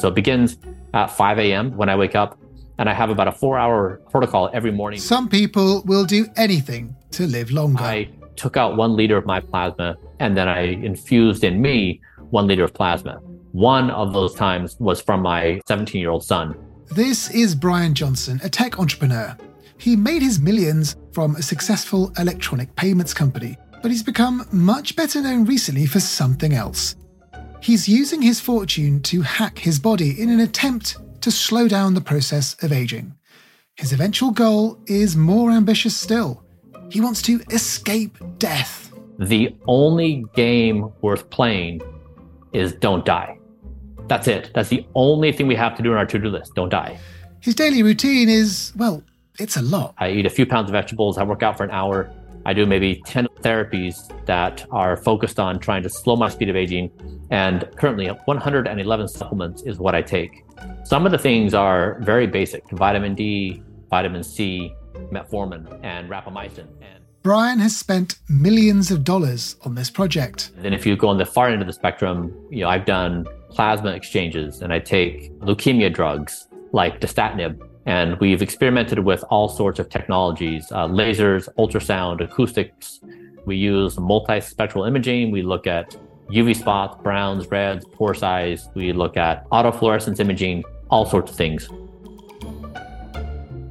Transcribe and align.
So 0.00 0.08
it 0.08 0.14
begins 0.14 0.56
at 0.94 1.08
5 1.08 1.38
a.m. 1.38 1.76
when 1.76 1.90
I 1.90 1.96
wake 1.96 2.14
up, 2.14 2.38
and 2.78 2.88
I 2.88 2.94
have 2.94 3.10
about 3.10 3.28
a 3.28 3.32
four 3.32 3.58
hour 3.58 4.00
protocol 4.10 4.48
every 4.54 4.72
morning. 4.72 4.98
Some 4.98 5.28
people 5.28 5.82
will 5.84 6.06
do 6.06 6.26
anything 6.36 6.96
to 7.10 7.26
live 7.26 7.50
longer. 7.50 7.84
I 7.84 8.08
took 8.34 8.56
out 8.56 8.78
one 8.78 8.96
liter 8.96 9.18
of 9.18 9.26
my 9.26 9.40
plasma, 9.40 9.96
and 10.18 10.34
then 10.34 10.48
I 10.48 10.60
infused 10.62 11.44
in 11.44 11.60
me 11.60 12.00
one 12.30 12.46
liter 12.46 12.64
of 12.64 12.72
plasma. 12.72 13.20
One 13.52 13.90
of 13.90 14.14
those 14.14 14.34
times 14.34 14.76
was 14.80 15.02
from 15.02 15.20
my 15.20 15.60
17 15.68 16.00
year 16.00 16.10
old 16.10 16.24
son. 16.24 16.56
This 16.92 17.30
is 17.30 17.54
Bryan 17.54 17.94
Johnson, 17.94 18.40
a 18.42 18.48
tech 18.48 18.78
entrepreneur. 18.78 19.36
He 19.76 19.96
made 19.96 20.22
his 20.22 20.40
millions 20.40 20.96
from 21.12 21.36
a 21.36 21.42
successful 21.42 22.10
electronic 22.18 22.74
payments 22.74 23.12
company, 23.12 23.58
but 23.82 23.90
he's 23.90 24.02
become 24.02 24.46
much 24.50 24.96
better 24.96 25.20
known 25.20 25.44
recently 25.44 25.84
for 25.84 26.00
something 26.00 26.54
else. 26.54 26.96
He's 27.62 27.88
using 27.88 28.22
his 28.22 28.40
fortune 28.40 29.02
to 29.02 29.20
hack 29.20 29.58
his 29.58 29.78
body 29.78 30.20
in 30.20 30.30
an 30.30 30.40
attempt 30.40 30.96
to 31.20 31.30
slow 31.30 31.68
down 31.68 31.92
the 31.92 32.00
process 32.00 32.56
of 32.62 32.72
aging. 32.72 33.14
His 33.76 33.92
eventual 33.92 34.30
goal 34.30 34.78
is 34.86 35.14
more 35.14 35.50
ambitious 35.50 35.94
still. 35.94 36.42
He 36.90 37.00
wants 37.00 37.20
to 37.22 37.40
escape 37.50 38.16
death. 38.38 38.92
The 39.18 39.54
only 39.66 40.24
game 40.34 40.90
worth 41.02 41.28
playing 41.28 41.82
is 42.52 42.72
don't 42.72 43.04
die. 43.04 43.38
That's 44.08 44.26
it. 44.26 44.50
That's 44.54 44.70
the 44.70 44.86
only 44.94 45.30
thing 45.30 45.46
we 45.46 45.54
have 45.54 45.76
to 45.76 45.82
do 45.82 45.92
on 45.92 45.98
our 45.98 46.06
to 46.06 46.18
do 46.18 46.30
list. 46.30 46.54
Don't 46.54 46.70
die. 46.70 46.98
His 47.40 47.54
daily 47.54 47.82
routine 47.82 48.28
is, 48.28 48.72
well, 48.74 49.02
it's 49.38 49.56
a 49.56 49.62
lot. 49.62 49.94
I 49.98 50.10
eat 50.10 50.26
a 50.26 50.30
few 50.30 50.46
pounds 50.46 50.68
of 50.68 50.72
vegetables. 50.72 51.18
I 51.18 51.22
work 51.22 51.42
out 51.42 51.56
for 51.58 51.64
an 51.64 51.70
hour. 51.70 52.10
I 52.44 52.52
do 52.52 52.66
maybe 52.66 53.02
10 53.06 53.26
therapies 53.42 53.96
that 54.26 54.66
are 54.70 54.96
focused 54.96 55.38
on 55.38 55.58
trying 55.58 55.82
to 55.82 55.90
slow 55.90 56.16
my 56.16 56.28
speed 56.28 56.48
of 56.48 56.56
aging. 56.56 56.90
And 57.30 57.68
currently, 57.76 58.08
111 58.08 59.08
supplements 59.08 59.62
is 59.62 59.78
what 59.78 59.94
I 59.94 60.02
take. 60.02 60.44
Some 60.84 61.06
of 61.06 61.12
the 61.12 61.18
things 61.18 61.54
are 61.54 61.98
very 62.00 62.26
basic 62.26 62.68
vitamin 62.70 63.14
D, 63.14 63.62
vitamin 63.88 64.22
C, 64.22 64.74
metformin, 65.12 65.78
and 65.82 66.08
rapamycin. 66.10 66.66
And 66.80 67.04
Bryan 67.22 67.58
has 67.58 67.76
spent 67.76 68.18
millions 68.28 68.90
of 68.90 69.04
dollars 69.04 69.56
on 69.64 69.74
this 69.74 69.90
project. 69.90 70.50
then 70.56 70.72
if 70.72 70.86
you 70.86 70.96
go 70.96 71.08
on 71.08 71.18
the 71.18 71.26
far 71.26 71.48
end 71.48 71.60
of 71.60 71.66
the 71.66 71.72
spectrum, 71.72 72.34
you 72.50 72.60
know, 72.62 72.68
I've 72.68 72.86
done 72.86 73.26
plasma 73.50 73.90
exchanges 73.90 74.62
and 74.62 74.72
I 74.72 74.78
take 74.78 75.30
leukemia 75.40 75.92
drugs 75.92 76.48
like 76.72 77.00
dasatinib 77.00 77.60
and 77.86 78.18
we've 78.20 78.42
experimented 78.42 79.00
with 79.00 79.24
all 79.30 79.48
sorts 79.48 79.78
of 79.78 79.88
technologies 79.88 80.70
uh, 80.72 80.86
lasers, 80.86 81.48
ultrasound, 81.58 82.20
acoustics. 82.22 83.00
We 83.46 83.56
use 83.56 83.96
multispectral 83.96 84.86
imaging. 84.86 85.30
We 85.30 85.42
look 85.42 85.66
at 85.66 85.96
UV 86.30 86.56
spots, 86.56 86.96
browns, 87.02 87.50
reds, 87.50 87.84
pore 87.92 88.14
size. 88.14 88.68
We 88.74 88.92
look 88.92 89.16
at 89.16 89.48
autofluorescence 89.50 90.20
imaging, 90.20 90.64
all 90.90 91.06
sorts 91.06 91.32
of 91.32 91.36
things. 91.36 91.68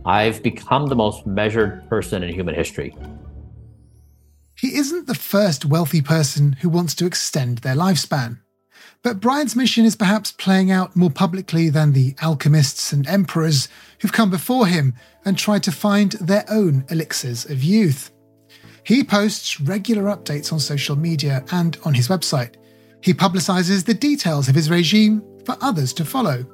I've 0.06 0.42
become 0.42 0.88
the 0.88 0.96
most 0.96 1.28
measured 1.28 1.88
person 1.88 2.24
in 2.24 2.34
human 2.34 2.56
history. 2.56 2.96
He 4.56 4.75
isn't 4.75 5.08
the 5.08 5.16
first 5.16 5.66
wealthy 5.66 6.02
person 6.02 6.53
who 6.53 6.68
wants 6.68 6.96
to 6.96 7.06
extend 7.06 7.59
their 7.59 7.75
lifespan. 7.75 8.40
But 9.02 9.22
Bryan's 9.22 9.56
mission 9.56 9.86
is 9.86 9.96
perhaps 9.96 10.34
playing 10.34 10.72
out 10.72 10.96
more 10.96 11.10
publicly 11.10 11.70
than 11.70 11.94
the 11.94 12.16
alchemists 12.22 12.92
and 12.92 13.08
emperors 13.08 13.70
who've 14.00 14.12
come 14.12 14.30
before 14.30 14.68
him 14.68 14.94
and 15.24 15.38
tried 15.38 15.64
to 15.64 15.72
find 15.72 16.12
their 16.14 16.44
own 16.50 16.84
elixirs 16.90 17.46
of 17.46 17.64
youth. 17.64 18.12
He 18.84 19.06
posts 19.06 19.62
regular 19.62 20.04
updates 20.04 20.52
on 20.52 20.60
social 20.60 20.98
media 20.98 21.46
and 21.52 21.78
on 21.86 21.94
his 21.94 22.10
website. 22.10 22.56
He 23.02 23.14
publicizes 23.14 23.86
the 23.86 23.94
details 23.94 24.50
of 24.50 24.56
his 24.56 24.70
regime 24.70 25.24
for 25.46 25.56
others 25.62 25.94
to 25.94 26.04
follow. 26.04 26.46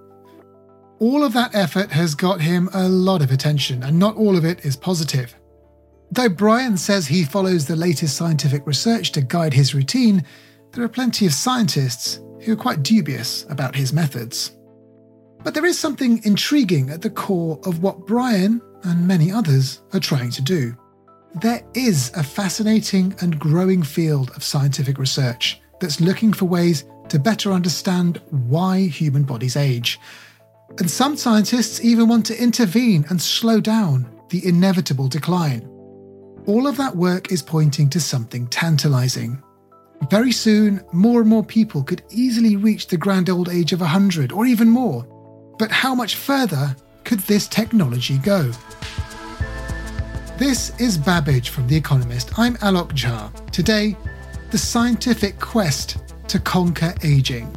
All 0.99 1.23
of 1.23 1.33
that 1.33 1.55
effort 1.55 1.91
has 1.91 2.13
got 2.13 2.41
him 2.41 2.69
a 2.73 2.87
lot 2.87 3.23
of 3.23 3.31
attention, 3.31 3.81
and 3.81 3.97
not 3.97 4.17
all 4.17 4.37
of 4.37 4.45
it 4.45 4.63
is 4.63 4.75
positive. 4.75 5.35
Though 6.11 6.29
Bryan 6.29 6.77
says 6.77 7.07
he 7.07 7.23
follows 7.23 7.65
the 7.65 7.75
latest 7.75 8.15
scientific 8.15 8.67
research 8.67 9.11
to 9.13 9.21
guide 9.21 9.53
his 9.53 9.73
routine, 9.73 10.23
there 10.71 10.83
are 10.83 10.89
plenty 10.89 11.25
of 11.25 11.33
scientists 11.33 12.19
who 12.45 12.53
are 12.53 12.57
quite 12.57 12.83
dubious 12.83 13.45
about 13.49 13.75
his 13.75 13.91
methods. 13.91 14.55
But 15.43 15.53
there 15.53 15.65
is 15.65 15.77
something 15.77 16.21
intriguing 16.23 16.89
at 16.89 17.01
the 17.01 17.09
core 17.09 17.59
of 17.65 17.83
what 17.83 18.07
Bryan 18.07 18.61
and 18.83 19.07
many 19.07 19.31
others 19.31 19.81
are 19.93 19.99
trying 19.99 20.31
to 20.31 20.41
do. 20.41 20.75
There 21.41 21.61
is 21.73 22.11
a 22.15 22.23
fascinating 22.23 23.13
and 23.19 23.39
growing 23.39 23.83
field 23.83 24.31
of 24.35 24.43
scientific 24.43 24.97
research 24.97 25.59
that's 25.79 25.99
looking 25.99 26.33
for 26.33 26.45
ways 26.45 26.85
to 27.09 27.19
better 27.19 27.51
understand 27.51 28.21
why 28.29 28.87
human 28.87 29.23
bodies 29.23 29.55
age. 29.55 29.99
And 30.79 30.89
some 30.89 31.15
scientists 31.15 31.83
even 31.83 32.07
want 32.07 32.25
to 32.27 32.41
intervene 32.41 33.05
and 33.09 33.21
slow 33.21 33.59
down 33.59 34.09
the 34.29 34.47
inevitable 34.47 35.07
decline. 35.07 35.67
All 36.47 36.67
of 36.67 36.77
that 36.77 36.95
work 36.95 37.31
is 37.31 37.41
pointing 37.41 37.89
to 37.91 37.99
something 37.99 38.47
tantalizing. 38.47 39.41
Very 40.03 40.31
soon, 40.31 40.83
more 40.91 41.21
and 41.21 41.29
more 41.29 41.43
people 41.43 41.81
could 41.81 42.03
easily 42.11 42.55
reach 42.57 42.87
the 42.87 42.97
grand 42.97 43.29
old 43.29 43.49
age 43.49 43.73
of 43.73 43.81
100 43.81 44.31
or 44.31 44.45
even 44.45 44.69
more. 44.69 45.03
But 45.57 45.71
how 45.71 45.95
much 45.95 46.15
further 46.15 46.75
could 47.03 47.19
this 47.21 47.47
technology 47.47 48.17
go? 48.19 48.51
This 50.37 50.77
is 50.79 50.97
Babbage 50.97 51.49
from 51.49 51.67
The 51.67 51.75
Economist. 51.77 52.37
I'm 52.37 52.55
Alok 52.57 52.91
Jha. 52.91 53.51
Today, 53.51 53.97
the 54.51 54.57
scientific 54.57 55.39
quest 55.39 55.97
to 56.27 56.39
conquer 56.39 56.93
aging. 57.03 57.55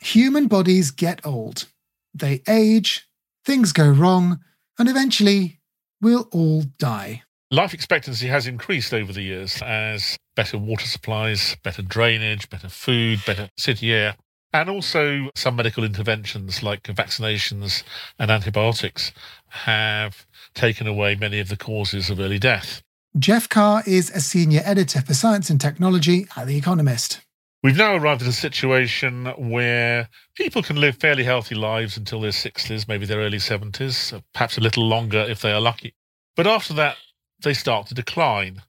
Human 0.00 0.48
bodies 0.48 0.90
get 0.90 1.24
old. 1.24 1.66
They 2.14 2.42
age, 2.48 3.08
things 3.44 3.72
go 3.72 3.88
wrong, 3.88 4.40
and 4.78 4.88
eventually 4.88 5.60
we'll 6.00 6.28
all 6.32 6.62
die. 6.78 7.22
Life 7.52 7.74
expectancy 7.74 8.28
has 8.28 8.46
increased 8.46 8.94
over 8.94 9.12
the 9.12 9.20
years 9.20 9.60
as 9.60 10.16
better 10.34 10.56
water 10.56 10.86
supplies, 10.86 11.54
better 11.62 11.82
drainage, 11.82 12.48
better 12.48 12.70
food, 12.70 13.20
better 13.26 13.50
city 13.58 13.92
air, 13.92 14.16
and 14.54 14.70
also 14.70 15.28
some 15.34 15.56
medical 15.56 15.84
interventions 15.84 16.62
like 16.62 16.84
vaccinations 16.84 17.82
and 18.18 18.30
antibiotics 18.30 19.12
have 19.48 20.26
taken 20.54 20.86
away 20.86 21.14
many 21.14 21.40
of 21.40 21.50
the 21.50 21.56
causes 21.58 22.08
of 22.08 22.18
early 22.20 22.38
death. 22.38 22.82
Geoff 23.18 23.50
Carr 23.50 23.82
is 23.86 24.08
a 24.08 24.20
senior 24.22 24.62
editor 24.64 25.02
for 25.02 25.12
science 25.12 25.50
and 25.50 25.60
technology 25.60 26.26
at 26.34 26.46
The 26.46 26.56
Economist. 26.56 27.20
We've 27.62 27.76
now 27.76 27.96
arrived 27.96 28.22
at 28.22 28.28
a 28.28 28.32
situation 28.32 29.26
where 29.36 30.08
people 30.36 30.62
can 30.62 30.76
live 30.76 30.96
fairly 30.96 31.24
healthy 31.24 31.54
lives 31.54 31.98
until 31.98 32.22
their 32.22 32.30
60s, 32.30 32.88
maybe 32.88 33.04
their 33.04 33.20
early 33.20 33.36
70s, 33.36 34.22
perhaps 34.32 34.56
a 34.56 34.62
little 34.62 34.88
longer 34.88 35.26
if 35.28 35.42
they 35.42 35.52
are 35.52 35.60
lucky. 35.60 35.94
But 36.34 36.46
after 36.46 36.72
that, 36.72 36.96
they 37.42 37.54
start 37.54 37.86
to 37.88 37.94
decline. 37.94 38.62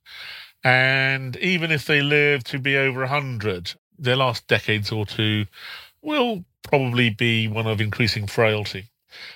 And 0.64 1.36
even 1.38 1.72
if 1.72 1.86
they 1.86 2.02
live 2.02 2.44
to 2.46 2.60
be 2.60 2.78
over 2.78 3.02
100, 3.02 3.74
their 3.98 4.16
last 4.16 4.48
decades 4.48 4.92
or 4.92 5.06
two 5.06 5.46
will 6.02 6.46
probably 6.64 7.10
be 7.10 7.48
one 7.48 7.68
of 7.68 7.82
increasing 7.82 8.28
frailty. 8.28 8.90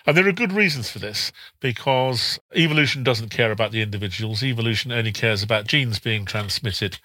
And 0.06 0.18
there 0.18 0.28
are 0.28 0.34
good 0.34 0.54
reasons 0.54 0.90
for 0.90 1.00
this 1.00 1.32
because 1.60 2.40
evolution 2.56 3.04
doesn't 3.04 3.30
care 3.30 3.52
about 3.52 3.72
the 3.72 3.82
individuals. 3.82 4.44
Evolution 4.44 4.92
only 4.92 5.12
cares 5.12 5.44
about 5.44 5.68
genes 5.68 6.00
being 6.00 6.26
transmitted. 6.26 7.00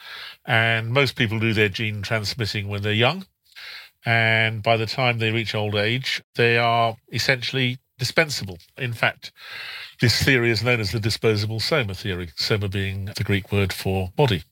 And 0.46 0.90
most 0.90 1.17
people 1.17 1.38
do 1.38 1.52
their 1.52 1.69
gene 1.69 2.02
transmitting 2.02 2.69
when 2.69 2.82
they're 2.82 2.93
young. 2.93 3.26
And 4.05 4.62
by 4.62 4.76
the 4.76 4.87
time 4.87 5.19
they 5.19 5.31
reach 5.31 5.55
old 5.55 5.75
age, 5.75 6.23
they 6.35 6.56
are 6.56 6.96
essentially 7.12 7.78
dispensable. 8.02 8.58
In 8.76 8.93
fact, 8.93 9.31
this 10.00 10.20
theory 10.20 10.50
is 10.50 10.60
known 10.60 10.81
as 10.81 10.90
the 10.90 10.99
disposable 10.99 11.60
soma 11.60 11.94
theory, 11.94 12.31
soma 12.34 12.69
being 12.69 13.04
the 13.16 13.22
Greek 13.22 13.52
word 13.52 13.72
for 13.72 14.10
body. 14.16 14.43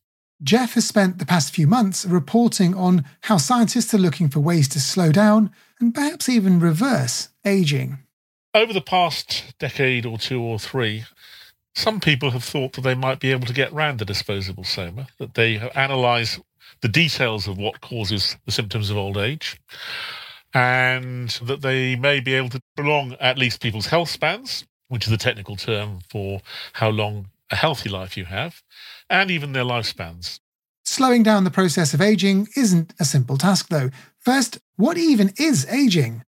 Geoff 0.40 0.74
has 0.74 0.86
spent 0.86 1.18
the 1.18 1.26
past 1.26 1.52
few 1.52 1.66
months 1.66 2.06
reporting 2.06 2.76
on 2.76 3.04
how 3.22 3.38
scientists 3.38 3.92
are 3.92 3.98
looking 3.98 4.28
for 4.28 4.38
ways 4.38 4.68
to 4.68 4.78
slow 4.78 5.10
down 5.10 5.50
and 5.80 5.92
perhaps 5.92 6.28
even 6.28 6.60
reverse 6.60 7.30
aging. 7.44 7.98
Over 8.54 8.72
the 8.72 8.80
past 8.80 9.52
decade 9.58 10.06
or 10.06 10.16
two 10.16 10.40
or 10.40 10.60
three, 10.60 11.06
some 11.74 11.98
people 11.98 12.30
have 12.30 12.44
thought 12.44 12.74
that 12.74 12.82
they 12.82 12.94
might 12.94 13.18
be 13.18 13.32
able 13.32 13.48
to 13.48 13.52
get 13.52 13.72
around 13.72 13.98
the 13.98 14.04
disposable 14.04 14.62
soma, 14.62 15.08
that 15.18 15.34
they 15.34 15.54
have 15.56 15.72
analysed 15.74 16.38
the 16.82 16.88
details 16.88 17.48
of 17.48 17.58
what 17.58 17.80
causes 17.80 18.36
the 18.46 18.52
symptoms 18.52 18.90
of 18.90 18.96
old 18.96 19.18
age, 19.18 19.60
and 20.52 21.30
that 21.42 21.62
they 21.62 21.96
may 21.96 22.20
be 22.20 22.34
able 22.34 22.48
to 22.50 22.60
prolong 22.76 23.14
at 23.20 23.38
least 23.38 23.60
people's 23.60 23.86
health 23.86 24.10
spans, 24.10 24.64
which 24.88 25.04
is 25.04 25.10
the 25.10 25.16
technical 25.16 25.56
term 25.56 26.00
for 26.08 26.40
how 26.74 26.88
long 26.88 27.28
a 27.50 27.56
healthy 27.56 27.88
life 27.88 28.16
you 28.16 28.24
have, 28.24 28.62
and 29.08 29.30
even 29.30 29.52
their 29.52 29.64
lifespans. 29.64 30.40
Slowing 30.84 31.22
down 31.22 31.44
the 31.44 31.50
process 31.50 31.94
of 31.94 32.00
aging 32.00 32.48
isn't 32.56 32.94
a 32.98 33.04
simple 33.04 33.36
task, 33.36 33.68
though. 33.68 33.90
First, 34.18 34.58
what 34.76 34.98
even 34.98 35.32
is 35.38 35.66
aging? 35.66 36.24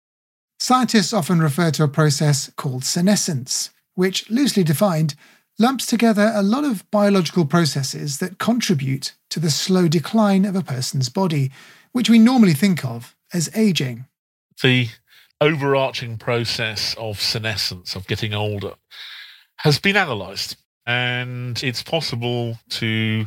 Scientists 0.60 1.12
often 1.12 1.40
refer 1.40 1.72
to 1.72 1.82
a 1.82 1.88
process 1.88 2.50
called 2.56 2.84
senescence, 2.84 3.70
which, 3.94 4.30
loosely 4.30 4.62
defined, 4.62 5.16
lumps 5.58 5.86
together 5.86 6.32
a 6.34 6.42
lot 6.42 6.64
of 6.64 6.88
biological 6.90 7.44
processes 7.44 8.19
that 8.19 8.38
contribute 8.38 9.14
to 9.30 9.40
the 9.40 9.50
slow 9.50 9.88
decline 9.88 10.44
of 10.44 10.54
a 10.54 10.62
person's 10.62 11.08
body, 11.08 11.50
which 11.90 12.08
we 12.08 12.19
normally 12.19 12.54
think 12.54 12.84
of 12.84 13.16
as 13.32 13.50
aging. 13.56 14.06
The 14.62 14.88
overarching 15.40 16.18
process 16.18 16.94
of 16.96 17.20
senescence, 17.20 17.96
of 17.96 18.06
getting 18.06 18.32
older, 18.32 18.74
has 19.56 19.80
been 19.80 19.96
analysed, 19.96 20.56
and 20.86 21.60
it's 21.64 21.82
possible 21.82 22.58
to 22.70 23.26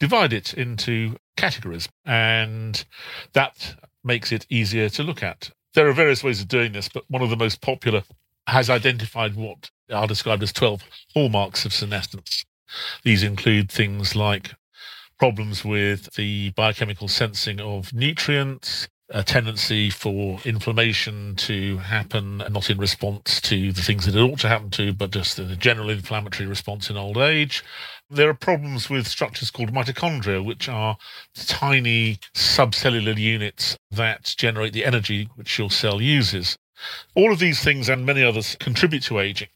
divide 0.00 0.32
it 0.32 0.54
into 0.54 1.16
categories, 1.36 1.88
and 2.04 2.84
that 3.32 3.76
makes 4.02 4.32
it 4.32 4.44
easier 4.48 4.88
to 4.88 5.04
look 5.04 5.22
at. 5.22 5.50
There 5.74 5.88
are 5.88 5.92
various 5.92 6.24
ways 6.24 6.40
of 6.40 6.48
doing 6.48 6.72
this, 6.72 6.88
but 6.88 7.04
one 7.08 7.22
of 7.22 7.30
the 7.30 7.36
most 7.36 7.60
popular 7.60 8.02
has 8.48 8.68
identified 8.68 9.36
what 9.36 9.70
are 9.92 10.08
described 10.08 10.42
as 10.42 10.52
12 10.52 10.82
hallmarks 11.14 11.64
of 11.64 11.72
senescence. 11.72 12.44
These 13.04 13.22
include 13.22 13.70
things 13.70 14.16
like 14.16 14.50
problems 15.16 15.64
with 15.64 16.12
the 16.14 16.50
biochemical 16.50 17.06
sensing 17.06 17.60
of 17.60 17.92
nutrients, 17.92 18.88
a 19.10 19.22
tendency 19.22 19.90
for 19.90 20.38
inflammation 20.44 21.36
to 21.36 21.78
happen 21.78 22.38
not 22.50 22.70
in 22.70 22.78
response 22.78 23.40
to 23.42 23.72
the 23.72 23.82
things 23.82 24.06
that 24.06 24.16
it 24.16 24.20
ought 24.20 24.38
to 24.40 24.48
happen 24.48 24.70
to, 24.70 24.92
but 24.92 25.10
just 25.10 25.38
a 25.38 25.56
general 25.56 25.90
inflammatory 25.90 26.48
response 26.48 26.88
in 26.88 26.96
old 26.96 27.18
age. 27.18 27.62
There 28.08 28.28
are 28.28 28.34
problems 28.34 28.88
with 28.88 29.06
structures 29.06 29.50
called 29.50 29.72
mitochondria, 29.72 30.44
which 30.44 30.68
are 30.68 30.96
tiny 31.34 32.18
subcellular 32.34 33.16
units 33.16 33.76
that 33.90 34.34
generate 34.36 34.72
the 34.72 34.84
energy 34.84 35.28
which 35.34 35.58
your 35.58 35.70
cell 35.70 36.00
uses. 36.00 36.56
All 37.14 37.32
of 37.32 37.38
these 37.38 37.62
things 37.62 37.88
and 37.88 38.04
many 38.04 38.22
others 38.22 38.56
contribute 38.58 39.04
to 39.04 39.20
aging. 39.20 39.48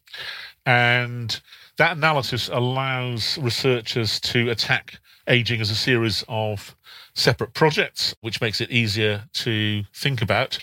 And 0.67 1.41
that 1.79 1.97
analysis 1.97 2.49
allows 2.53 3.39
researchers 3.39 4.21
to 4.21 4.51
attack 4.51 4.99
aging 5.29 5.61
as 5.61 5.71
a 5.71 5.75
series 5.75 6.25
of 6.29 6.77
separate 7.15 7.55
projects, 7.55 8.15
which 8.21 8.41
makes 8.41 8.61
it 8.61 8.71
easier 8.71 9.25
to 9.33 9.85
think 9.95 10.21
about 10.23 10.59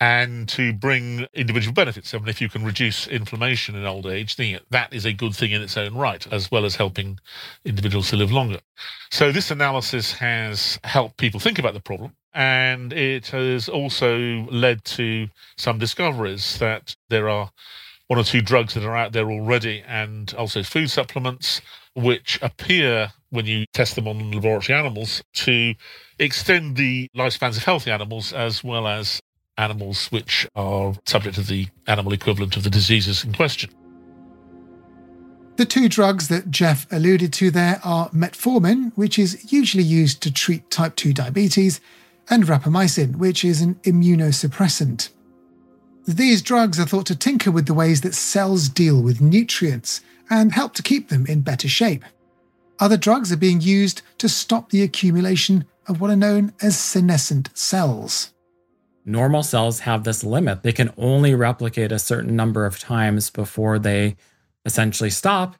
and 0.00 0.48
to 0.48 0.72
bring 0.72 1.26
individual 1.32 1.72
benefits. 1.72 2.12
I 2.12 2.18
mean, 2.18 2.28
if 2.28 2.40
you 2.40 2.48
can 2.48 2.64
reduce 2.64 3.06
inflammation 3.06 3.76
in 3.76 3.86
old 3.86 4.06
age, 4.06 4.34
then 4.34 4.58
that 4.70 4.92
is 4.92 5.04
a 5.04 5.12
good 5.12 5.34
thing 5.34 5.52
in 5.52 5.62
its 5.62 5.76
own 5.76 5.94
right, 5.94 6.26
as 6.32 6.50
well 6.50 6.64
as 6.64 6.74
helping 6.74 7.20
individuals 7.64 8.10
to 8.10 8.16
live 8.16 8.32
longer. 8.32 8.58
So 9.12 9.30
this 9.30 9.52
analysis 9.52 10.12
has 10.14 10.80
helped 10.82 11.18
people 11.18 11.38
think 11.38 11.60
about 11.60 11.74
the 11.74 11.80
problem. 11.80 12.16
And 12.34 12.92
it 12.92 13.28
has 13.28 13.68
also 13.68 14.46
led 14.50 14.84
to 14.86 15.28
some 15.56 15.78
discoveries 15.78 16.58
that 16.58 16.96
there 17.08 17.28
are 17.28 17.52
one 18.08 18.18
or 18.18 18.24
two 18.24 18.42
drugs 18.42 18.74
that 18.74 18.84
are 18.84 18.96
out 18.96 19.12
there 19.12 19.30
already, 19.30 19.82
and 19.86 20.34
also 20.34 20.62
food 20.62 20.90
supplements, 20.90 21.60
which 21.94 22.38
appear 22.42 23.12
when 23.30 23.46
you 23.46 23.64
test 23.72 23.96
them 23.96 24.06
on 24.06 24.30
laboratory 24.30 24.78
animals 24.78 25.22
to 25.34 25.74
extend 26.18 26.76
the 26.76 27.08
lifespans 27.16 27.56
of 27.56 27.64
healthy 27.64 27.90
animals 27.90 28.32
as 28.32 28.62
well 28.62 28.86
as 28.86 29.20
animals 29.56 30.06
which 30.08 30.46
are 30.54 30.94
subject 31.06 31.36
to 31.36 31.42
the 31.42 31.66
animal 31.86 32.12
equivalent 32.12 32.56
of 32.56 32.62
the 32.62 32.70
diseases 32.70 33.24
in 33.24 33.32
question. 33.32 33.70
The 35.56 35.66
two 35.66 35.88
drugs 35.88 36.28
that 36.28 36.50
Geoff 36.50 36.86
alluded 36.90 37.32
to 37.34 37.50
there 37.50 37.78
are 37.84 38.08
metformin, 38.10 38.92
which 38.94 39.18
is 39.18 39.52
usually 39.52 39.84
used 39.84 40.22
to 40.22 40.32
treat 40.32 40.70
type 40.70 40.96
2 40.96 41.12
diabetes, 41.12 41.80
and 42.30 42.44
rapamycin, 42.44 43.16
which 43.16 43.44
is 43.44 43.60
an 43.60 43.74
immunosuppressant. 43.82 45.10
These 46.06 46.42
drugs 46.42 46.80
are 46.80 46.86
thought 46.86 47.06
to 47.06 47.16
tinker 47.16 47.50
with 47.50 47.66
the 47.66 47.74
ways 47.74 48.00
that 48.00 48.14
cells 48.14 48.68
deal 48.68 49.00
with 49.00 49.20
nutrients 49.20 50.00
and 50.28 50.52
help 50.52 50.74
to 50.74 50.82
keep 50.82 51.08
them 51.08 51.26
in 51.26 51.42
better 51.42 51.68
shape. 51.68 52.04
Other 52.80 52.96
drugs 52.96 53.30
are 53.30 53.36
being 53.36 53.60
used 53.60 54.02
to 54.18 54.28
stop 54.28 54.70
the 54.70 54.82
accumulation 54.82 55.64
of 55.86 56.00
what 56.00 56.10
are 56.10 56.16
known 56.16 56.52
as 56.60 56.76
senescent 56.76 57.50
cells. 57.54 58.32
Normal 59.04 59.42
cells 59.42 59.80
have 59.80 60.04
this 60.04 60.24
limit. 60.24 60.62
They 60.62 60.72
can 60.72 60.92
only 60.96 61.34
replicate 61.34 61.92
a 61.92 61.98
certain 61.98 62.34
number 62.34 62.66
of 62.66 62.78
times 62.78 63.30
before 63.30 63.78
they 63.78 64.16
essentially 64.64 65.10
stop 65.10 65.56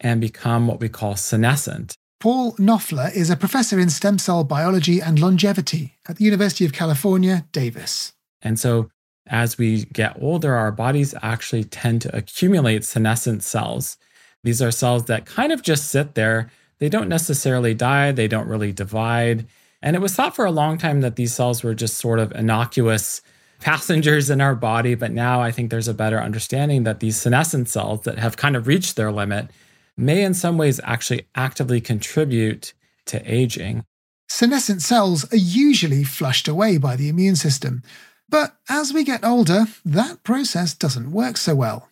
and 0.00 0.20
become 0.20 0.66
what 0.66 0.80
we 0.80 0.88
call 0.88 1.16
senescent. 1.16 1.96
Paul 2.20 2.52
Knoepfler 2.54 3.14
is 3.14 3.30
a 3.30 3.36
professor 3.36 3.78
in 3.78 3.90
stem 3.90 4.18
cell 4.18 4.44
biology 4.44 5.00
and 5.00 5.18
longevity 5.18 5.96
at 6.08 6.16
the 6.16 6.24
University 6.24 6.64
of 6.64 6.72
California, 6.72 7.46
Davis. 7.52 8.12
And 8.40 8.58
so, 8.58 8.90
as 9.26 9.56
we 9.56 9.84
get 9.86 10.16
older, 10.20 10.54
our 10.54 10.72
bodies 10.72 11.14
actually 11.22 11.64
tend 11.64 12.02
to 12.02 12.16
accumulate 12.16 12.84
senescent 12.84 13.42
cells. 13.42 13.96
These 14.42 14.60
are 14.60 14.70
cells 14.70 15.06
that 15.06 15.26
kind 15.26 15.52
of 15.52 15.62
just 15.62 15.88
sit 15.88 16.14
there. 16.14 16.50
They 16.78 16.88
don't 16.88 17.08
necessarily 17.08 17.74
die, 17.74 18.12
they 18.12 18.28
don't 18.28 18.48
really 18.48 18.72
divide. 18.72 19.46
And 19.80 19.96
it 19.96 20.00
was 20.00 20.14
thought 20.14 20.36
for 20.36 20.44
a 20.44 20.50
long 20.50 20.78
time 20.78 21.00
that 21.00 21.16
these 21.16 21.34
cells 21.34 21.62
were 21.62 21.74
just 21.74 21.96
sort 21.96 22.18
of 22.18 22.32
innocuous 22.32 23.22
passengers 23.60 24.28
in 24.28 24.40
our 24.40 24.54
body. 24.54 24.94
But 24.94 25.12
now 25.12 25.40
I 25.40 25.50
think 25.50 25.70
there's 25.70 25.88
a 25.88 25.94
better 25.94 26.20
understanding 26.20 26.84
that 26.84 27.00
these 27.00 27.16
senescent 27.16 27.68
cells 27.68 28.02
that 28.02 28.18
have 28.18 28.36
kind 28.36 28.56
of 28.56 28.66
reached 28.66 28.96
their 28.96 29.12
limit 29.12 29.48
may, 29.96 30.22
in 30.22 30.34
some 30.34 30.58
ways, 30.58 30.80
actually 30.84 31.26
actively 31.34 31.80
contribute 31.80 32.74
to 33.06 33.22
aging. 33.30 33.84
Senescent 34.28 34.82
cells 34.82 35.30
are 35.32 35.36
usually 35.36 36.02
flushed 36.02 36.48
away 36.48 36.76
by 36.78 36.96
the 36.96 37.08
immune 37.08 37.36
system. 37.36 37.82
But 38.28 38.56
as 38.68 38.92
we 38.92 39.04
get 39.04 39.24
older, 39.24 39.66
that 39.84 40.22
process 40.22 40.74
doesn't 40.74 41.12
work 41.12 41.36
so 41.36 41.54
well. 41.54 41.88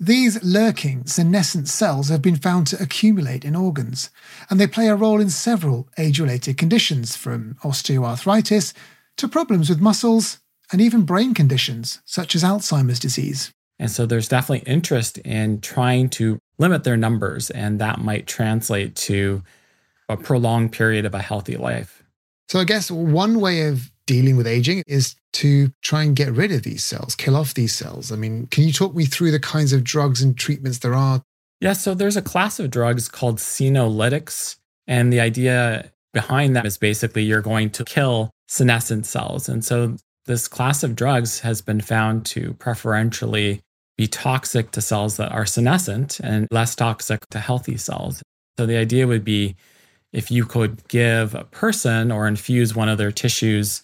These 0.00 0.42
lurking 0.42 1.06
senescent 1.06 1.68
cells 1.68 2.08
have 2.08 2.20
been 2.20 2.36
found 2.36 2.66
to 2.68 2.82
accumulate 2.82 3.44
in 3.44 3.54
organs, 3.54 4.10
and 4.50 4.58
they 4.58 4.66
play 4.66 4.88
a 4.88 4.96
role 4.96 5.20
in 5.20 5.30
several 5.30 5.88
age 5.96 6.18
related 6.18 6.58
conditions, 6.58 7.16
from 7.16 7.54
osteoarthritis 7.62 8.72
to 9.18 9.28
problems 9.28 9.68
with 9.68 9.80
muscles 9.80 10.40
and 10.72 10.80
even 10.80 11.02
brain 11.02 11.32
conditions 11.32 12.00
such 12.04 12.34
as 12.34 12.42
Alzheimer's 12.42 12.98
disease. 12.98 13.52
And 13.78 13.90
so 13.90 14.06
there's 14.06 14.28
definitely 14.28 14.70
interest 14.70 15.18
in 15.18 15.60
trying 15.60 16.08
to 16.10 16.38
limit 16.58 16.84
their 16.84 16.96
numbers, 16.96 17.50
and 17.50 17.80
that 17.80 18.00
might 18.00 18.26
translate 18.26 18.96
to 18.96 19.42
a 20.08 20.16
prolonged 20.16 20.72
period 20.72 21.04
of 21.04 21.14
a 21.14 21.22
healthy 21.22 21.56
life. 21.56 22.02
So, 22.48 22.60
I 22.60 22.64
guess 22.64 22.90
one 22.90 23.40
way 23.40 23.68
of 23.68 23.90
dealing 24.06 24.36
with 24.36 24.46
aging 24.46 24.82
is 24.86 25.16
to 25.34 25.72
try 25.82 26.02
and 26.02 26.14
get 26.16 26.32
rid 26.32 26.52
of 26.52 26.62
these 26.62 26.84
cells, 26.84 27.14
kill 27.14 27.36
off 27.36 27.54
these 27.54 27.74
cells. 27.74 28.12
I 28.12 28.16
mean, 28.16 28.46
can 28.48 28.64
you 28.64 28.72
talk 28.72 28.94
me 28.94 29.04
through 29.04 29.30
the 29.30 29.40
kinds 29.40 29.72
of 29.72 29.84
drugs 29.84 30.22
and 30.22 30.36
treatments 30.36 30.78
there 30.78 30.94
are? 30.94 31.22
Yeah, 31.60 31.72
so 31.72 31.94
there's 31.94 32.16
a 32.16 32.22
class 32.22 32.60
of 32.60 32.70
drugs 32.70 33.08
called 33.08 33.38
senolytics. 33.38 34.56
And 34.86 35.12
the 35.12 35.20
idea 35.20 35.90
behind 36.12 36.54
that 36.56 36.66
is 36.66 36.76
basically 36.76 37.24
you're 37.24 37.40
going 37.40 37.70
to 37.70 37.84
kill 37.84 38.30
senescent 38.48 39.06
cells. 39.06 39.48
And 39.48 39.64
so 39.64 39.96
this 40.26 40.48
class 40.48 40.82
of 40.82 40.94
drugs 40.94 41.40
has 41.40 41.62
been 41.62 41.80
found 41.80 42.26
to 42.26 42.54
preferentially 42.54 43.60
be 43.96 44.06
toxic 44.06 44.70
to 44.72 44.80
cells 44.80 45.16
that 45.16 45.32
are 45.32 45.46
senescent 45.46 46.20
and 46.20 46.48
less 46.50 46.74
toxic 46.74 47.26
to 47.30 47.38
healthy 47.38 47.76
cells. 47.76 48.22
So 48.58 48.66
the 48.66 48.76
idea 48.76 49.06
would 49.06 49.24
be 49.24 49.56
if 50.12 50.30
you 50.30 50.44
could 50.44 50.86
give 50.88 51.34
a 51.34 51.44
person 51.44 52.12
or 52.12 52.28
infuse 52.28 52.74
one 52.74 52.88
of 52.88 52.98
their 52.98 53.12
tissues 53.12 53.82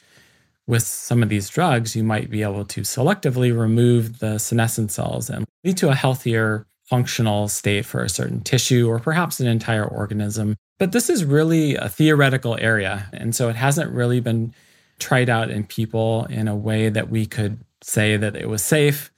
with 0.71 0.85
some 0.85 1.21
of 1.21 1.29
these 1.29 1.49
drugs, 1.49 1.97
you 1.97 2.05
might 2.05 2.31
be 2.31 2.43
able 2.43 2.65
to 2.65 2.83
selectively 2.83 3.51
remove 3.57 4.21
the 4.21 4.39
senescent 4.39 4.93
cells 4.93 5.29
and 5.29 5.45
lead 5.65 5.77
to 5.77 5.89
a 5.89 5.97
healthier 5.97 6.65
functional 6.85 7.49
state 7.49 7.85
for 7.85 8.05
a 8.05 8.09
certain 8.09 8.41
tissue 8.41 8.89
or 8.89 9.01
perhaps 9.01 9.41
an 9.41 9.49
entire 9.49 9.85
organism. 9.85 10.57
But 10.79 10.93
this 10.93 11.11
is 11.11 11.25
really 11.25 11.75
a 11.75 11.89
theoretical 11.89 12.57
area. 12.61 13.11
And 13.13 13.35
so 13.35 13.49
it 13.49 13.57
hasn't 13.57 13.91
really 13.91 14.21
been 14.21 14.55
tried 15.01 15.29
out 15.29 15.51
in 15.51 15.65
people 15.65 16.27
in 16.27 16.47
a 16.47 16.55
way 16.55 16.89
that 16.89 17.11
we 17.11 17.27
could 17.27 17.59
say 17.83 18.17
that 18.17 18.37
it 18.37 18.49
was 18.49 18.63
safe 18.63 19.11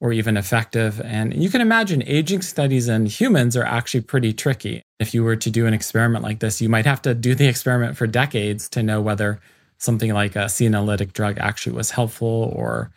or 0.00 0.12
even 0.12 0.36
effective. 0.36 1.00
And 1.00 1.40
you 1.40 1.50
can 1.50 1.60
imagine 1.60 2.02
aging 2.04 2.42
studies 2.42 2.88
in 2.88 3.06
humans 3.06 3.56
are 3.56 3.64
actually 3.64 4.00
pretty 4.00 4.32
tricky. 4.32 4.82
If 4.98 5.14
you 5.14 5.22
were 5.22 5.36
to 5.36 5.50
do 5.50 5.66
an 5.66 5.74
experiment 5.74 6.24
like 6.24 6.40
this, 6.40 6.60
you 6.60 6.68
might 6.68 6.84
have 6.84 7.02
to 7.02 7.14
do 7.14 7.36
the 7.36 7.46
experiment 7.46 7.96
for 7.96 8.08
decades 8.08 8.68
to 8.70 8.82
know 8.82 9.00
whether 9.00 9.40
something 9.78 10.12
like 10.12 10.36
uh, 10.36 10.40
a 10.40 10.44
senolytic 10.46 11.12
drug 11.12 11.38
actually 11.38 11.76
was 11.76 11.90
helpful 11.90 12.52
or 12.54 12.90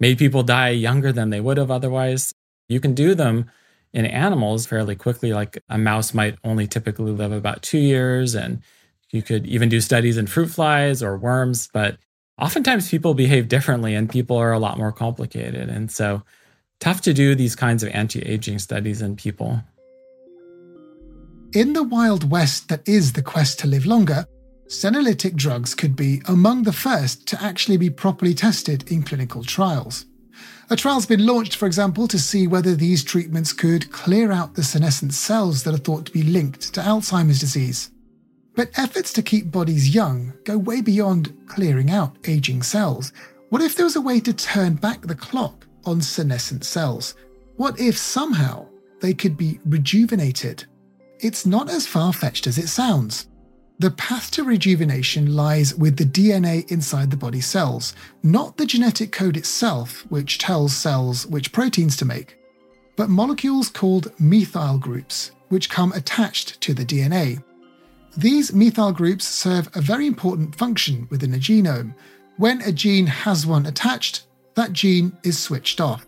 made 0.00 0.18
people 0.18 0.42
die 0.42 0.70
younger 0.70 1.12
than 1.12 1.30
they 1.30 1.40
would 1.40 1.56
have 1.56 1.70
otherwise. 1.70 2.32
You 2.68 2.80
can 2.80 2.94
do 2.94 3.14
them 3.14 3.50
in 3.92 4.06
animals 4.06 4.66
fairly 4.66 4.94
quickly. 4.94 5.32
Like 5.32 5.62
a 5.68 5.78
mouse 5.78 6.14
might 6.14 6.38
only 6.44 6.66
typically 6.66 7.12
live 7.12 7.32
about 7.32 7.62
two 7.62 7.78
years, 7.78 8.34
and 8.34 8.62
you 9.10 9.22
could 9.22 9.46
even 9.46 9.68
do 9.68 9.80
studies 9.80 10.16
in 10.16 10.26
fruit 10.26 10.50
flies 10.50 11.02
or 11.02 11.16
worms. 11.16 11.68
But 11.72 11.98
oftentimes 12.38 12.90
people 12.90 13.14
behave 13.14 13.48
differently, 13.48 13.94
and 13.94 14.10
people 14.10 14.36
are 14.36 14.52
a 14.52 14.58
lot 14.58 14.78
more 14.78 14.92
complicated. 14.92 15.68
And 15.68 15.90
so, 15.90 16.22
tough 16.80 17.00
to 17.02 17.14
do 17.14 17.34
these 17.34 17.56
kinds 17.56 17.82
of 17.82 17.90
anti 17.90 18.20
aging 18.22 18.58
studies 18.58 19.02
in 19.02 19.16
people. 19.16 19.62
In 21.54 21.72
the 21.72 21.82
Wild 21.82 22.30
West 22.30 22.68
that 22.68 22.86
is 22.86 23.14
the 23.14 23.22
quest 23.22 23.58
to 23.60 23.66
live 23.66 23.86
longer, 23.86 24.26
senolytic 24.68 25.34
drugs 25.34 25.74
could 25.74 25.96
be 25.96 26.20
among 26.26 26.62
the 26.62 26.72
first 26.72 27.26
to 27.26 27.42
actually 27.42 27.78
be 27.78 27.90
properly 27.90 28.34
tested 28.34 28.90
in 28.90 29.02
clinical 29.02 29.42
trials. 29.42 30.04
A 30.70 30.76
trial's 30.76 31.06
been 31.06 31.24
launched, 31.24 31.56
for 31.56 31.66
example, 31.66 32.06
to 32.08 32.18
see 32.18 32.46
whether 32.46 32.74
these 32.74 33.02
treatments 33.02 33.54
could 33.54 33.90
clear 33.90 34.30
out 34.30 34.54
the 34.54 34.62
senescent 34.62 35.14
cells 35.14 35.62
that 35.62 35.74
are 35.74 35.78
thought 35.78 36.04
to 36.06 36.12
be 36.12 36.22
linked 36.22 36.74
to 36.74 36.80
Alzheimer's 36.80 37.40
disease. 37.40 37.90
But 38.54 38.78
efforts 38.78 39.12
to 39.14 39.22
keep 39.22 39.50
bodies 39.50 39.94
young 39.94 40.34
go 40.44 40.58
way 40.58 40.82
beyond 40.82 41.34
clearing 41.46 41.90
out 41.90 42.18
aging 42.26 42.62
cells. 42.62 43.12
What 43.48 43.62
if 43.62 43.76
there 43.76 43.86
was 43.86 43.96
a 43.96 44.02
way 44.02 44.20
to 44.20 44.34
turn 44.34 44.74
back 44.74 45.00
the 45.00 45.14
clock 45.14 45.66
on 45.86 46.02
senescent 46.02 46.64
cells? 46.64 47.14
What 47.56 47.80
if 47.80 47.96
somehow 47.96 48.66
they 49.00 49.14
could 49.14 49.38
be 49.38 49.60
rejuvenated? 49.64 50.66
It's 51.20 51.46
not 51.46 51.70
as 51.70 51.86
far 51.86 52.12
fetched 52.12 52.46
as 52.46 52.58
it 52.58 52.68
sounds. 52.68 53.28
The 53.80 53.92
path 53.92 54.32
to 54.32 54.42
rejuvenation 54.42 55.36
lies 55.36 55.72
with 55.72 55.98
the 55.98 56.04
DNA 56.04 56.68
inside 56.68 57.12
the 57.12 57.16
body 57.16 57.40
cells, 57.40 57.94
not 58.24 58.56
the 58.56 58.66
genetic 58.66 59.12
code 59.12 59.36
itself, 59.36 60.04
which 60.08 60.38
tells 60.38 60.74
cells 60.74 61.28
which 61.28 61.52
proteins 61.52 61.96
to 61.98 62.04
make, 62.04 62.36
but 62.96 63.08
molecules 63.08 63.68
called 63.68 64.12
methyl 64.18 64.78
groups, 64.78 65.30
which 65.48 65.70
come 65.70 65.92
attached 65.92 66.60
to 66.60 66.74
the 66.74 66.84
DNA. 66.84 67.40
These 68.16 68.52
methyl 68.52 68.90
groups 68.90 69.24
serve 69.24 69.68
a 69.76 69.80
very 69.80 70.08
important 70.08 70.56
function 70.56 71.06
within 71.08 71.34
a 71.34 71.38
genome. 71.38 71.94
When 72.36 72.60
a 72.62 72.72
gene 72.72 73.06
has 73.06 73.46
one 73.46 73.66
attached, 73.66 74.24
that 74.56 74.72
gene 74.72 75.16
is 75.22 75.38
switched 75.38 75.80
off. 75.80 76.04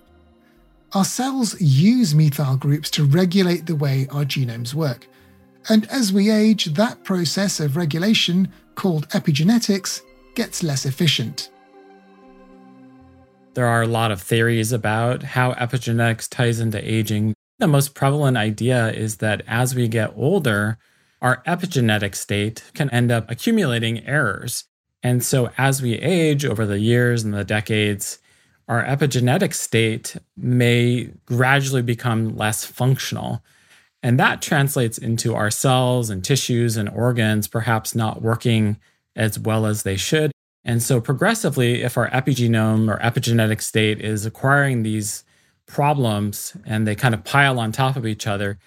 Our 0.92 1.04
cells 1.04 1.60
use 1.60 2.16
methyl 2.16 2.56
groups 2.56 2.90
to 2.90 3.04
regulate 3.04 3.66
the 3.66 3.76
way 3.76 4.08
our 4.10 4.24
genomes 4.24 4.74
work. 4.74 5.06
And 5.70 5.88
as 5.88 6.12
we 6.12 6.32
age, 6.32 6.64
that 6.64 7.04
process 7.04 7.60
of 7.60 7.76
regulation, 7.76 8.48
called 8.74 9.08
epigenetics, 9.10 10.02
gets 10.34 10.64
less 10.64 10.84
efficient. 10.84 11.48
There 13.54 13.68
are 13.68 13.82
a 13.82 13.86
lot 13.86 14.10
of 14.10 14.20
theories 14.20 14.72
about 14.72 15.22
how 15.22 15.52
epigenetics 15.52 16.28
ties 16.28 16.58
into 16.58 16.82
aging. 16.82 17.34
The 17.60 17.68
most 17.68 17.94
prevalent 17.94 18.36
idea 18.36 18.90
is 18.90 19.18
that 19.18 19.42
as 19.46 19.76
we 19.76 19.86
get 19.86 20.12
older, 20.16 20.76
our 21.22 21.40
epigenetic 21.44 22.16
state 22.16 22.64
can 22.74 22.90
end 22.90 23.12
up 23.12 23.30
accumulating 23.30 24.04
errors. 24.04 24.64
And 25.04 25.24
so 25.24 25.50
as 25.56 25.80
we 25.80 25.94
age 25.94 26.44
over 26.44 26.66
the 26.66 26.80
years 26.80 27.22
and 27.22 27.32
the 27.32 27.44
decades, 27.44 28.18
our 28.66 28.84
epigenetic 28.84 29.54
state 29.54 30.16
may 30.36 31.12
gradually 31.26 31.82
become 31.82 32.36
less 32.36 32.64
functional. 32.64 33.44
And 34.02 34.18
that 34.18 34.40
translates 34.40 34.98
into 34.98 35.34
our 35.34 35.50
cells 35.50 36.08
and 36.10 36.24
tissues 36.24 36.76
and 36.76 36.88
organs 36.88 37.48
perhaps 37.48 37.94
not 37.94 38.22
working 38.22 38.78
as 39.14 39.38
well 39.38 39.66
as 39.66 39.82
they 39.82 39.96
should. 39.96 40.32
And 40.64 40.82
so, 40.82 41.00
progressively, 41.00 41.82
if 41.82 41.96
our 41.96 42.08
epigenome 42.10 42.92
or 42.92 42.98
epigenetic 42.98 43.62
state 43.62 44.00
is 44.00 44.26
acquiring 44.26 44.82
these 44.82 45.24
problems 45.66 46.56
and 46.66 46.86
they 46.86 46.94
kind 46.94 47.14
of 47.14 47.24
pile 47.24 47.58
on 47.58 47.72
top 47.72 47.96
of 47.96 48.06
each 48.06 48.26
other, 48.26 48.58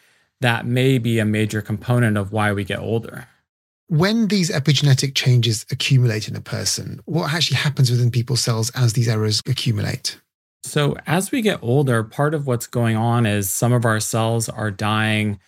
that 0.41 0.65
may 0.65 0.97
be 0.97 1.19
a 1.19 1.25
major 1.25 1.61
component 1.61 2.17
of 2.17 2.31
why 2.31 2.51
we 2.51 2.63
get 2.63 2.79
older. 2.79 3.27
When 3.87 4.27
these 4.27 4.49
epigenetic 4.49 5.13
changes 5.13 5.65
accumulate 5.69 6.27
in 6.27 6.35
a 6.35 6.41
person, 6.41 6.99
what 7.05 7.31
actually 7.31 7.57
happens 7.57 7.91
within 7.91 8.11
people's 8.11 8.41
cells 8.41 8.71
as 8.71 8.93
these 8.93 9.07
errors 9.07 9.41
accumulate? 9.45 10.19
So, 10.63 10.95
as 11.05 11.31
we 11.31 11.41
get 11.41 11.59
older, 11.61 12.03
part 12.03 12.33
of 12.33 12.47
what's 12.47 12.67
going 12.67 12.95
on 12.95 13.25
is 13.25 13.49
some 13.49 13.73
of 13.73 13.85
our 13.85 13.99
cells 13.99 14.47
are 14.47 14.71
dying 14.71 15.39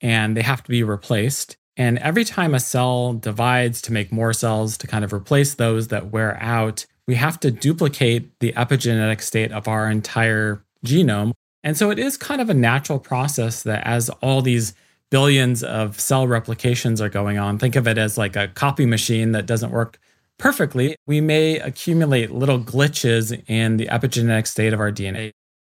and 0.00 0.36
they 0.36 0.42
have 0.42 0.62
to 0.62 0.70
be 0.70 0.82
replaced. 0.82 1.56
And 1.76 1.98
every 1.98 2.24
time 2.24 2.54
a 2.54 2.60
cell 2.60 3.12
divides 3.12 3.82
to 3.82 3.92
make 3.92 4.10
more 4.10 4.32
cells 4.32 4.78
to 4.78 4.86
kind 4.86 5.04
of 5.04 5.12
replace 5.12 5.54
those 5.54 5.88
that 5.88 6.10
wear 6.10 6.42
out, 6.42 6.86
we 7.06 7.16
have 7.16 7.38
to 7.40 7.50
duplicate 7.50 8.38
the 8.40 8.52
epigenetic 8.52 9.20
state 9.20 9.52
of 9.52 9.68
our 9.68 9.90
entire 9.90 10.64
genome. 10.84 11.32
And 11.62 11.76
so 11.76 11.90
it 11.90 11.98
is 11.98 12.16
kind 12.16 12.40
of 12.40 12.48
a 12.48 12.54
natural 12.54 12.98
process 12.98 13.62
that 13.64 13.86
as 13.86 14.08
all 14.22 14.40
these 14.40 14.72
billions 15.10 15.62
of 15.62 16.00
cell 16.00 16.26
replications 16.26 17.00
are 17.00 17.08
going 17.10 17.38
on, 17.38 17.58
think 17.58 17.76
of 17.76 17.86
it 17.86 17.98
as 17.98 18.16
like 18.16 18.36
a 18.36 18.48
copy 18.48 18.86
machine 18.86 19.32
that 19.32 19.46
doesn't 19.46 19.70
work 19.70 19.98
perfectly, 20.38 20.96
we 21.06 21.20
may 21.20 21.58
accumulate 21.58 22.30
little 22.30 22.60
glitches 22.60 23.42
in 23.48 23.76
the 23.76 23.86
epigenetic 23.86 24.46
state 24.46 24.72
of 24.72 24.80
our 24.80 24.92
DNA. 24.92 25.32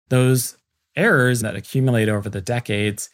Those 0.09 0.57
errors 0.95 1.41
that 1.41 1.55
accumulate 1.55 2.09
over 2.09 2.29
the 2.29 2.41
decades 2.41 3.09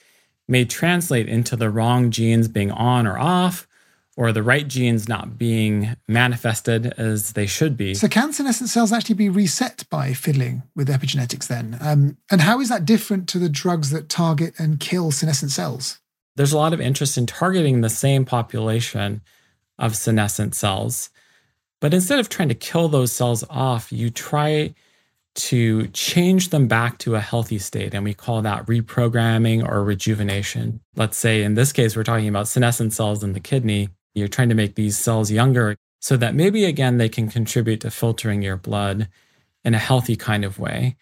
may 0.48 0.66
translate 0.66 1.28
into 1.28 1.56
the 1.56 1.70
wrong 1.70 2.12
genes 2.12 2.48
being 2.48 2.72
on 2.72 3.08
or 3.08 3.18
off, 3.18 3.68
or 4.16 4.32
the 4.32 4.44
right 4.44 4.68
genes 4.68 5.10
not 5.10 5.38
being 5.38 5.96
manifested 6.08 6.94
as 6.98 7.34
they 7.34 7.48
should 7.48 7.76
be. 7.76 7.96
So, 7.96 8.08
can 8.08 8.32
senescent 8.32 8.70
cells 8.70 8.92
actually 8.92 9.16
be 9.16 9.30
reset 9.30 9.86
by 9.90 10.14
fiddling 10.14 10.64
with 10.76 10.88
epigenetics 10.88 11.48
then? 11.48 11.78
Um, 11.82 12.18
and 12.30 12.42
how 12.42 12.60
is 12.62 12.70
that 12.70 12.86
different 12.86 13.28
to 13.30 13.40
the 13.40 13.50
drugs 13.50 13.90
that 13.90 14.10
target 14.10 14.54
and 14.60 14.80
kill 14.80 15.12
senescent 15.12 15.52
cells? 15.52 16.00
There's 16.36 16.54
a 16.54 16.58
lot 16.58 16.74
of 16.74 16.82
interest 16.82 17.18
in 17.18 17.26
targeting 17.26 17.82
the 17.82 17.90
same 17.90 18.26
population 18.26 19.22
of 19.80 19.96
senescent 19.96 20.56
cells. 20.56 21.10
But 21.84 21.94
instead 21.94 22.20
of 22.20 22.30
trying 22.30 22.48
to 22.48 22.56
kill 22.56 22.88
those 22.88 23.12
cells 23.12 23.44
off, 23.50 23.92
you 23.92 24.10
try 24.10 24.74
to 25.36 25.88
change 25.88 26.48
them 26.48 26.66
back 26.66 26.98
to 27.00 27.16
a 27.16 27.20
healthy 27.20 27.60
state. 27.60 27.94
And 27.94 28.06
we 28.06 28.14
call 28.14 28.42
that 28.42 28.66
reprogramming 28.68 29.68
or 29.68 29.84
rejuvenation. 29.84 30.80
Let's 30.96 31.18
say 31.18 31.44
in 31.44 31.56
this 31.56 31.74
case, 31.74 31.98
we're 31.98 32.06
talking 32.06 32.30
about 32.30 32.48
senescent 32.48 32.94
cells 32.94 33.22
in 33.22 33.34
the 33.34 33.42
kidney. 33.42 33.90
You're 34.16 34.30
trying 34.30 34.48
to 34.48 34.56
make 34.56 34.76
these 34.76 34.98
cells 34.98 35.30
younger 35.30 35.76
so 36.00 36.16
that 36.16 36.36
maybe 36.36 36.64
again 36.64 37.00
they 37.00 37.10
can 37.10 37.28
contribute 37.28 37.82
to 37.82 37.92
filtering 37.92 38.42
your 38.42 38.56
blood 38.56 39.10
in 39.66 39.74
a 39.74 39.78
healthy 39.78 40.16
kind 40.16 40.46
of 40.46 40.60
way. 40.60 40.96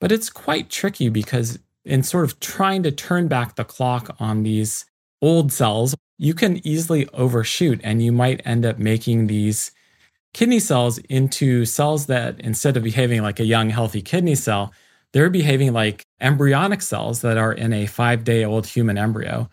But 0.00 0.10
it's 0.10 0.30
quite 0.30 0.70
tricky 0.70 1.10
because 1.10 1.58
in 1.84 2.02
sort 2.02 2.24
of 2.24 2.40
trying 2.40 2.82
to 2.84 2.90
turn 2.90 3.28
back 3.28 3.56
the 3.56 3.64
clock 3.64 4.16
on 4.18 4.42
these 4.42 4.86
old 5.20 5.52
cells, 5.52 5.94
you 6.16 6.32
can 6.32 6.66
easily 6.66 7.06
overshoot 7.10 7.78
and 7.84 8.02
you 8.02 8.10
might 8.10 8.40
end 8.46 8.64
up 8.64 8.78
making 8.78 9.26
these 9.26 9.70
kidney 10.34 10.60
cells 10.60 10.98
into 10.98 11.64
cells 11.64 12.06
that 12.06 12.38
instead 12.40 12.76
of 12.76 12.82
behaving 12.82 13.22
like 13.22 13.40
a 13.40 13.44
young, 13.44 13.70
healthy 13.70 14.02
kidney 14.02 14.34
cell, 14.34 14.72
they're 15.12 15.30
behaving 15.30 15.72
like 15.72 16.04
embryonic 16.20 16.82
cells 16.82 17.22
that 17.22 17.38
are 17.38 17.52
in 17.52 17.72
a 17.72 17.86
five 17.86 18.24
day 18.24 18.44
old 18.44 18.66
human 18.66 18.98
embryo. 18.98 19.48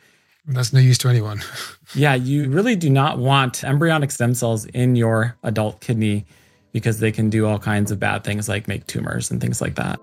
That's 0.46 0.74
no 0.74 0.80
use 0.80 0.98
to 1.00 1.08
anyone. 1.08 1.42
yeah, 1.96 2.16
you 2.16 2.50
really 2.50 2.76
do 2.76 2.90
not 2.90 3.20
want 3.20 3.64
embryonic 3.64 4.12
stem 4.12 4.34
cells 4.34 4.66
in 4.66 4.96
your 4.96 5.38
adult 5.44 5.80
kidney 5.80 6.26
because 6.72 7.00
they 7.00 7.12
can 7.12 7.30
do 7.30 7.46
all 7.46 7.60
kinds 7.60 7.92
of 7.92 8.00
bad 8.00 8.24
things 8.24 8.50
like 8.50 8.68
make 8.68 8.88
tumors 8.88 9.30
and 9.30 9.40
things 9.40 9.62
like 9.62 9.76
that. 9.76 10.00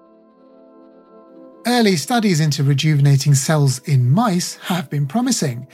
Early 1.66 1.97
studies 1.97 2.38
into 2.38 2.62
rejuvenating 2.62 3.35
cells 3.35 3.80
in 3.80 4.11
mice 4.11 4.54
have 4.56 4.88
been 4.88 5.06
promising, 5.06 5.66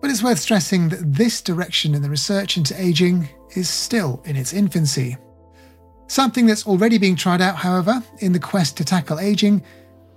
but 0.00 0.10
it's 0.10 0.22
worth 0.22 0.38
stressing 0.38 0.88
that 0.88 1.14
this 1.14 1.40
direction 1.42 1.94
in 1.94 2.02
the 2.02 2.10
research 2.10 2.56
into 2.56 2.80
aging 2.80 3.28
is 3.56 3.68
still 3.68 4.22
in 4.24 4.36
its 4.36 4.52
infancy. 4.52 5.16
Something 6.06 6.46
that's 6.46 6.66
already 6.66 6.98
being 6.98 7.16
tried 7.16 7.40
out, 7.40 7.56
however, 7.56 8.02
in 8.18 8.32
the 8.32 8.40
quest 8.40 8.76
to 8.78 8.84
tackle 8.84 9.20
aging, 9.20 9.62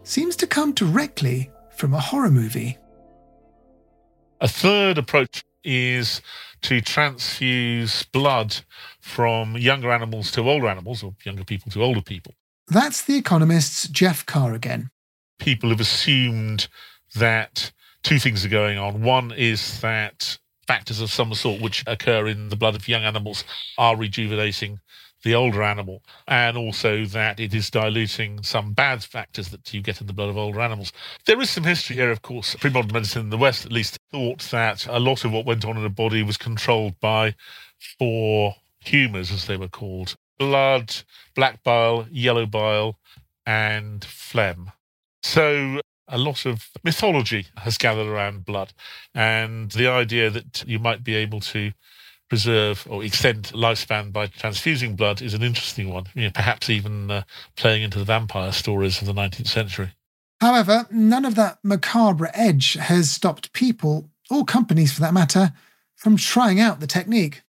seems 0.04 0.36
to 0.38 0.48
come 0.48 0.74
directly 0.74 1.52
from 1.76 1.94
a 1.94 2.00
horror 2.00 2.32
movie. 2.32 2.78
A 4.42 4.48
third 4.48 4.98
approach 4.98 5.44
is 5.64 6.22
to 6.62 6.82
transfuse 6.82 8.04
blood 8.04 8.62
from 9.02 9.56
younger 9.58 9.92
animals 9.92 10.32
to 10.32 10.50
older 10.50 10.68
animals, 10.68 11.04
or 11.04 11.14
younger 11.24 11.44
people 11.44 11.72
to 11.72 11.84
older 11.84 12.02
people. 12.02 12.34
That's 12.68 13.04
The 13.04 13.18
Economist's 13.18 13.88
Geoff 13.88 14.26
Carr 14.26 14.54
again. 14.54 14.90
People 15.40 15.70
have 15.70 15.82
assumed 15.82 16.68
that 17.16 17.72
two 18.04 18.20
things 18.20 18.46
are 18.46 18.50
going 18.50 18.78
on. 18.78 19.02
One 19.02 19.32
is 19.32 19.80
that 19.82 20.38
factors 20.68 21.02
of 21.02 21.12
some 21.12 21.34
sort 21.34 21.62
which 21.62 21.84
occur 21.88 22.28
in 22.28 22.50
the 22.50 22.56
blood 22.56 22.76
of 22.76 22.88
young 22.88 23.04
animals 23.04 23.44
are 23.78 23.98
rejuvenating 23.98 24.80
the 25.24 25.34
older 25.34 25.64
animal, 25.64 26.04
and 26.28 26.58
also 26.58 27.06
that 27.06 27.40
it 27.40 27.54
is 27.54 27.70
diluting 27.70 28.44
some 28.44 28.74
bad 28.74 29.02
factors 29.02 29.50
that 29.50 29.74
you 29.74 29.82
get 29.82 30.02
in 30.02 30.08
the 30.08 30.14
blood 30.14 30.30
of 30.30 30.38
older 30.38 30.60
animals. 30.60 30.92
There 31.26 31.40
is 31.40 31.50
some 31.50 31.64
history 31.64 31.96
here, 31.96 32.12
of 32.12 32.22
course. 32.22 32.56
Pre 32.56 32.70
modern 32.70 32.92
medicine 32.92 33.22
in 33.22 33.30
the 33.30 33.38
West, 33.38 33.66
at 33.66 33.72
least, 33.72 33.98
thought 34.12 34.42
that 34.52 34.86
a 34.88 35.00
lot 35.00 35.24
of 35.24 35.32
what 35.32 35.46
went 35.46 35.64
on 35.64 35.78
in 35.78 35.84
the 35.84 35.90
body 35.90 36.24
was 36.24 36.36
controlled 36.36 37.00
by 37.00 37.36
four 37.98 38.56
humours, 38.82 39.32
as 39.32 39.48
they 39.48 39.56
were 39.56 39.70
called 39.70 40.16
blood, 40.38 40.94
black 41.36 41.64
bile, 41.64 42.06
yellow 42.12 42.46
bile, 42.46 43.00
and 43.46 44.04
phlegm. 44.04 44.72
So 45.22 45.80
a 46.08 46.18
lot 46.18 46.46
of 46.46 46.70
mythology 46.84 47.48
has 47.58 47.78
gathered 47.78 48.08
around 48.08 48.46
blood 48.46 48.74
and 49.16 49.72
the 49.72 49.88
idea 49.88 50.30
that 50.30 50.64
you 50.68 50.80
might 50.80 51.04
be 51.04 51.16
able 51.16 51.40
to 51.40 51.72
preserve 52.30 52.88
or 52.90 53.04
extend 53.04 53.44
lifespan 53.54 54.12
by 54.12 54.28
transfusing 54.28 54.96
blood 54.96 55.22
is 55.22 55.34
an 55.34 55.44
interesting 55.44 55.90
one, 55.90 56.06
you 56.16 56.24
know, 56.24 56.32
perhaps 56.34 56.70
even 56.70 57.12
uh, 57.12 57.24
playing 57.56 57.84
into 57.84 58.00
the 58.00 58.06
vampire 58.06 58.52
stories 58.52 59.00
of 59.02 59.08
the 59.08 59.14
19th 59.14 59.48
century. 59.48 59.92
However, 60.42 60.88
none 60.90 61.26
of 61.26 61.36
that 61.36 61.60
macabre 61.64 62.32
edge 62.34 62.74
has 62.74 63.12
stopped 63.12 63.54
people, 63.54 64.10
or 64.32 64.46
companies 64.46 64.92
for 64.92 65.02
that 65.02 65.14
matter, 65.14 65.54
from 65.96 66.18
trying 66.18 66.60
out 66.60 66.80
the 66.80 66.88
technique. 66.88 67.44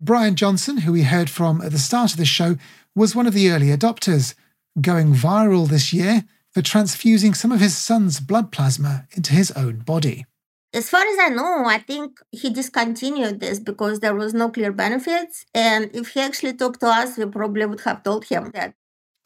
Bryan 0.00 0.34
Johnson, 0.34 0.78
who 0.78 0.92
we 0.92 1.04
heard 1.04 1.30
from 1.30 1.62
at 1.62 1.72
the 1.72 1.78
start 1.78 2.10
of 2.10 2.18
the 2.18 2.26
show, 2.26 2.56
was 2.94 3.14
one 3.14 3.26
of 3.26 3.32
the 3.32 3.50
early 3.50 3.68
adopters, 3.68 4.34
going 4.80 5.14
viral 5.14 5.68
this 5.68 5.92
year 5.92 6.24
for 6.56 6.62
transfusing 6.62 7.34
some 7.34 7.52
of 7.52 7.60
his 7.60 7.76
son's 7.76 8.18
blood 8.18 8.50
plasma 8.50 9.06
into 9.14 9.34
his 9.34 9.50
own 9.50 9.80
body. 9.80 10.24
As 10.72 10.88
far 10.88 11.02
as 11.02 11.18
I 11.20 11.28
know, 11.28 11.66
I 11.66 11.76
think 11.76 12.18
he 12.30 12.48
discontinued 12.48 13.40
this 13.40 13.60
because 13.60 14.00
there 14.00 14.14
was 14.14 14.32
no 14.32 14.48
clear 14.48 14.72
benefits. 14.72 15.44
And 15.52 15.90
if 15.92 16.08
he 16.12 16.20
actually 16.20 16.54
talked 16.54 16.80
to 16.80 16.86
us, 16.86 17.18
we 17.18 17.26
probably 17.26 17.66
would 17.66 17.82
have 17.82 18.02
told 18.02 18.24
him 18.24 18.52
that. 18.54 18.72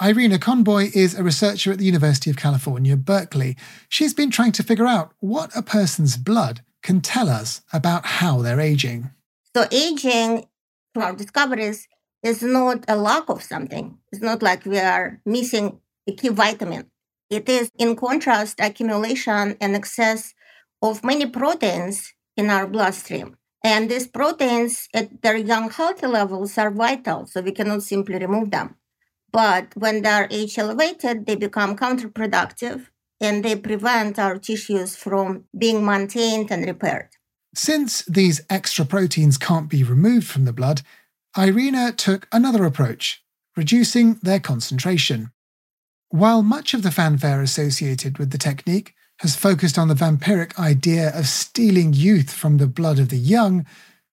Irina 0.03 0.41
Conboy 0.41 0.91
is 0.93 1.15
a 1.15 1.23
researcher 1.23 1.71
at 1.71 1.79
the 1.79 1.85
University 1.85 2.31
of 2.31 2.37
California, 2.37 2.97
Berkeley. 2.97 3.57
She's 3.89 4.13
been 4.13 4.33
trying 4.33 4.51
to 4.51 4.65
figure 4.65 4.89
out 4.89 5.13
what 5.21 5.57
a 5.57 5.63
person's 5.63 6.17
blood 6.17 6.63
can 6.83 7.01
tell 7.01 7.29
us 7.29 7.63
about 7.73 8.07
how 8.19 8.43
they're 8.43 8.59
aging. 8.59 9.11
So, 9.55 9.69
aging, 9.71 10.47
from 10.93 11.05
our 11.05 11.13
discoveries, 11.13 11.87
is 12.25 12.43
not 12.43 12.85
a 12.89 12.97
lack 12.97 13.29
of 13.29 13.41
something. 13.41 13.99
It's 14.11 14.21
not 14.21 14.43
like 14.43 14.65
we 14.65 14.81
are 14.81 15.21
missing 15.25 15.79
a 16.09 16.13
key 16.13 16.31
vitamin. 16.31 16.91
It 17.31 17.49
is, 17.49 17.71
in 17.79 17.95
contrast, 17.95 18.59
accumulation 18.61 19.57
and 19.61 19.77
excess 19.77 20.35
of 20.83 21.05
many 21.05 21.27
proteins 21.27 22.13
in 22.37 22.51
our 22.51 22.67
bloodstream. 22.67 23.37
And 23.63 23.91
these 23.91 24.09
proteins 24.09 24.89
at 24.95 25.23
their 25.23 25.37
young 25.37 25.71
healthy 25.71 26.07
levels 26.07 26.59
are 26.59 26.71
vital, 26.71 27.27
so 27.27 27.41
we 27.41 27.53
cannot 27.53 27.83
simply 27.83 28.19
remove 28.19 28.51
them. 28.51 28.77
But 29.33 29.69
when 29.77 30.03
they 30.03 30.09
are 30.09 30.29
age 30.31 30.59
elevated, 30.59 31.27
they 31.27 31.37
become 31.37 31.77
counterproductive 31.77 32.87
and 33.21 33.45
they 33.45 33.55
prevent 33.55 34.19
our 34.19 34.39
tissues 34.39 34.97
from 34.97 35.45
being 35.57 35.85
maintained 35.85 36.51
and 36.51 36.65
repaired. 36.65 37.11
Since 37.55 38.03
these 38.07 38.41
extra 38.49 38.85
proteins 38.85 39.37
can't 39.37 39.69
be 39.69 39.85
removed 39.85 40.27
from 40.27 40.47
the 40.47 40.53
blood, 40.53 40.83
Irina 41.37 41.93
took 41.93 42.27
another 42.33 42.65
approach, 42.65 43.23
reducing 43.57 44.15
their 44.23 44.41
concentration. 44.41 45.33
While 46.11 46.43
much 46.43 46.75
of 46.75 46.83
the 46.83 46.91
fanfare 46.91 47.41
associated 47.41 48.19
with 48.19 48.33
the 48.33 48.39
technique 48.39 48.95
has 49.21 49.37
focused 49.37 49.79
on 49.79 49.87
the 49.87 49.95
vampiric 49.95 50.59
idea 50.59 51.17
of 51.17 51.29
stealing 51.29 51.93
youth 51.93 52.33
from 52.33 52.57
the 52.57 52.67
blood 52.67 52.99
of 52.99 53.11
the 53.11 53.17
young, 53.17 53.65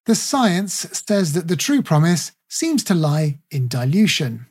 the 0.06 0.14
science 0.14 0.86
says 1.08 1.32
that 1.32 1.48
the 1.48 1.56
true 1.56 1.82
promise 1.82 2.30
seems 2.48 2.84
to 2.84 2.94
lie 2.94 3.40
in 3.50 3.66
dilution. 3.66 4.46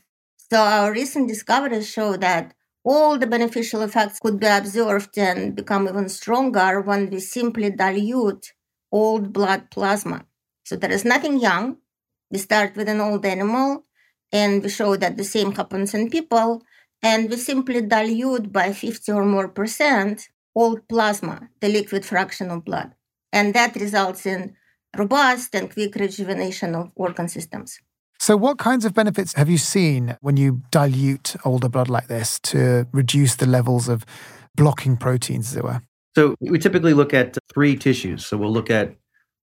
So, 0.52 0.58
our 0.58 0.92
recent 0.92 1.30
discoveries 1.30 1.88
show 1.88 2.18
that 2.18 2.54
all 2.84 3.18
the 3.18 3.28
beneficial 3.28 3.82
effects 3.82 4.20
could 4.20 4.42
be 4.42 4.48
observed 4.48 5.18
and 5.18 5.56
become 5.56 5.88
even 5.88 6.10
stronger 6.10 6.82
when 6.82 7.10
we 7.10 7.22
simply 7.22 7.72
dilute 7.72 8.52
old 8.92 9.32
blood 9.32 9.72
plasma. 9.72 10.26
So, 10.66 10.76
there 10.76 10.92
is 10.92 11.06
nothing 11.06 11.40
young. 11.40 11.78
We 12.30 12.40
start 12.40 12.76
with 12.76 12.90
an 12.90 13.00
old 13.00 13.26
animal 13.26 13.86
and 14.34 14.62
we 14.62 14.68
show 14.68 14.98
that 14.98 15.16
the 15.16 15.24
same 15.24 15.54
happens 15.54 15.94
in 15.94 16.10
people, 16.10 16.62
and 17.02 17.30
we 17.30 17.38
simply 17.38 17.82
dilute 17.82 18.52
by 18.52 18.74
50 18.74 19.12
or 19.12 19.26
more 19.26 19.48
percent 19.48 20.30
old 20.56 20.88
plasma, 20.88 21.50
the 21.62 21.70
liquid 21.70 22.04
fraction 22.04 22.50
of 22.50 22.66
blood. 22.66 22.94
And 23.32 23.54
that 23.54 23.76
results 23.76 24.26
in 24.26 24.56
robust 24.98 25.54
and 25.54 25.72
quick 25.72 25.96
rejuvenation 25.96 26.74
of 26.74 26.92
organ 26.96 27.28
systems. 27.28 27.80
So, 28.20 28.36
what 28.36 28.58
kinds 28.58 28.84
of 28.84 28.96
benefits 28.96 29.34
have 29.34 29.50
you 29.50 29.60
seen 29.60 30.18
when 30.22 30.38
you 30.38 30.64
dilute 30.72 31.36
older 31.46 31.70
blood 31.70 31.88
like 31.90 32.08
this 32.08 32.40
to 32.52 32.88
reduce 32.92 33.36
the 33.36 33.46
levels 33.46 33.88
of 33.88 34.06
blocking 34.56 34.98
proteins, 34.98 35.52
as 35.52 35.58
it 35.58 35.64
were? 35.64 35.82
So, 36.16 36.36
we 36.40 36.58
typically 36.58 36.96
look 36.96 37.14
at 37.14 37.38
three 37.54 37.76
tissues. 37.76 38.26
So, 38.26 38.38
we'll 38.38 38.52
look 38.52 38.72
at 38.72 38.96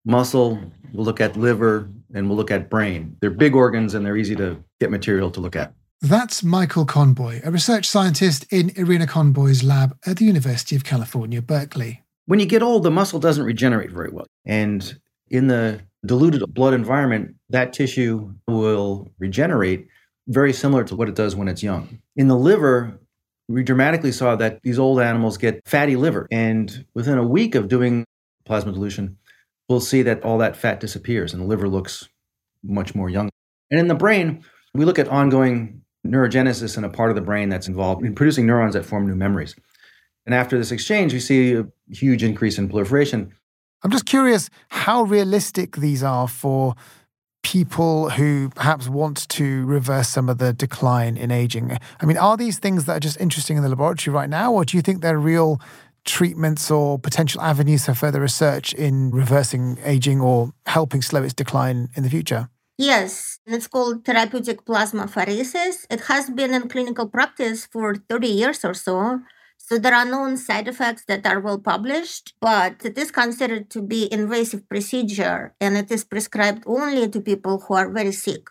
muscle, 0.04 0.58
we'll 0.92 1.04
look 1.04 1.20
at 1.20 1.36
liver, 1.36 1.88
and 2.14 2.28
we'll 2.28 2.36
look 2.36 2.50
at 2.50 2.68
brain. 2.68 3.16
They're 3.20 3.30
big 3.30 3.54
organs 3.54 3.94
and 3.94 4.04
they're 4.04 4.16
easy 4.16 4.36
to 4.36 4.62
get 4.80 4.90
material 4.90 5.30
to 5.30 5.40
look 5.40 5.56
at. 5.56 5.72
That's 6.04 6.42
Michael 6.42 6.84
Conboy, 6.84 7.40
a 7.44 7.50
research 7.50 7.86
scientist 7.88 8.44
in 8.52 8.72
Irina 8.76 9.06
Conboy's 9.06 9.64
lab 9.64 9.96
at 10.04 10.18
the 10.18 10.26
University 10.26 10.76
of 10.76 10.84
California, 10.84 11.40
Berkeley. 11.40 12.02
When 12.26 12.38
you 12.38 12.44
get 12.44 12.62
old, 12.62 12.82
the 12.82 12.90
muscle 12.90 13.18
doesn't 13.18 13.42
regenerate 13.42 13.90
very 13.90 14.10
well. 14.10 14.26
And 14.44 15.00
in 15.30 15.46
the 15.46 15.80
diluted 16.04 16.42
blood 16.52 16.74
environment, 16.74 17.36
that 17.48 17.72
tissue 17.72 18.34
will 18.46 19.08
regenerate 19.18 19.88
very 20.28 20.52
similar 20.52 20.84
to 20.84 20.94
what 20.94 21.08
it 21.08 21.14
does 21.14 21.34
when 21.34 21.48
it's 21.48 21.62
young. 21.62 21.98
In 22.16 22.28
the 22.28 22.36
liver, 22.36 23.00
we 23.48 23.62
dramatically 23.62 24.12
saw 24.12 24.36
that 24.36 24.60
these 24.62 24.78
old 24.78 25.00
animals 25.00 25.38
get 25.38 25.66
fatty 25.66 25.96
liver. 25.96 26.28
And 26.30 26.84
within 26.92 27.16
a 27.16 27.26
week 27.26 27.54
of 27.54 27.68
doing 27.68 28.04
plasma 28.44 28.72
dilution, 28.72 29.16
we'll 29.70 29.80
see 29.80 30.02
that 30.02 30.22
all 30.22 30.36
that 30.36 30.54
fat 30.54 30.80
disappears 30.80 31.32
and 31.32 31.40
the 31.40 31.46
liver 31.46 31.66
looks 31.66 32.06
much 32.62 32.94
more 32.94 33.08
young. 33.08 33.30
And 33.70 33.80
in 33.80 33.88
the 33.88 33.94
brain, 33.94 34.44
we 34.74 34.84
look 34.84 34.98
at 34.98 35.08
ongoing 35.08 35.80
neurogenesis 36.04 36.76
in 36.76 36.84
a 36.84 36.88
part 36.88 37.10
of 37.10 37.16
the 37.16 37.22
brain 37.22 37.48
that's 37.48 37.68
involved 37.68 38.04
in 38.04 38.14
producing 38.14 38.46
neurons 38.46 38.74
that 38.74 38.84
form 38.84 39.06
new 39.06 39.14
memories. 39.14 39.54
And 40.26 40.34
after 40.34 40.56
this 40.56 40.72
exchange, 40.72 41.12
we 41.12 41.20
see 41.20 41.54
a 41.54 41.66
huge 41.88 42.22
increase 42.22 42.58
in 42.58 42.68
proliferation. 42.68 43.32
I'm 43.82 43.90
just 43.90 44.06
curious 44.06 44.48
how 44.68 45.02
realistic 45.02 45.76
these 45.76 46.02
are 46.02 46.26
for 46.26 46.74
people 47.42 48.08
who 48.10 48.48
perhaps 48.54 48.88
want 48.88 49.28
to 49.28 49.66
reverse 49.66 50.08
some 50.08 50.30
of 50.30 50.38
the 50.38 50.54
decline 50.54 51.16
in 51.18 51.30
aging. 51.30 51.76
I 52.00 52.06
mean, 52.06 52.16
are 52.16 52.38
these 52.38 52.58
things 52.58 52.86
that 52.86 52.96
are 52.96 53.00
just 53.00 53.20
interesting 53.20 53.58
in 53.58 53.62
the 53.62 53.68
laboratory 53.68 54.14
right 54.14 54.30
now, 54.30 54.52
or 54.52 54.64
do 54.64 54.78
you 54.78 54.82
think 54.82 55.02
they're 55.02 55.18
real 55.18 55.60
treatments 56.06 56.70
or 56.70 56.98
potential 56.98 57.40
avenues 57.40 57.84
for 57.84 57.94
further 57.94 58.20
research 58.20 58.72
in 58.72 59.10
reversing 59.10 59.78
aging 59.84 60.20
or 60.20 60.52
helping 60.66 61.02
slow 61.02 61.22
its 61.22 61.34
decline 61.34 61.90
in 61.94 62.02
the 62.02 62.10
future? 62.10 62.48
Yes, 62.76 63.38
it's 63.46 63.68
called 63.68 64.04
therapeutic 64.04 64.64
plasmapheresis. 64.64 65.86
It 65.90 66.00
has 66.02 66.28
been 66.30 66.52
in 66.54 66.68
clinical 66.68 67.08
practice 67.08 67.66
for 67.66 67.94
30 67.94 68.28
years 68.28 68.64
or 68.64 68.74
so. 68.74 69.20
So 69.58 69.78
there 69.78 69.94
are 69.94 70.04
known 70.04 70.36
side 70.36 70.68
effects 70.68 71.04
that 71.06 71.24
are 71.26 71.40
well 71.40 71.58
published, 71.58 72.34
but 72.40 72.84
it 72.84 72.98
is 72.98 73.10
considered 73.10 73.70
to 73.70 73.80
be 73.80 74.12
invasive 74.12 74.68
procedure 74.68 75.54
and 75.60 75.76
it 75.76 75.90
is 75.90 76.04
prescribed 76.04 76.64
only 76.66 77.08
to 77.08 77.20
people 77.20 77.60
who 77.60 77.74
are 77.74 77.90
very 77.90 78.12
sick, 78.12 78.48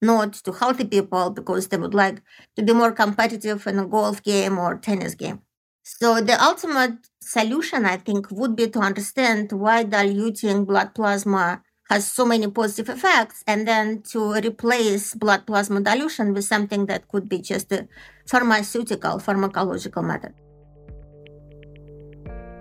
not 0.00 0.32
to 0.44 0.52
healthy 0.52 0.84
people 0.84 1.30
because 1.30 1.68
they 1.68 1.76
would 1.76 1.94
like 1.94 2.22
to 2.56 2.62
be 2.62 2.72
more 2.72 2.92
competitive 2.92 3.66
in 3.66 3.78
a 3.78 3.86
golf 3.86 4.22
game 4.22 4.56
or 4.58 4.78
tennis 4.78 5.14
game. 5.14 5.40
So 5.82 6.20
the 6.20 6.42
ultimate 6.42 7.08
solution, 7.20 7.84
I 7.84 7.98
think, 7.98 8.30
would 8.30 8.56
be 8.56 8.68
to 8.68 8.78
understand 8.78 9.52
why 9.52 9.82
diluting 9.82 10.64
blood 10.64 10.94
plasma 10.94 11.62
has 11.94 12.10
so 12.10 12.24
many 12.26 12.48
positive 12.50 12.88
effects 12.88 13.44
and 13.46 13.68
then 13.68 14.02
to 14.02 14.32
replace 14.32 15.14
blood 15.14 15.46
plasma 15.46 15.80
dilution 15.80 16.34
with 16.34 16.44
something 16.44 16.86
that 16.86 17.06
could 17.06 17.28
be 17.28 17.38
just 17.38 17.70
a 17.70 17.86
pharmaceutical 18.26 19.18
pharmacological 19.26 20.02
method. 20.04 20.34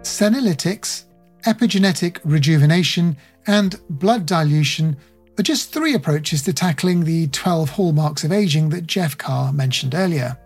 Senolytics 0.03 1.05
epigenetic 1.47 2.19
rejuvenation 2.23 3.17
and 3.47 3.79
blood 3.89 4.25
dilution 4.25 4.95
are 5.37 5.43
just 5.43 5.73
three 5.73 5.95
approaches 5.95 6.43
to 6.43 6.53
tackling 6.53 7.03
the 7.03 7.27
12 7.27 7.71
hallmarks 7.71 8.23
of 8.23 8.31
aging 8.31 8.69
that 8.69 8.85
geoff 8.85 9.17
carr 9.17 9.51
mentioned 9.51 9.95
earlier. 9.95 10.37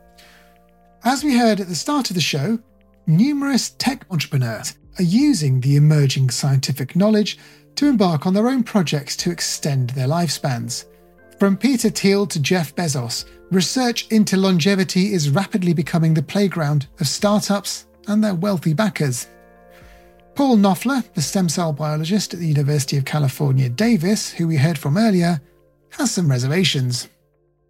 As 1.03 1.25
we 1.25 1.37
heard 1.37 1.59
at 1.59 1.67
the 1.67 1.75
start 1.75 2.09
of 2.09 2.15
the 2.15 2.21
show 2.21 2.57
numerous 3.05 3.69
tech 3.71 4.05
entrepreneurs 4.09 4.75
are 4.97 5.03
using 5.03 5.59
the 5.59 5.75
emerging 5.75 6.29
scientific 6.29 6.95
knowledge 6.95 7.37
to 7.77 7.87
embark 7.87 8.27
on 8.27 8.33
their 8.33 8.49
own 8.49 8.63
projects 8.63 9.15
to 9.17 9.31
extend 9.31 9.91
their 9.91 10.07
lifespans. 10.07 10.85
From 11.39 11.55
Peter 11.55 11.89
Thiel 11.89 12.25
to 12.27 12.39
Jeff 12.39 12.75
Bezos, 12.75 13.25
research 13.51 14.07
into 14.09 14.35
longevity 14.37 15.13
is 15.13 15.29
rapidly 15.29 15.73
becoming 15.73 16.13
the 16.13 16.23
playground 16.23 16.87
of 16.99 17.07
startups 17.07 17.85
and 18.07 18.23
their 18.23 18.35
wealthy 18.35 18.73
backers. 18.73 19.27
Paul 20.33 20.57
Knoepfler, 20.57 21.03
the 21.13 21.21
stem 21.21 21.49
cell 21.49 21.73
biologist 21.73 22.33
at 22.33 22.39
the 22.39 22.47
University 22.47 22.97
of 22.97 23.05
California, 23.05 23.69
Davis, 23.69 24.31
who 24.31 24.47
we 24.47 24.57
heard 24.57 24.77
from 24.77 24.97
earlier, 24.97 25.41
has 25.91 26.11
some 26.11 26.29
reservations. 26.29 27.09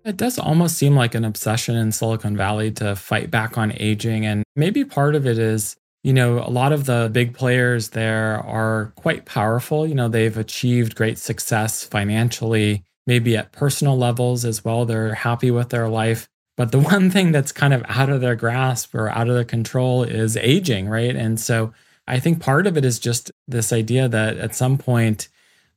It 0.04 0.15
does 0.15 0.39
almost 0.39 0.78
seem 0.78 0.96
like 0.96 1.15
an 1.15 1.26
obsession 1.26 1.76
in 1.76 1.91
Silicon 1.91 2.38
Valley 2.38 2.72
to 2.72 2.96
fight 2.96 3.30
back 3.30 3.58
on 3.58 3.74
aging. 3.78 4.26
And 4.26 4.43
maybe 4.56 4.86
part 4.86 5.15
of 5.15 5.28
it 5.28 5.38
is 5.38 5.76
you 6.08 6.13
know, 6.13 6.39
a 6.39 6.48
lot 6.50 6.72
of 6.72 6.86
the 6.86 7.10
big 7.12 7.34
players 7.34 7.89
there 7.89 8.39
are 8.46 8.93
quite 8.96 9.26
powerful. 9.26 9.86
You 9.86 9.93
know, 9.93 10.08
they've 10.08 10.38
achieved 10.38 10.96
great 10.96 11.17
success 11.17 11.84
financially, 11.84 12.86
maybe 13.06 13.36
at 13.36 13.52
personal 13.52 13.98
levels 13.98 14.46
as 14.46 14.63
well. 14.63 14.86
They're 14.86 15.15
happy 15.15 15.52
with 15.52 15.67
their 15.67 15.89
life. 15.89 16.30
But 16.56 16.72
the 16.72 16.80
one 16.93 17.12
thing 17.12 17.34
that's 17.34 17.52
kind 17.52 17.74
of 17.74 17.84
out 17.89 18.08
of 18.08 18.22
their 18.22 18.36
grasp 18.36 18.96
or 18.96 19.10
out 19.10 19.28
of 19.28 19.36
their 19.36 19.43
control 19.43 20.04
is 20.04 20.38
aging, 20.38 20.88
right? 20.88 21.13
And 21.13 21.38
so 21.38 21.74
I 22.08 22.22
think 22.22 22.39
part 22.39 22.67
of 22.67 22.78
it 22.78 22.86
is 22.86 23.00
just 23.00 23.30
this 23.46 23.74
idea 23.74 24.08
that 24.08 24.38
at 24.38 24.56
some 24.56 24.78
point 24.78 25.28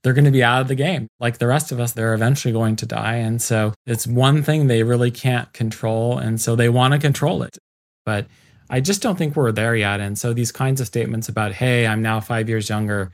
they're 0.05 0.15
going 0.15 0.27
to 0.27 0.31
be 0.31 0.45
out 0.45 0.61
of 0.61 0.69
the 0.69 0.77
game. 0.77 1.09
Like 1.19 1.39
the 1.39 1.49
rest 1.49 1.73
of 1.73 1.81
us, 1.81 1.91
they're 1.91 2.15
eventually 2.15 2.53
going 2.53 2.77
to 2.77 2.87
die. 2.87 3.17
And 3.17 3.43
so 3.43 3.75
it's 3.85 4.07
one 4.07 4.45
thing 4.45 4.69
they 4.69 4.85
really 4.85 5.11
can't 5.11 5.53
control. 5.53 6.19
And 6.19 6.41
so 6.41 6.55
they 6.55 6.69
want 6.69 6.93
to 6.95 7.01
control 7.01 7.43
it. 7.43 7.59
But 8.07 8.27
I 8.71 8.81
just 8.81 9.03
don't 9.03 9.17
think 9.17 9.37
we're 9.37 9.53
there 9.53 9.75
yet. 9.75 10.01
And 10.01 10.19
so 10.19 10.33
these 10.33 10.53
kinds 10.53 10.81
of 10.81 10.87
statements 10.87 11.29
about, 11.29 11.53
hey, 11.53 11.87
I'm 11.87 12.01
now 12.01 12.21
five 12.21 12.49
years 12.49 12.69
younger, 12.69 13.13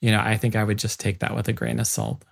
you 0.00 0.10
know, 0.10 0.20
I 0.20 0.36
think 0.36 0.54
I 0.54 0.64
would 0.64 0.78
just 0.78 1.00
take 1.00 1.18
that 1.18 1.34
with 1.34 1.48
a 1.48 1.52
grain 1.52 1.80
of 1.80 1.86
salt. 1.86 2.24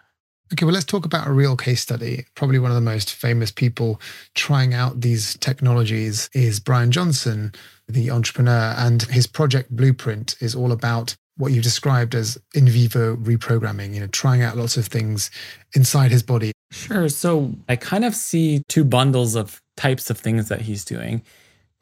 Okay, 0.52 0.64
well, 0.64 0.74
let's 0.74 0.84
talk 0.84 1.04
about 1.04 1.26
a 1.26 1.32
real 1.32 1.56
case 1.56 1.80
study. 1.80 2.26
Probably 2.34 2.58
one 2.58 2.70
of 2.70 2.74
the 2.74 2.82
most 2.82 3.14
famous 3.14 3.50
people 3.50 4.00
trying 4.34 4.74
out 4.74 5.00
these 5.00 5.36
technologies 5.38 6.28
is 6.34 6.60
Bryan 6.60 6.90
Johnson, 6.90 7.52
the 7.88 8.10
entrepreneur, 8.10 8.74
and 8.76 9.02
his 9.02 9.26
project 9.26 9.74
Blueprint 9.74 10.36
is 10.40 10.54
all 10.54 10.70
about 10.70 11.16
what 11.38 11.52
you've 11.52 11.64
described 11.64 12.14
as 12.14 12.38
in 12.54 12.68
vivo 12.68 13.16
reprogramming, 13.16 13.94
you 13.94 14.00
know, 14.00 14.06
trying 14.08 14.42
out 14.42 14.56
lots 14.56 14.76
of 14.76 14.86
things 14.86 15.30
inside 15.74 16.10
his 16.10 16.22
body. 16.22 16.52
Sure. 16.70 17.08
So 17.08 17.54
I 17.68 17.76
kind 17.76 18.04
of 18.04 18.14
see 18.14 18.62
two 18.68 18.84
bundles 18.84 19.34
of 19.34 19.60
types 19.78 20.10
of 20.10 20.18
things 20.18 20.48
that 20.48 20.60
he's 20.60 20.84
doing. 20.84 21.22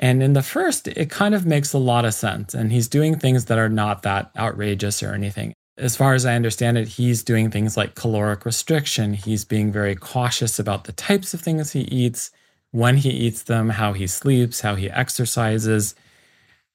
And 0.00 0.22
in 0.22 0.32
the 0.32 0.42
first, 0.42 0.88
it 0.88 1.10
kind 1.10 1.34
of 1.34 1.44
makes 1.44 1.74
a 1.74 1.78
lot 1.78 2.06
of 2.06 2.14
sense. 2.14 2.54
And 2.54 2.72
he's 2.72 2.88
doing 2.88 3.18
things 3.18 3.44
that 3.44 3.58
are 3.58 3.68
not 3.68 4.02
that 4.02 4.30
outrageous 4.36 5.02
or 5.02 5.12
anything. 5.12 5.52
As 5.76 5.94
far 5.94 6.14
as 6.14 6.24
I 6.24 6.34
understand 6.34 6.78
it, 6.78 6.88
he's 6.88 7.22
doing 7.22 7.50
things 7.50 7.76
like 7.76 7.94
caloric 7.94 8.46
restriction. 8.46 9.12
He's 9.12 9.44
being 9.44 9.70
very 9.70 9.94
cautious 9.94 10.58
about 10.58 10.84
the 10.84 10.92
types 10.92 11.34
of 11.34 11.42
things 11.42 11.72
he 11.72 11.82
eats, 11.82 12.30
when 12.70 12.96
he 12.96 13.10
eats 13.10 13.42
them, 13.42 13.68
how 13.68 13.92
he 13.92 14.06
sleeps, 14.06 14.62
how 14.62 14.74
he 14.74 14.90
exercises. 14.90 15.94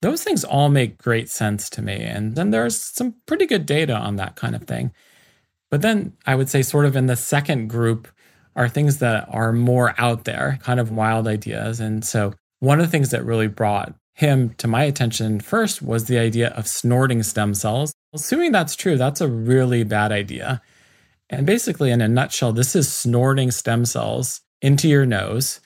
Those 0.01 0.23
things 0.23 0.43
all 0.43 0.69
make 0.69 0.99
great 0.99 1.29
sense 1.29 1.67
to 1.71 1.81
me. 1.81 2.03
And 2.03 2.35
then 2.35 2.51
there's 2.51 2.79
some 2.79 3.15
pretty 3.25 3.47
good 3.47 3.65
data 3.65 3.95
on 3.95 4.17
that 4.17 4.35
kind 4.35 4.55
of 4.55 4.65
thing. 4.65 4.91
But 5.71 5.81
then 5.81 6.13
I 6.27 6.35
would 6.35 6.49
say, 6.49 6.61
sort 6.61 6.85
of 6.85 6.95
in 6.95 7.07
the 7.07 7.15
second 7.15 7.69
group, 7.69 8.07
are 8.55 8.69
things 8.69 8.99
that 8.99 9.27
are 9.31 9.51
more 9.51 9.95
out 9.97 10.25
there, 10.25 10.59
kind 10.61 10.79
of 10.79 10.91
wild 10.91 11.27
ideas. 11.27 11.79
And 11.79 12.05
so 12.05 12.33
one 12.59 12.79
of 12.79 12.85
the 12.85 12.91
things 12.91 13.11
that 13.11 13.25
really 13.25 13.47
brought 13.47 13.93
him 14.13 14.53
to 14.55 14.67
my 14.67 14.83
attention 14.83 15.41
first 15.41 15.81
was 15.81 16.05
the 16.05 16.17
idea 16.17 16.49
of 16.49 16.67
snorting 16.67 17.21
stem 17.21 17.53
cells. 17.53 17.93
Assuming 18.13 18.51
that's 18.51 18.75
true, 18.75 18.97
that's 18.97 19.21
a 19.21 19.27
really 19.27 19.83
bad 19.83 20.11
idea. 20.11 20.61
And 21.29 21.45
basically, 21.45 21.91
in 21.91 22.01
a 22.01 22.07
nutshell, 22.07 22.53
this 22.53 22.75
is 22.75 22.91
snorting 22.91 23.51
stem 23.51 23.83
cells 23.85 24.41
into 24.61 24.87
your 24.87 25.05
nose, 25.05 25.59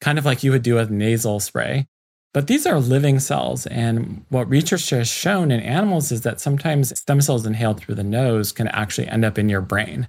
kind 0.00 0.18
of 0.18 0.24
like 0.24 0.42
you 0.42 0.50
would 0.50 0.62
do 0.62 0.74
with 0.74 0.90
nasal 0.90 1.40
spray. 1.40 1.86
But 2.34 2.46
these 2.46 2.66
are 2.66 2.78
living 2.78 3.20
cells. 3.20 3.66
And 3.66 4.24
what 4.28 4.50
research 4.50 4.90
has 4.90 5.08
shown 5.08 5.50
in 5.50 5.60
animals 5.60 6.12
is 6.12 6.22
that 6.22 6.40
sometimes 6.40 6.98
stem 6.98 7.20
cells 7.20 7.46
inhaled 7.46 7.80
through 7.80 7.94
the 7.94 8.04
nose 8.04 8.52
can 8.52 8.68
actually 8.68 9.08
end 9.08 9.24
up 9.24 9.38
in 9.38 9.48
your 9.48 9.62
brain. 9.62 10.08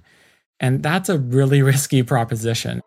And 0.58 0.82
that's 0.82 1.08
a 1.08 1.18
really 1.18 1.62
risky 1.72 2.02
proposition. 2.02 2.82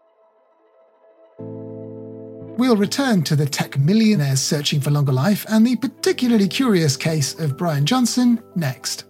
We'll 2.64 2.78
return 2.78 3.24
to 3.24 3.36
the 3.36 3.46
tech 3.46 3.78
millionaires 3.78 4.40
searching 4.40 4.80
for 4.80 4.90
longer 4.90 5.12
life 5.12 5.46
and 5.50 5.68
the 5.68 5.76
particularly 5.76 6.48
curious 6.48 6.96
case 6.96 7.38
of 7.38 7.58
Bryan 7.58 7.86
Johnson 7.86 8.42
next. 8.56 9.04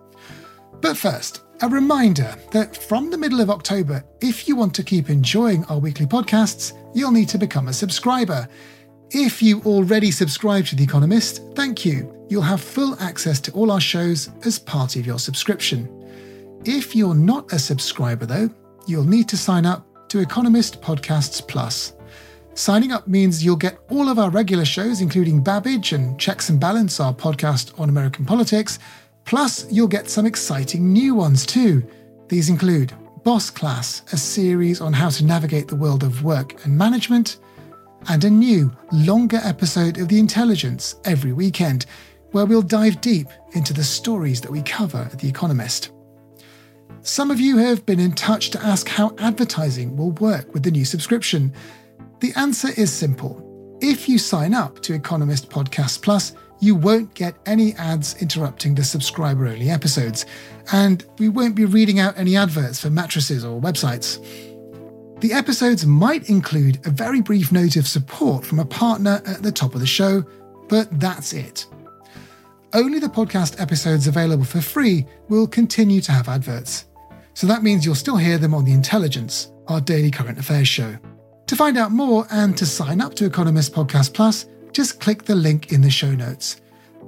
But 0.82 0.98
first, 0.98 1.44
a 1.62 1.70
reminder 1.70 2.36
that 2.50 2.76
from 2.76 3.12
the 3.12 3.18
middle 3.20 3.42
of 3.42 3.52
October, 3.52 4.04
if 4.22 4.48
you 4.48 4.56
want 4.56 4.74
to 4.74 4.84
keep 4.84 5.12
enjoying 5.12 5.66
our 5.66 5.78
weekly 5.78 6.08
podcasts, 6.08 6.74
you'll 6.96 7.12
need 7.12 7.30
to 7.30 7.38
become 7.38 7.68
a 7.68 7.74
subscriber. 7.74 8.48
If 9.12 9.44
you 9.44 9.62
already 9.68 10.10
subscribe 10.10 10.66
to 10.66 10.76
The 10.76 10.86
Economist, 10.86 11.44
thank 11.54 11.86
you. 11.86 12.12
You'll 12.30 12.42
have 12.42 12.60
full 12.60 13.00
access 13.00 13.40
to 13.42 13.52
all 13.52 13.70
our 13.70 13.80
shows 13.80 14.32
as 14.48 14.58
part 14.58 14.96
of 14.96 15.06
your 15.06 15.20
subscription. 15.20 15.88
If 16.66 16.96
you're 16.96 17.14
not 17.14 17.54
a 17.54 17.60
subscriber, 17.60 18.26
though, 18.26 18.50
you'll 18.88 19.04
need 19.04 19.30
to 19.30 19.38
sign 19.38 19.68
up 19.68 20.10
to 20.10 20.22
Economist 20.22 20.82
Podcasts 20.82 21.48
Plus. 21.48 21.94
Signing 22.56 22.92
up 22.92 23.08
means 23.08 23.44
you'll 23.44 23.56
get 23.56 23.80
all 23.90 24.10
of 24.10 24.20
our 24.20 24.30
regular 24.30 24.64
shows, 24.64 25.02
including 25.02 25.42
Babbage 25.42 25.92
and 25.92 26.20
Checks 26.20 26.50
and 26.50 26.60
Balance, 26.60 27.00
our 27.00 27.14
podcast 27.14 27.78
on 27.80 27.90
American 27.90 28.26
politics. 28.26 28.78
Plus, 29.26 29.66
you'll 29.72 29.88
get 29.88 30.08
some 30.08 30.28
exciting 30.28 30.94
new 30.94 31.16
ones 31.16 31.48
too. 31.48 31.84
These 32.28 32.50
include 32.50 32.94
Boss 33.24 33.50
Class, 33.50 34.04
a 34.12 34.18
series 34.18 34.82
on 34.82 34.94
how 34.94 35.10
to 35.10 35.26
navigate 35.26 35.68
the 35.68 35.76
world 35.76 36.04
of 36.04 36.24
work 36.24 36.64
and 36.64 36.78
management, 36.78 37.40
and 38.10 38.24
a 38.24 38.30
new, 38.30 38.72
longer 38.92 39.40
episode 39.44 39.98
of 39.98 40.08
The 40.08 40.20
Intelligence 40.20 40.96
every 41.06 41.34
weekend, 41.34 41.88
where 42.32 42.46
we'll 42.46 42.62
dive 42.62 43.02
deep 43.02 43.28
into 43.54 43.74
the 43.74 43.84
stories 43.84 44.42
that 44.42 44.52
we 44.52 44.62
cover 44.62 45.10
at 45.12 45.18
The 45.18 45.30
Economist. 45.30 45.92
Some 47.02 47.32
of 47.32 47.40
you 47.40 47.58
have 47.58 47.86
been 47.86 48.00
in 48.00 48.12
touch 48.12 48.52
to 48.52 48.62
ask 48.64 48.88
how 48.88 49.16
advertising 49.18 49.98
will 49.98 50.12
work 50.12 50.54
with 50.54 50.64
the 50.64 50.72
new 50.72 50.86
subscription. 50.86 51.52
The 52.24 52.34
answer 52.36 52.70
is 52.78 52.90
simple. 52.90 53.78
If 53.82 54.08
you 54.08 54.18
sign 54.18 54.54
up 54.54 54.82
to 54.84 54.94
Economist 54.94 55.50
Podcast 55.50 56.02
Plus, 56.02 56.34
you 56.62 56.74
won't 56.74 57.14
get 57.16 57.36
any 57.46 57.74
ads 57.74 58.16
interrupting 58.22 58.76
the 58.76 58.84
subscriber 58.86 59.46
only 59.46 59.70
episodes, 59.70 60.26
and 60.72 61.06
we 61.20 61.28
won't 61.28 61.54
be 61.54 61.66
reading 61.66 62.00
out 62.00 62.18
any 62.18 62.38
adverts 62.38 62.80
for 62.80 62.90
mattresses 62.90 63.44
or 63.44 63.60
websites. 63.60 64.24
The 65.20 65.34
episodes 65.34 65.86
might 65.86 66.30
include 66.30 66.80
a 66.88 66.92
very 66.92 67.20
brief 67.20 67.52
note 67.52 67.76
of 67.76 67.90
support 67.90 68.46
from 68.46 68.60
a 68.60 68.66
partner 68.66 69.22
at 69.26 69.44
the 69.44 69.52
top 69.52 69.74
of 69.74 69.82
the 69.82 69.86
show, 69.86 70.24
but 70.70 70.98
that's 71.02 71.34
it. 71.34 71.66
Only 72.72 73.00
the 73.00 73.08
podcast 73.08 73.60
episodes 73.60 74.08
available 74.08 74.46
for 74.46 74.62
free 74.62 75.06
will 75.28 75.46
continue 75.46 76.00
to 76.00 76.14
have 76.14 76.30
adverts. 76.30 76.86
So 77.34 77.48
that 77.48 77.64
means 77.64 77.86
you'll 77.86 77.96
still 77.96 78.16
hear 78.16 78.38
them 78.38 78.54
on 78.54 78.64
The 78.64 78.72
Intelligence, 78.72 79.52
our 79.68 79.82
daily 79.82 80.10
current 80.10 80.40
affairs 80.40 80.70
show. 80.70 80.98
To 81.54 81.58
find 81.58 81.78
out 81.78 81.92
more 81.92 82.26
and 82.32 82.58
to 82.58 82.66
sign 82.66 83.00
up 83.00 83.14
to 83.14 83.28
Economist 83.28 83.74
Podcast 83.74 84.16
Plus, 84.16 84.48
just 84.72 85.00
click 85.00 85.26
the 85.26 85.36
link 85.36 85.72
in 85.72 85.82
the 85.82 85.92
show 85.92 86.12
notes. 86.16 86.60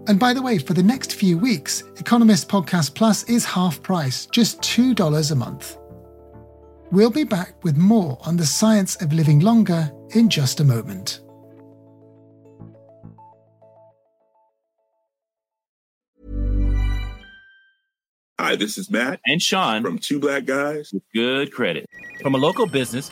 And 0.06 0.20
by 0.20 0.36
the 0.36 0.42
way, 0.44 0.60
for 0.60 0.76
the 0.76 0.84
next 0.84 1.16
few 1.16 1.36
weeks, 1.36 1.82
Economist 1.98 2.48
Podcast 2.48 2.94
Plus 2.94 3.24
is 3.24 3.44
half 3.44 3.82
price, 3.82 4.28
just 4.28 4.62
$2 4.62 5.32
a 5.32 5.36
month. 5.36 5.80
We'll 6.92 7.10
be 7.10 7.24
back 7.24 7.64
with 7.64 7.76
more 7.76 8.20
on 8.22 8.38
the 8.38 8.46
science 8.46 8.96
of 8.98 9.12
living 9.14 9.40
longer 9.40 9.92
in 10.12 10.30
just 10.30 10.60
a 10.60 10.64
moment. 10.64 11.22
Hi, 18.40 18.56
this 18.56 18.78
is 18.78 18.92
Matt 18.92 19.22
And 19.26 19.42
Sean 19.42 19.82
from 19.82 19.98
Two 19.98 20.20
Black 20.20 20.46
Guys. 20.46 20.92
with 20.94 21.02
good 21.16 21.52
credit. 21.52 21.90
From 22.22 22.36
a 22.36 22.38
local 22.38 22.68
business 22.68 23.12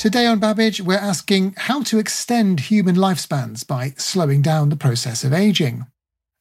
Today 0.00 0.24
on 0.24 0.38
Babbage, 0.38 0.80
we're 0.80 0.96
asking 0.96 1.56
how 1.58 1.82
to 1.82 1.98
extend 1.98 2.58
human 2.58 2.96
lifespans 2.96 3.66
by 3.66 3.92
slowing 3.98 4.40
down 4.40 4.70
the 4.70 4.74
process 4.74 5.24
of 5.24 5.34
aging. 5.34 5.84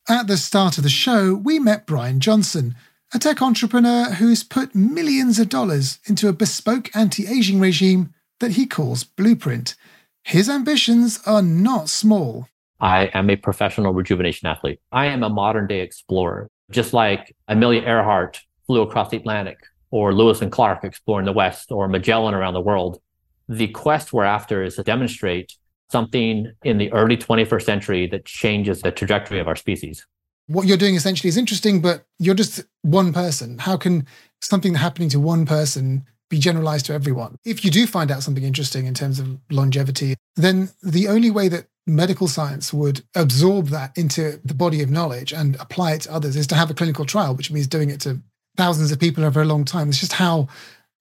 At 0.07 0.27
the 0.27 0.37
start 0.37 0.77
of 0.77 0.85
the 0.85 0.89
show, 0.89 1.35
we 1.35 1.59
met 1.59 1.85
Bryan 1.85 2.21
Johnson, 2.21 2.75
a 3.13 3.19
tech 3.19 3.41
entrepreneur 3.41 4.11
who's 4.11 4.45
put 4.45 4.73
millions 4.75 5.39
of 5.39 5.49
dollars 5.49 5.99
into 6.05 6.29
a 6.29 6.31
bespoke 6.31 6.89
anti 6.95 7.27
aging 7.27 7.59
regime 7.59 8.13
that 8.39 8.51
he 8.51 8.65
calls 8.65 9.03
Blueprint. 9.03 9.75
His 10.23 10.47
ambitions 10.47 11.19
are 11.25 11.41
not 11.41 11.89
small. 11.89 12.47
I 12.79 13.07
am 13.07 13.29
a 13.29 13.35
professional 13.35 13.91
rejuvenation 13.91 14.47
athlete. 14.47 14.79
I 14.93 15.07
am 15.07 15.21
a 15.21 15.29
modern 15.29 15.67
day 15.67 15.81
explorer, 15.81 16.47
just 16.71 16.93
like 16.93 17.35
Amelia 17.49 17.81
Earhart 17.81 18.39
flew 18.67 18.83
across 18.83 19.09
the 19.09 19.17
Atlantic, 19.17 19.57
or 19.91 20.13
Lewis 20.13 20.41
and 20.41 20.49
Clark 20.49 20.85
exploring 20.85 21.25
the 21.25 21.33
West, 21.33 21.73
or 21.73 21.89
Magellan 21.89 22.33
around 22.33 22.53
the 22.53 22.61
world. 22.61 23.01
The 23.49 23.67
quest 23.67 24.13
we're 24.13 24.23
after 24.23 24.63
is 24.63 24.75
to 24.77 24.83
demonstrate 24.83 25.55
something 25.91 26.53
in 26.63 26.77
the 26.77 26.91
early 26.93 27.17
21st 27.17 27.63
century 27.63 28.07
that 28.07 28.23
changes 28.23 28.81
the 28.81 28.91
trajectory 28.91 29.39
of 29.39 29.47
our 29.47 29.57
species. 29.57 30.05
What 30.47 30.67
you're 30.67 30.77
doing 30.77 30.95
essentially 30.95 31.27
is 31.27 31.37
interesting, 31.37 31.81
but 31.81 32.05
you're 32.17 32.35
just 32.35 32.63
one 32.83 33.11
person. 33.11 33.57
How 33.57 33.75
can 33.75 34.07
something 34.41 34.75
happening 34.75 35.09
to 35.09 35.19
one 35.19 35.45
person 35.45 36.05
be 36.29 36.39
generalized 36.39 36.85
to 36.85 36.93
everyone. 36.93 37.35
If 37.43 37.65
you 37.65 37.71
do 37.71 37.87
find 37.87 38.11
out 38.11 38.23
something 38.23 38.43
interesting 38.43 38.85
in 38.85 38.93
terms 38.93 39.19
of 39.19 39.37
longevity, 39.49 40.15
then 40.35 40.69
the 40.83 41.07
only 41.07 41.31
way 41.31 41.49
that 41.49 41.67
medical 41.87 42.27
science 42.27 42.71
would 42.71 43.01
absorb 43.15 43.67
that 43.69 43.97
into 43.97 44.39
the 44.45 44.53
body 44.53 44.83
of 44.83 44.91
knowledge 44.91 45.33
and 45.33 45.55
apply 45.55 45.93
it 45.93 46.01
to 46.01 46.13
others 46.13 46.35
is 46.35 46.45
to 46.47 46.55
have 46.55 46.69
a 46.69 46.75
clinical 46.75 47.03
trial, 47.03 47.35
which 47.35 47.51
means 47.51 47.67
doing 47.67 47.89
it 47.89 47.99
to 48.01 48.21
thousands 48.57 48.91
of 48.91 48.99
people 48.99 49.25
over 49.25 49.41
a 49.41 49.45
long 49.45 49.65
time. 49.65 49.89
It's 49.89 49.99
just 49.99 50.13
how 50.13 50.47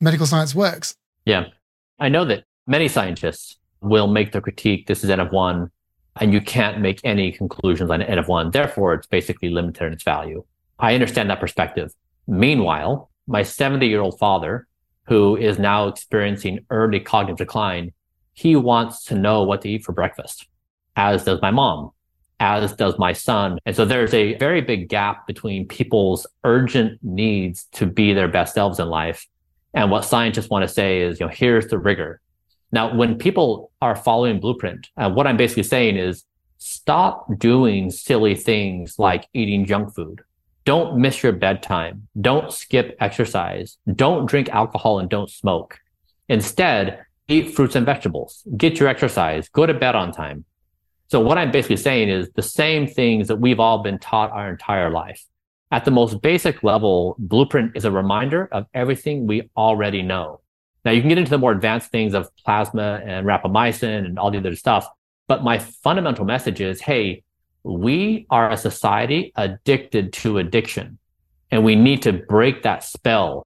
medical 0.00 0.26
science 0.26 0.54
works. 0.54 0.94
Yeah. 1.26 1.48
I 1.98 2.08
know 2.08 2.24
that 2.26 2.44
many 2.66 2.86
scientists 2.86 3.56
will 3.80 4.06
make 4.06 4.32
the 4.32 4.40
critique 4.40 4.86
this 4.86 5.02
is 5.02 5.10
N 5.10 5.20
of 5.20 5.32
one, 5.32 5.70
and 6.20 6.32
you 6.32 6.40
can't 6.40 6.80
make 6.80 7.00
any 7.02 7.32
conclusions 7.32 7.90
on 7.90 8.02
N 8.02 8.18
of 8.18 8.28
one. 8.28 8.50
Therefore, 8.50 8.94
it's 8.94 9.06
basically 9.06 9.50
limited 9.50 9.84
in 9.84 9.92
its 9.92 10.04
value. 10.04 10.44
I 10.78 10.94
understand 10.94 11.28
that 11.30 11.40
perspective. 11.40 11.92
Meanwhile, 12.28 13.10
my 13.26 13.42
70 13.42 13.86
year 13.86 14.00
old 14.00 14.18
father, 14.18 14.68
who 15.06 15.36
is 15.36 15.58
now 15.58 15.88
experiencing 15.88 16.64
early 16.70 17.00
cognitive 17.00 17.38
decline, 17.38 17.92
he 18.32 18.54
wants 18.54 19.04
to 19.04 19.16
know 19.16 19.42
what 19.42 19.62
to 19.62 19.68
eat 19.68 19.84
for 19.84 19.92
breakfast, 19.92 20.46
as 20.94 21.24
does 21.24 21.42
my 21.42 21.50
mom, 21.50 21.90
as 22.38 22.72
does 22.74 22.96
my 22.98 23.12
son. 23.12 23.58
And 23.66 23.74
so 23.74 23.84
there's 23.84 24.14
a 24.14 24.36
very 24.36 24.60
big 24.60 24.88
gap 24.88 25.26
between 25.26 25.66
people's 25.66 26.26
urgent 26.44 27.00
needs 27.02 27.64
to 27.72 27.86
be 27.86 28.12
their 28.12 28.28
best 28.28 28.54
selves 28.54 28.78
in 28.78 28.88
life 28.88 29.26
and 29.74 29.90
what 29.90 30.04
scientists 30.04 30.48
want 30.48 30.66
to 30.66 30.68
say 30.68 31.02
is, 31.02 31.20
you 31.20 31.26
know, 31.26 31.32
here's 31.32 31.66
the 31.68 31.78
rigor. 31.78 32.20
Now, 32.72 32.94
when 32.94 33.16
people 33.16 33.70
are 33.80 33.96
following 33.96 34.40
blueprint, 34.40 34.88
uh, 34.96 35.10
what 35.10 35.26
I'm 35.26 35.36
basically 35.36 35.62
saying 35.62 35.96
is 35.96 36.24
stop 36.58 37.26
doing 37.38 37.90
silly 37.90 38.34
things 38.34 38.98
like 38.98 39.28
eating 39.32 39.64
junk 39.64 39.94
food. 39.94 40.22
Don't 40.64 40.98
miss 40.98 41.22
your 41.22 41.32
bedtime. 41.32 42.08
Don't 42.20 42.52
skip 42.52 42.96
exercise. 43.00 43.78
Don't 43.94 44.26
drink 44.26 44.50
alcohol 44.50 44.98
and 44.98 45.08
don't 45.08 45.30
smoke. 45.30 45.78
Instead, 46.28 47.04
eat 47.28 47.54
fruits 47.54 47.74
and 47.74 47.86
vegetables. 47.86 48.42
Get 48.56 48.78
your 48.78 48.88
exercise. 48.88 49.48
Go 49.48 49.64
to 49.64 49.72
bed 49.72 49.94
on 49.94 50.12
time. 50.12 50.44
So 51.10 51.20
what 51.20 51.38
I'm 51.38 51.50
basically 51.50 51.78
saying 51.78 52.10
is 52.10 52.28
the 52.34 52.42
same 52.42 52.86
things 52.86 53.28
that 53.28 53.36
we've 53.36 53.60
all 53.60 53.82
been 53.82 53.98
taught 53.98 54.30
our 54.30 54.50
entire 54.50 54.90
life. 54.90 55.24
At 55.70 55.84
the 55.84 55.90
most 55.90 56.22
basic 56.22 56.62
level, 56.62 57.14
Blueprint 57.18 57.76
is 57.76 57.84
a 57.84 57.90
reminder 57.90 58.48
of 58.52 58.66
everything 58.72 59.26
we 59.26 59.50
already 59.56 60.02
know. 60.02 60.40
Now 60.84 60.92
you 60.92 61.00
can 61.00 61.08
get 61.10 61.18
into 61.18 61.30
the 61.30 61.38
more 61.38 61.52
advanced 61.52 61.90
things 61.90 62.14
of 62.14 62.34
plasma 62.36 63.02
and 63.04 63.26
rapamycin 63.26 64.06
and 64.06 64.18
all 64.18 64.30
the 64.30 64.38
other 64.38 64.56
stuff. 64.56 64.88
But 65.26 65.44
my 65.44 65.58
fundamental 65.58 66.24
message 66.24 66.62
is, 66.62 66.80
hey, 66.80 67.22
we 67.64 68.26
are 68.30 68.50
a 68.50 68.56
society 68.56 69.32
addicted 69.36 70.12
to 70.14 70.38
addiction 70.38 70.98
and 71.50 71.64
we 71.64 71.76
need 71.76 72.02
to 72.02 72.12
break 72.12 72.62
that 72.62 72.82
spell. 72.82 73.46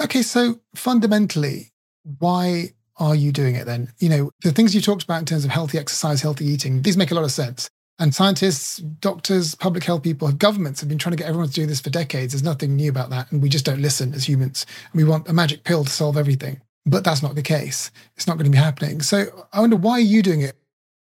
Okay. 0.00 0.22
So 0.22 0.60
fundamentally, 0.74 1.72
why 2.18 2.70
are 2.96 3.14
you 3.14 3.30
doing 3.30 3.54
it 3.54 3.66
then? 3.66 3.92
You 3.98 4.08
know, 4.08 4.30
the 4.42 4.50
things 4.50 4.74
you 4.74 4.80
talked 4.80 5.04
about 5.04 5.20
in 5.20 5.26
terms 5.26 5.44
of 5.44 5.50
healthy 5.50 5.78
exercise, 5.78 6.22
healthy 6.22 6.46
eating, 6.46 6.82
these 6.82 6.96
make 6.96 7.12
a 7.12 7.14
lot 7.14 7.24
of 7.24 7.30
sense. 7.30 7.70
And 8.00 8.14
scientists, 8.14 8.78
doctors, 8.78 9.54
public 9.54 9.84
health 9.84 10.02
people, 10.02 10.32
governments 10.32 10.80
have 10.80 10.88
been 10.88 10.96
trying 10.96 11.10
to 11.10 11.18
get 11.18 11.28
everyone 11.28 11.48
to 11.48 11.54
do 11.54 11.66
this 11.66 11.82
for 11.82 11.90
decades. 11.90 12.32
There's 12.32 12.42
nothing 12.42 12.74
new 12.74 12.88
about 12.88 13.10
that. 13.10 13.30
And 13.30 13.42
we 13.42 13.50
just 13.50 13.66
don't 13.66 13.82
listen 13.82 14.14
as 14.14 14.26
humans. 14.26 14.64
We 14.94 15.04
want 15.04 15.28
a 15.28 15.34
magic 15.34 15.64
pill 15.64 15.84
to 15.84 15.90
solve 15.90 16.16
everything. 16.16 16.62
But 16.86 17.04
that's 17.04 17.22
not 17.22 17.34
the 17.34 17.42
case. 17.42 17.90
It's 18.16 18.26
not 18.26 18.38
going 18.38 18.46
to 18.46 18.50
be 18.50 18.56
happening. 18.56 19.02
So 19.02 19.46
I 19.52 19.60
wonder 19.60 19.76
why 19.76 19.92
are 19.92 20.00
you 20.00 20.22
doing 20.22 20.40
it? 20.40 20.56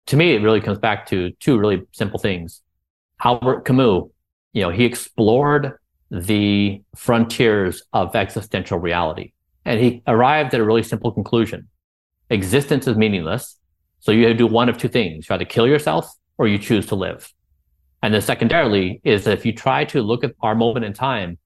To 0.07 0.16
me, 0.16 0.35
it 0.35 0.42
really 0.42 0.61
comes 0.61 0.79
back 0.79 1.07
to 1.07 1.31
two 1.38 1.57
really 1.57 1.83
simple 1.92 2.18
things. 2.18 2.61
Albert 3.22 3.64
Camus, 3.64 4.11
you 4.53 4.62
know, 4.62 4.70
he 4.70 4.85
explored 4.85 5.79
the 6.11 6.83
frontiers 6.96 7.85
of 7.92 8.16
existential 8.16 8.81
reality. 8.81 9.31
And 9.64 9.79
he 9.79 10.03
arrived 10.09 10.55
at 10.55 10.61
a 10.61 10.64
really 10.64 10.83
simple 10.83 11.12
conclusion. 11.12 11.68
Existence 12.31 12.88
is 12.88 12.96
meaningless. 12.96 13.57
So 14.00 14.11
you 14.11 14.24
have 14.24 14.33
to 14.33 14.38
do 14.38 14.48
one 14.48 14.68
of 14.68 14.76
two 14.76 14.88
things. 14.88 15.29
You 15.29 15.35
either 15.35 15.44
kill 15.44 15.68
yourself 15.68 16.11
or 16.40 16.48
you 16.48 16.59
choose 16.59 16.87
to 16.87 16.94
live. 16.94 17.31
And 18.03 18.14
then 18.14 18.22
secondarily 18.22 19.03
is 19.05 19.24
that 19.24 19.37
if 19.37 19.44
you 19.44 19.53
try 19.53 19.85
to 19.85 20.00
look 20.00 20.24
at 20.24 20.35
our 20.40 20.55
moment 20.55 20.87
in 20.87 20.94
time, 20.94 21.37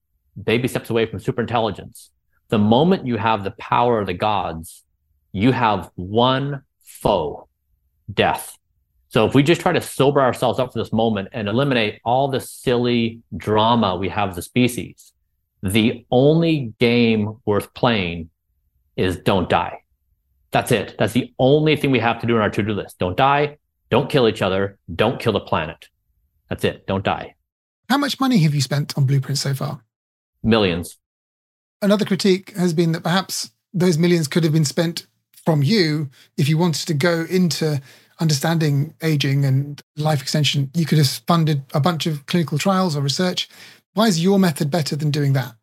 baby 0.40 0.68
steps 0.68 0.88
away 0.88 1.04
from 1.04 1.18
superintelligence. 1.18 2.10
The 2.48 2.60
moment 2.60 3.04
you 3.04 3.16
have 3.16 3.42
the 3.42 3.50
power 3.50 3.98
of 3.98 4.06
the 4.06 4.14
gods, 4.14 4.84
you 5.32 5.50
have 5.50 5.90
one 5.96 6.62
foe, 6.84 7.48
death. 8.12 8.56
So 9.08 9.26
if 9.26 9.34
we 9.34 9.42
just 9.42 9.60
try 9.60 9.72
to 9.72 9.80
sober 9.80 10.20
ourselves 10.20 10.60
up 10.60 10.72
for 10.72 10.78
this 10.78 10.92
moment 10.92 11.30
and 11.32 11.48
eliminate 11.48 12.00
all 12.04 12.28
the 12.28 12.38
silly 12.38 13.20
drama 13.36 13.96
we 13.96 14.08
have 14.10 14.30
as 14.30 14.38
a 14.38 14.42
species, 14.42 15.12
the 15.64 16.06
only 16.12 16.72
game 16.78 17.38
worth 17.44 17.74
playing 17.74 18.30
is 18.96 19.16
don't 19.16 19.50
die. 19.50 19.80
That's 20.52 20.70
it. 20.70 20.94
That's 21.00 21.14
the 21.14 21.34
only 21.40 21.74
thing 21.74 21.90
we 21.90 21.98
have 21.98 22.20
to 22.20 22.28
do 22.28 22.36
on 22.36 22.42
our 22.42 22.50
to-do 22.50 22.74
list. 22.74 23.00
Don't 23.00 23.16
die, 23.16 23.58
don't 23.94 24.10
kill 24.10 24.26
each 24.26 24.42
other. 24.42 24.76
Don't 24.92 25.20
kill 25.20 25.34
the 25.34 25.38
planet. 25.38 25.88
That's 26.48 26.64
it. 26.64 26.84
Don't 26.88 27.04
die. 27.04 27.36
How 27.88 27.96
much 27.96 28.18
money 28.18 28.38
have 28.38 28.52
you 28.52 28.60
spent 28.60 28.98
on 28.98 29.06
Blueprint 29.06 29.38
so 29.38 29.54
far? 29.54 29.84
Millions. 30.42 30.98
Another 31.80 32.04
critique 32.04 32.56
has 32.56 32.74
been 32.74 32.90
that 32.90 33.04
perhaps 33.04 33.52
those 33.72 33.96
millions 33.96 34.26
could 34.26 34.42
have 34.42 34.52
been 34.52 34.64
spent 34.64 35.06
from 35.44 35.62
you 35.62 36.10
if 36.36 36.48
you 36.48 36.58
wanted 36.58 36.88
to 36.88 36.94
go 36.94 37.24
into 37.30 37.80
understanding 38.18 38.94
aging 39.00 39.44
and 39.44 39.80
life 39.96 40.20
extension. 40.20 40.72
You 40.74 40.86
could 40.86 40.98
have 40.98 41.22
funded 41.28 41.62
a 41.72 41.78
bunch 41.78 42.06
of 42.06 42.26
clinical 42.26 42.58
trials 42.58 42.96
or 42.96 43.00
research. 43.00 43.48
Why 43.92 44.08
is 44.08 44.20
your 44.20 44.40
method 44.40 44.72
better 44.72 44.96
than 44.96 45.12
doing 45.12 45.34
that? 45.34 45.54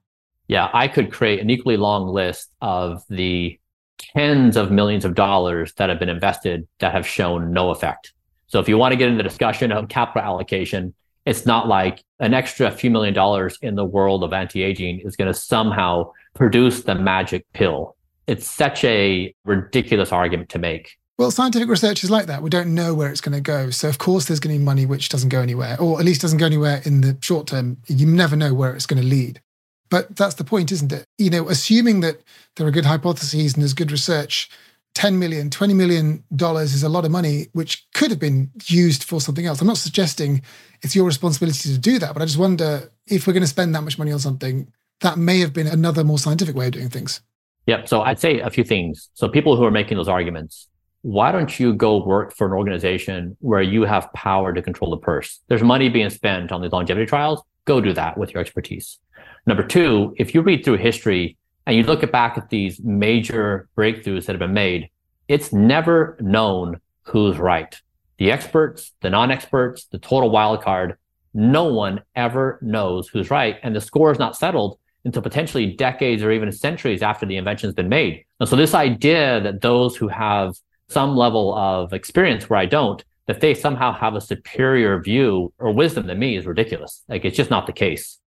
Yeah, 0.48 0.70
I 0.72 0.88
could 0.88 1.12
create 1.12 1.42
an 1.42 1.50
equally 1.50 1.76
long 1.76 2.08
list 2.08 2.50
of 2.62 3.04
the 3.10 3.60
tens 3.98 4.56
of 4.56 4.72
millions 4.72 5.04
of 5.04 5.16
dollars 5.16 5.74
that 5.74 5.90
have 5.90 6.00
been 6.00 6.08
invested 6.08 6.66
that 6.80 6.94
have 6.94 7.06
shown 7.06 7.52
no 7.52 7.72
effect. 7.72 8.14
So 8.52 8.60
if 8.60 8.68
you 8.68 8.78
want 8.78 8.92
to 8.92 8.98
get 8.98 9.08
into 9.08 9.24
the 9.24 9.30
discussion 9.30 9.72
of 9.72 9.88
capital 9.88 10.28
allocation, 10.28 10.94
it's 11.26 11.46
not 11.46 11.70
like 11.70 12.04
an 12.20 12.34
extra 12.34 12.70
few 12.70 12.92
million 12.92 13.14
dollars 13.14 13.58
in 13.62 13.76
the 13.76 13.86
world 13.86 14.26
of 14.26 14.34
anti-aging 14.34 15.00
is 15.06 15.16
going 15.16 15.32
to 15.32 15.40
somehow 15.40 16.12
produce 16.34 16.84
the 16.84 16.96
magic 16.96 17.46
pill. 17.54 17.96
It's 18.28 18.46
such 18.46 18.84
a 18.84 19.34
ridiculous 19.46 20.12
argument 20.12 20.50
to 20.50 20.60
make. 20.60 20.98
Well, 21.18 21.32
scientific 21.32 21.70
research 21.70 22.04
is 22.04 22.12
like 22.12 22.26
that. 22.26 22.42
We 22.42 22.50
don't 22.50 22.76
know 22.76 22.94
where 22.94 23.10
it's 23.10 23.22
going 23.22 23.36
to 23.36 23.42
go. 23.42 23.70
So, 23.70 23.88
of 23.88 24.00
course, 24.00 24.26
there's 24.26 24.42
going 24.42 24.56
to 24.56 24.60
be 24.60 24.66
money 24.66 24.86
which 24.86 25.08
doesn't 25.08 25.30
go 25.30 25.40
anywhere, 25.40 25.80
or 25.80 26.00
at 26.00 26.06
least 26.06 26.22
doesn't 26.22 26.40
go 26.40 26.46
anywhere 26.46 26.82
in 26.84 27.02
the 27.02 27.18
short 27.22 27.48
term. 27.48 27.78
You 27.88 28.06
never 28.06 28.36
know 28.36 28.54
where 28.54 28.76
it's 28.76 28.86
going 28.86 29.02
to 29.02 29.08
lead. 29.08 29.42
But 29.90 30.18
that's 30.18 30.36
the 30.36 30.44
point, 30.44 30.74
isn't 30.74 30.92
it? 30.92 31.06
You 31.18 31.30
know, 31.30 31.48
assuming 31.48 32.02
that 32.02 32.22
there 32.58 32.68
are 32.68 32.72
good 32.72 32.86
hypotheses 32.86 33.54
and 33.54 33.62
there's 33.62 33.74
good 33.74 33.92
research, 33.92 34.50
10 34.94 35.18
million, 35.20 35.50
20 35.50 35.74
million 35.74 36.24
dollars 36.36 36.74
is 36.74 36.84
a 36.84 36.90
lot 36.90 37.06
of 37.06 37.12
money, 37.12 37.48
which 37.54 37.88
could 37.94 38.12
have 38.12 38.20
been 38.20 38.52
used 38.66 39.04
for 39.04 39.22
something 39.22 39.46
else. 39.46 39.62
I'm 39.62 39.68
not 39.68 39.78
suggesting 39.78 40.42
it's 40.82 40.96
your 40.96 41.06
responsibility 41.06 41.70
to 41.70 41.78
do 41.78 41.98
that, 42.00 42.14
but 42.14 42.22
I 42.22 42.26
just 42.26 42.38
wonder 42.38 42.92
if 43.08 43.26
we're 43.26 43.34
going 43.34 43.42
to 43.42 43.48
spend 43.48 43.74
that 43.76 43.84
much 43.84 43.98
money 43.98 44.12
on 44.12 44.20
something, 44.20 44.72
that 45.00 45.18
may 45.18 45.40
have 45.40 45.54
been 45.54 45.68
another 45.68 46.04
more 46.04 46.20
scientific 46.20 46.56
way 46.56 46.68
of 46.68 46.74
doing 46.74 46.90
things. 46.90 47.22
Yep. 47.68 47.88
So 47.88 48.02
I'd 48.02 48.20
say 48.20 48.40
a 48.40 48.50
few 48.50 48.64
things. 48.64 49.10
So 49.14 49.30
people 49.30 49.56
who 49.56 49.64
are 49.64 49.72
making 49.72 49.98
those 49.98 50.08
arguments, 50.08 50.68
why 51.04 51.32
don't 51.32 51.60
you 51.60 51.74
go 51.74 52.04
work 52.04 52.36
for 52.36 52.48
an 52.48 52.54
organization 52.54 53.38
where 53.40 53.62
you 53.62 53.84
have 53.84 54.12
power 54.14 54.54
to 54.54 54.62
control 54.62 54.92
the 54.92 54.98
purse? 54.98 55.40
There's 55.48 55.64
money 55.64 55.90
being 55.90 56.10
spent 56.10 56.52
on 56.52 56.62
these 56.62 56.72
longevity 56.72 57.06
trials. 57.06 57.42
Go 57.66 57.82
do 57.82 57.94
that 57.94 58.18
with 58.18 58.34
your 58.34 58.42
expertise. 58.42 59.00
Number 59.46 59.64
two, 59.64 60.14
if 60.18 60.36
you 60.36 60.42
read 60.42 60.64
through 60.64 60.78
history 60.78 61.38
and 61.66 61.76
you 61.76 61.84
look 61.84 62.10
back 62.12 62.38
at 62.38 62.50
these 62.50 62.80
major 62.80 63.70
breakthroughs 63.78 64.26
that 64.26 64.34
have 64.34 64.40
been 64.40 64.54
made, 64.54 64.90
it's 65.28 65.54
never 65.54 66.18
known 66.20 66.80
who's 67.04 67.38
right. 67.38 67.80
The 68.18 68.32
experts, 68.32 68.92
the 69.02 69.10
non-experts, 69.10 69.86
the 69.86 69.98
total 69.98 70.30
wild 70.30 70.62
card, 70.62 70.98
no 71.34 71.66
one 71.66 72.02
ever 72.16 72.60
knows 72.62 73.08
who's 73.08 73.32
right. 73.32 73.58
And 73.64 73.76
the 73.76 73.82
score 73.82 74.12
is 74.12 74.20
not 74.20 74.36
settled 74.36 74.78
until 75.06 75.22
potentially 75.22 75.68
decades 75.76 76.22
or 76.22 76.32
even 76.32 76.52
centuries 76.52 77.02
after 77.02 77.26
the 77.26 77.38
invention's 77.38 77.74
been 77.74 77.90
made. 77.90 78.26
And 78.40 78.48
so 78.48 78.56
this 78.56 78.74
idea 78.74 79.40
that 79.42 79.62
those 79.62 79.96
who 79.96 80.08
have 80.08 80.56
some 80.90 81.16
level 81.16 81.56
of 81.56 81.94
experience 81.94 82.50
where 82.50 82.60
I 82.60 82.66
don't, 82.66 83.04
that 83.28 83.40
they 83.40 83.54
somehow 83.54 83.94
have 83.94 84.14
a 84.16 84.22
superior 84.22 85.02
view 85.02 85.54
or 85.58 85.74
wisdom 85.74 86.08
than 86.08 86.20
me 86.20 86.36
is 86.36 86.46
ridiculous. 86.46 87.04
Like 87.08 87.24
it's 87.24 87.38
just 87.38 87.50
not 87.50 87.66
the 87.66 87.74
case. 87.74 88.20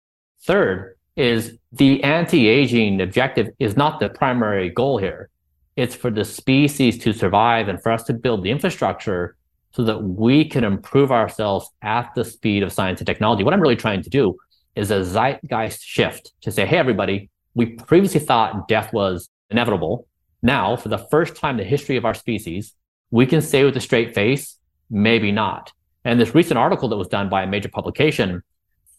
Third, 0.44 0.96
is 1.16 1.58
the 1.72 2.02
anti-aging 2.02 3.00
objective 3.00 3.50
is 3.58 3.76
not 3.76 4.00
the 4.00 4.08
primary 4.08 4.70
goal 4.70 4.98
here. 4.98 5.28
It's 5.76 5.94
for 5.94 6.10
the 6.10 6.24
species 6.24 6.98
to 6.98 7.12
survive 7.12 7.68
and 7.68 7.82
for 7.82 7.92
us 7.92 8.04
to 8.04 8.12
build 8.12 8.42
the 8.42 8.50
infrastructure 8.50 9.36
so 9.72 9.84
that 9.84 10.02
we 10.02 10.44
can 10.44 10.64
improve 10.64 11.10
ourselves 11.10 11.70
at 11.80 12.14
the 12.14 12.24
speed 12.24 12.62
of 12.62 12.72
science 12.72 13.00
and 13.00 13.06
technology. 13.06 13.42
What 13.42 13.54
I'm 13.54 13.60
really 13.60 13.76
trying 13.76 14.02
to 14.02 14.10
do 14.10 14.36
is 14.74 14.90
a 14.90 15.04
zeitgeist 15.04 15.82
shift 15.82 16.32
to 16.42 16.52
say, 16.52 16.66
hey, 16.66 16.78
everybody, 16.78 17.30
we 17.54 17.66
previously 17.66 18.20
thought 18.20 18.68
death 18.68 18.92
was 18.92 19.28
inevitable. 19.50 20.06
Now, 20.42 20.76
for 20.76 20.88
the 20.88 20.98
first 20.98 21.36
time 21.36 21.58
in 21.58 21.64
the 21.64 21.70
history 21.70 21.96
of 21.96 22.04
our 22.04 22.14
species, 22.14 22.74
we 23.10 23.26
can 23.26 23.40
say 23.40 23.64
with 23.64 23.76
a 23.76 23.80
straight 23.80 24.14
face, 24.14 24.58
maybe 24.90 25.32
not. 25.32 25.72
And 26.04 26.20
this 26.20 26.34
recent 26.34 26.58
article 26.58 26.88
that 26.88 26.96
was 26.96 27.08
done 27.08 27.28
by 27.28 27.42
a 27.42 27.46
major 27.46 27.68
publication 27.68 28.42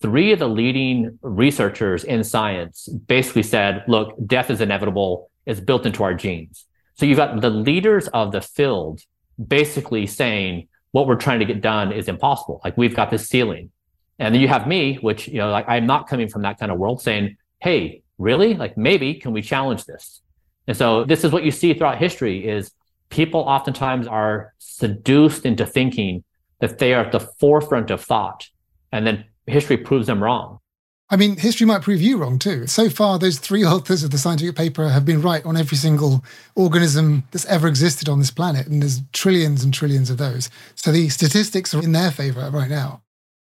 three 0.04 0.34
of 0.34 0.40
the 0.40 0.50
leading 0.50 1.18
researchers 1.22 2.04
in 2.04 2.26
science 2.26 2.90
basically 3.08 3.42
said, 3.42 3.86
look, 3.88 4.14
death 4.28 4.50
is 4.50 4.60
inevitable, 4.60 5.32
it's 5.46 5.62
built 5.62 5.86
into 5.86 6.04
our 6.04 6.14
genes. 6.14 6.66
So 6.96 7.06
you've 7.06 7.16
got 7.16 7.40
the 7.40 7.50
leaders 7.50 8.10
of 8.10 8.34
the 8.34 8.42
field 8.42 9.00
basically 9.48 10.06
saying 10.06 10.68
what 10.92 11.08
we're 11.08 11.16
trying 11.16 11.40
to 11.40 11.46
get 11.46 11.62
done 11.62 11.94
is 11.94 12.10
impossible. 12.10 12.60
Like 12.66 12.76
we've 12.76 12.94
got 12.94 13.12
this 13.12 13.30
ceiling. 13.30 13.72
And 14.20 14.36
then 14.36 14.42
you 14.42 14.50
have 14.50 14.68
me, 14.68 14.96
which, 14.96 15.30
you 15.30 15.38
know, 15.38 15.50
like 15.50 15.70
I'm 15.70 15.88
not 15.88 16.10
coming 16.10 16.28
from 16.28 16.42
that 16.42 16.60
kind 16.60 16.70
of 16.70 16.78
world 16.78 17.02
saying, 17.02 17.38
hey, 17.60 18.04
really? 18.18 18.56
Like 18.56 18.78
maybe 18.78 19.14
can 19.14 19.32
we 19.32 19.42
challenge 19.42 19.86
this? 19.86 20.22
And 20.68 20.76
so 20.76 21.06
this 21.06 21.24
is 21.24 21.32
what 21.32 21.46
you 21.46 21.52
see 21.52 21.74
throughout 21.74 21.98
history 21.98 22.46
is 22.46 22.72
people 23.10 23.40
oftentimes 23.40 24.06
are 24.06 24.54
seduced 24.58 25.46
into 25.46 25.66
thinking 25.66 26.26
that 26.60 26.78
they 26.78 26.94
are 26.94 27.06
at 27.06 27.14
the 27.14 27.22
forefront 27.22 27.90
of 27.90 28.02
thought. 28.04 28.50
And 28.92 29.08
then 29.08 29.26
history 29.48 29.78
proves 29.78 30.08
them 30.08 30.24
wrong. 30.24 30.60
I 31.10 31.16
mean, 31.16 31.38
history 31.38 31.68
might 31.68 31.84
prove 31.84 32.02
you 32.02 32.18
wrong 32.18 32.40
too. 32.40 32.66
So 32.66 32.90
far, 32.90 33.20
those 33.20 33.38
three 33.38 33.64
authors 33.64 34.04
of 34.04 34.12
the 34.12 34.18
scientific 34.18 34.56
paper 34.56 34.90
have 34.90 35.06
been 35.06 35.22
right 35.22 35.46
on 35.46 35.56
every 35.56 35.78
single 35.78 36.24
organism 36.56 37.24
that's 37.32 37.46
ever 37.46 37.68
existed 37.68 38.10
on 38.10 38.20
this 38.20 38.32
planet. 38.32 38.68
And 38.68 38.82
there's 38.82 39.02
trillions 39.12 39.64
and 39.64 39.74
trillions 39.74 40.10
of 40.10 40.18
those. 40.18 40.50
So 40.76 40.92
the 40.92 41.10
statistics 41.10 41.74
are 41.76 41.84
in 41.84 41.92
their 41.92 42.10
favor 42.10 42.50
right 42.52 42.70
now. 42.70 43.04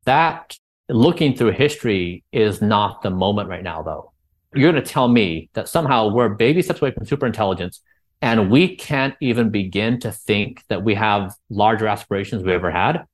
That 0.04 0.58
looking 0.88 1.34
through 1.34 1.52
history 1.52 2.24
is 2.32 2.60
not 2.60 3.02
the 3.02 3.10
moment 3.10 3.48
right 3.48 3.62
now, 3.62 3.82
though. 3.82 4.12
You're 4.54 4.70
going 4.70 4.82
to 4.82 4.90
tell 4.90 5.08
me 5.08 5.48
that 5.54 5.68
somehow 5.68 6.08
we're 6.08 6.28
baby 6.30 6.62
steps 6.62 6.82
away 6.82 6.90
from 6.90 7.06
superintelligence 7.06 7.80
and 8.22 8.50
we 8.50 8.76
can't 8.76 9.14
even 9.20 9.50
begin 9.50 10.00
to 10.00 10.12
think 10.12 10.62
that 10.68 10.82
we 10.82 10.94
have 10.94 11.34
larger 11.50 11.86
aspirations 11.86 12.42
we 12.42 12.52
ever 12.52 12.70
had. 12.70 13.04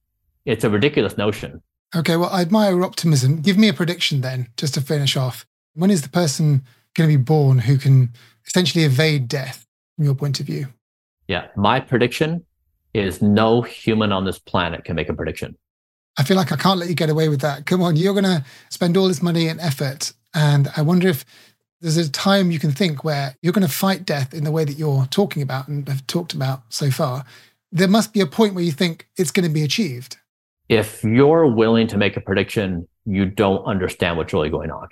It's 0.45 0.65
a 0.65 0.71
ridiculous 0.71 1.17
notion. 1.17 1.63
Okay, 1.95 2.17
well, 2.17 2.31
I 2.31 2.41
admire 2.41 2.73
your 2.73 2.85
optimism. 2.85 3.43
Give 3.43 3.59
me 3.59 3.69
a 3.69 3.75
prediction 3.75 4.23
then, 4.23 4.49
just 4.57 4.75
to 4.75 4.81
finish 4.81 5.17
off. 5.17 5.47
When 5.75 5.91
is 5.91 6.03
the 6.03 6.09
person 6.09 6.63
going 6.95 7.11
to 7.11 7.17
be 7.17 7.23
born 7.23 7.59
who 7.59 7.77
can 7.77 8.13
essentially 8.47 8.85
evade 8.85 9.29
death 9.29 9.67
from 9.97 10.07
your 10.07 10.15
point 10.15 10.41
of 10.41 10.47
view? 10.47 10.69
Yeah, 11.29 11.49
my 11.57 11.81
prediction 11.81 12.45
is 12.95 13.23
no 13.23 13.63
human 13.63 14.13
on 14.13 14.25
this 14.25 14.39
planet 14.39 14.85
can 14.85 14.97
make 14.97 15.09
a 15.09 15.15
prediction. 15.15 15.57
I 16.19 16.25
feel 16.25 16.37
like 16.37 16.53
I 16.53 16.57
can't 16.57 16.79
let 16.79 16.89
you 16.89 16.95
get 16.95 17.11
away 17.11 17.29
with 17.29 17.41
that. 17.41 17.65
Come 17.67 17.83
on, 17.83 17.97
you're 17.97 18.13
going 18.13 18.25
to 18.25 18.45
spend 18.71 18.97
all 18.97 19.09
this 19.09 19.23
money 19.23 19.49
and 19.49 19.61
effort. 19.61 20.13
And 20.35 20.71
I 20.77 20.83
wonder 20.83 21.09
if 21.09 21.25
there's 21.81 21.97
a 21.97 22.11
time 22.11 22.51
you 22.51 22.59
can 22.59 22.71
think 22.71 23.03
where 23.03 23.35
you're 23.43 23.53
going 23.53 23.67
to 23.67 23.73
fight 23.73 24.05
death 24.05 24.35
in 24.35 24.45
the 24.45 24.53
way 24.53 24.65
that 24.65 24.79
you're 24.79 25.07
talking 25.07 25.43
about 25.43 25.69
and 25.69 25.89
have 25.89 26.07
talked 26.07 26.33
about 26.35 26.63
so 26.69 26.91
far. 26.91 27.25
There 27.71 27.89
must 27.89 28.13
be 28.13 28.21
a 28.21 28.27
point 28.27 28.55
where 28.55 28.65
you 28.65 28.73
think 28.73 29.09
it's 29.17 29.31
going 29.31 29.49
to 29.49 29.53
be 29.53 29.63
achieved. 29.63 30.19
If 30.69 31.05
you're 31.05 31.47
willing 31.47 31.87
to 31.89 31.99
make 31.99 32.17
a 32.17 32.21
prediction, 32.21 32.89
you 33.05 33.27
don't 33.27 33.65
understand 33.65 34.17
what's 34.17 34.33
really 34.33 34.51
going 34.51 34.71
on. 34.71 34.89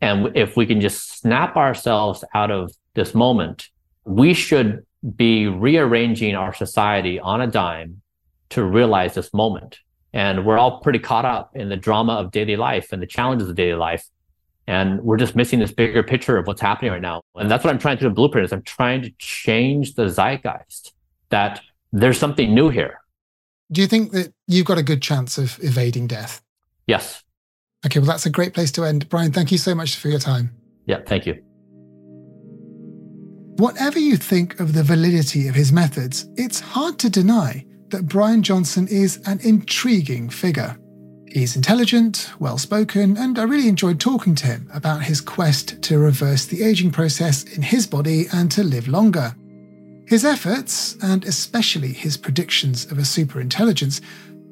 And 0.00 0.36
if 0.36 0.56
we 0.56 0.66
can 0.66 0.80
just 0.80 1.18
snap 1.18 1.56
ourselves 1.56 2.24
out 2.34 2.50
of 2.50 2.72
this 2.94 3.14
moment, 3.14 3.68
we 4.04 4.34
should 4.34 4.84
be 5.16 5.46
rearranging 5.46 6.34
our 6.34 6.52
society 6.52 7.18
on 7.20 7.40
a 7.40 7.46
dime 7.46 8.02
to 8.50 8.64
realize 8.64 9.14
this 9.14 9.32
moment. 9.32 9.78
And 10.12 10.46
we're 10.46 10.58
all 10.58 10.80
pretty 10.80 10.98
caught 10.98 11.24
up 11.24 11.56
in 11.56 11.68
the 11.68 11.76
drama 11.76 12.14
of 12.14 12.30
daily 12.30 12.56
life 12.56 12.92
and 12.92 13.02
the 13.02 13.06
challenges 13.06 13.48
of 13.48 13.56
daily 13.56 13.78
life. 13.78 14.04
And 14.66 15.02
we're 15.02 15.16
just 15.16 15.36
missing 15.36 15.58
this 15.58 15.72
bigger 15.72 16.02
picture 16.02 16.38
of 16.38 16.46
what's 16.46 16.60
happening 16.60 16.92
right 16.92 17.02
now. 17.02 17.22
And 17.34 17.50
that's 17.50 17.64
what 17.64 17.70
I'm 17.70 17.78
trying 17.78 17.96
to 17.98 18.02
do 18.02 18.06
in 18.06 18.14
Blueprint 18.14 18.46
is 18.46 18.52
I'm 18.52 18.62
trying 18.62 19.02
to 19.02 19.10
change 19.18 19.94
the 19.94 20.08
zeitgeist 20.08 20.92
that 21.30 21.60
there's 21.92 22.18
something 22.18 22.54
new 22.54 22.70
here. 22.70 23.00
Do 23.72 23.80
you 23.80 23.86
think 23.86 24.12
that 24.12 24.32
you've 24.46 24.66
got 24.66 24.78
a 24.78 24.82
good 24.82 25.02
chance 25.02 25.38
of 25.38 25.58
evading 25.62 26.06
death? 26.06 26.42
Yes. 26.86 27.22
Okay, 27.86 27.98
well, 27.98 28.06
that's 28.06 28.26
a 28.26 28.30
great 28.30 28.54
place 28.54 28.72
to 28.72 28.84
end. 28.84 29.08
Bryan, 29.08 29.32
thank 29.32 29.52
you 29.52 29.58
so 29.58 29.74
much 29.74 29.96
for 29.96 30.08
your 30.08 30.18
time. 30.18 30.50
Yeah, 30.86 31.00
thank 31.06 31.26
you. 31.26 31.34
Whatever 33.56 33.98
you 33.98 34.16
think 34.16 34.58
of 34.58 34.72
the 34.72 34.82
validity 34.82 35.48
of 35.48 35.54
his 35.54 35.72
methods, 35.72 36.26
it's 36.36 36.60
hard 36.60 36.98
to 36.98 37.10
deny 37.10 37.64
that 37.90 38.06
Bryan 38.08 38.42
Johnson 38.42 38.88
is 38.88 39.20
an 39.26 39.38
intriguing 39.42 40.28
figure. 40.28 40.76
He's 41.28 41.56
intelligent, 41.56 42.30
well 42.38 42.58
spoken, 42.58 43.16
and 43.16 43.38
I 43.38 43.44
really 43.44 43.68
enjoyed 43.68 44.00
talking 44.00 44.34
to 44.36 44.46
him 44.46 44.68
about 44.72 45.02
his 45.02 45.20
quest 45.20 45.82
to 45.82 45.98
reverse 45.98 46.46
the 46.46 46.62
aging 46.62 46.90
process 46.90 47.44
in 47.44 47.62
his 47.62 47.86
body 47.86 48.26
and 48.32 48.50
to 48.52 48.64
live 48.64 48.88
longer. 48.88 49.34
His 50.06 50.24
efforts, 50.24 50.96
and 51.02 51.24
especially 51.24 51.92
his 51.92 52.16
predictions 52.16 52.90
of 52.90 52.98
a 52.98 53.02
superintelligence, 53.02 54.00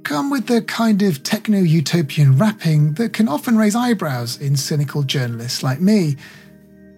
come 0.03 0.31
with 0.31 0.47
the 0.47 0.63
kind 0.63 1.03
of 1.03 1.23
techno 1.23 1.61
utopian 1.61 2.37
wrapping 2.37 2.95
that 2.95 3.13
can 3.13 3.29
often 3.29 3.57
raise 3.57 3.77
eyebrows 3.77 4.41
in 4.41 4.57
cynical 4.57 5.03
journalists 5.03 5.63
like 5.63 5.81
me. 5.81 6.17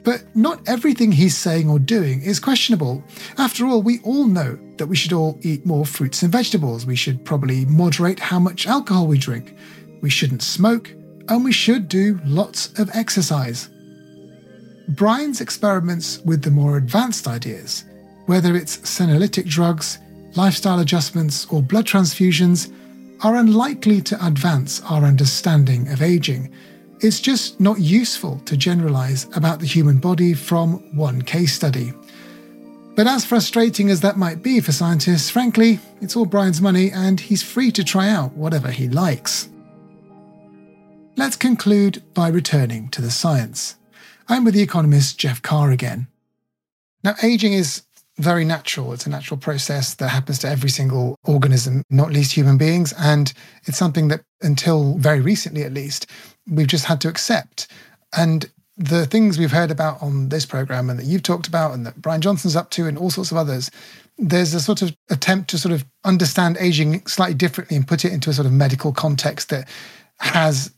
But 0.04 0.22
not 0.36 0.66
everything 0.68 1.12
he's 1.12 1.36
saying 1.36 1.68
or 1.68 1.78
doing 1.78 2.22
is 2.22 2.38
questionable. 2.38 3.02
After 3.38 3.66
all, 3.66 3.82
we 3.82 4.00
all 4.00 4.26
know 4.26 4.58
that 4.76 4.86
we 4.86 4.96
should 4.96 5.12
all 5.12 5.38
eat 5.42 5.64
more 5.64 5.86
fruits 5.86 6.22
and 6.22 6.30
vegetables. 6.30 6.86
We 6.86 6.96
should 6.96 7.24
probably 7.24 7.64
moderate 7.64 8.20
how 8.20 8.38
much 8.38 8.66
alcohol 8.66 9.06
we 9.06 9.18
drink. 9.18 9.56
We 10.02 10.10
shouldn't 10.10 10.42
smoke. 10.42 10.90
And 11.28 11.42
we 11.42 11.52
should 11.52 11.88
do 11.88 12.20
lots 12.24 12.78
of 12.78 12.90
exercise. 12.94 13.70
Bryan's 14.88 15.40
experiments 15.40 16.18
with 16.18 16.42
the 16.42 16.50
more 16.50 16.76
advanced 16.76 17.26
ideas, 17.26 17.84
whether 18.26 18.56
it's 18.56 18.78
senolytic 18.78 19.46
drugs, 19.46 19.98
lifestyle 20.34 20.80
adjustments, 20.80 21.46
or 21.46 21.62
blood 21.62 21.86
transfusions, 21.86 22.72
are 23.22 23.36
unlikely 23.36 24.00
to 24.02 24.26
advance 24.26 24.82
our 24.82 25.04
understanding 25.04 25.88
of 25.88 26.02
aging 26.02 26.52
it's 27.04 27.20
just 27.20 27.60
not 27.60 27.78
useful 27.78 28.38
to 28.46 28.56
generalize 28.56 29.26
about 29.36 29.60
the 29.60 29.66
human 29.66 29.98
body 29.98 30.32
from 30.32 30.96
one 30.96 31.20
case 31.20 31.52
study. 31.52 31.92
But 32.96 33.06
as 33.06 33.26
frustrating 33.26 33.90
as 33.90 34.00
that 34.00 34.16
might 34.16 34.42
be 34.42 34.60
for 34.60 34.72
scientists, 34.72 35.28
frankly, 35.28 35.80
it's 36.00 36.16
all 36.16 36.24
Bryan's 36.24 36.62
money 36.62 36.90
and 36.90 37.20
he's 37.20 37.42
free 37.42 37.70
to 37.72 37.84
try 37.84 38.08
out 38.08 38.32
whatever 38.32 38.70
he 38.70 38.88
likes. 38.88 39.50
Let's 41.16 41.36
conclude 41.36 42.02
by 42.14 42.28
returning 42.28 42.88
to 42.90 43.02
the 43.02 43.10
science. 43.10 43.76
I'm 44.26 44.44
with 44.44 44.54
the 44.54 44.62
economist 44.62 45.18
Geoff 45.18 45.42
Carr 45.42 45.72
again. 45.72 46.06
Now, 47.02 47.16
aging 47.22 47.52
is 47.52 47.82
very 48.18 48.44
natural. 48.44 48.92
It's 48.92 49.06
a 49.06 49.10
natural 49.10 49.38
process 49.38 49.94
that 49.94 50.08
happens 50.08 50.38
to 50.40 50.48
every 50.48 50.70
single 50.70 51.16
organism, 51.24 51.82
not 51.90 52.12
least 52.12 52.32
human 52.32 52.56
beings. 52.56 52.92
And 52.98 53.32
it's 53.64 53.78
something 53.78 54.08
that, 54.08 54.22
until 54.40 54.96
very 54.98 55.20
recently 55.20 55.62
at 55.62 55.72
least, 55.72 56.06
we've 56.48 56.66
just 56.66 56.84
had 56.84 57.00
to 57.02 57.08
accept. 57.08 57.66
And 58.16 58.50
the 58.76 59.06
things 59.06 59.38
we've 59.38 59.52
heard 59.52 59.70
about 59.70 60.02
on 60.02 60.28
this 60.28 60.46
program 60.46 60.90
and 60.90 60.98
that 60.98 61.06
you've 61.06 61.22
talked 61.22 61.46
about 61.46 61.72
and 61.72 61.86
that 61.86 62.00
Bryan 62.00 62.20
Johnson's 62.20 62.56
up 62.56 62.70
to 62.70 62.86
and 62.86 62.98
all 62.98 63.10
sorts 63.10 63.30
of 63.30 63.36
others, 63.36 63.70
there's 64.18 64.54
a 64.54 64.60
sort 64.60 64.82
of 64.82 64.96
attempt 65.10 65.50
to 65.50 65.58
sort 65.58 65.72
of 65.72 65.84
understand 66.04 66.56
aging 66.60 67.04
slightly 67.06 67.34
differently 67.34 67.76
and 67.76 67.86
put 67.86 68.04
it 68.04 68.12
into 68.12 68.30
a 68.30 68.32
sort 68.32 68.46
of 68.46 68.52
medical 68.52 68.92
context 68.92 69.48
that 69.50 69.68
has 70.18 70.72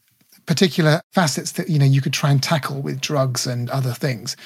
particular 0.46 1.00
facets 1.12 1.52
that 1.52 1.68
you 1.68 1.78
know 1.78 1.84
you 1.84 2.00
could 2.00 2.12
try 2.12 2.30
and 2.30 2.42
tackle 2.42 2.80
with 2.80 3.00
drugs 3.00 3.46
and 3.46 3.68
other 3.70 3.92
things. 3.92 4.36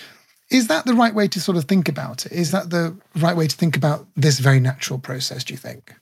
Is 0.51 0.67
that 0.67 0.85
the 0.85 0.95
right 0.95 1.15
way 1.15 1.29
to 1.29 1.41
sort 1.41 1.57
of 1.57 1.65
think 1.65 1.89
about 1.89 2.27
it? 2.27 2.33
Is 2.33 2.51
that 2.51 2.71
the 2.71 2.97
right 3.17 3.37
way 3.37 3.47
to 3.47 3.57
think 3.57 3.77
about 3.77 4.07
this 4.17 4.41
very 4.41 4.61
natural 4.61 4.99
process, 4.99 5.45
do 5.45 5.55
you 5.55 5.59
think? 5.59 5.95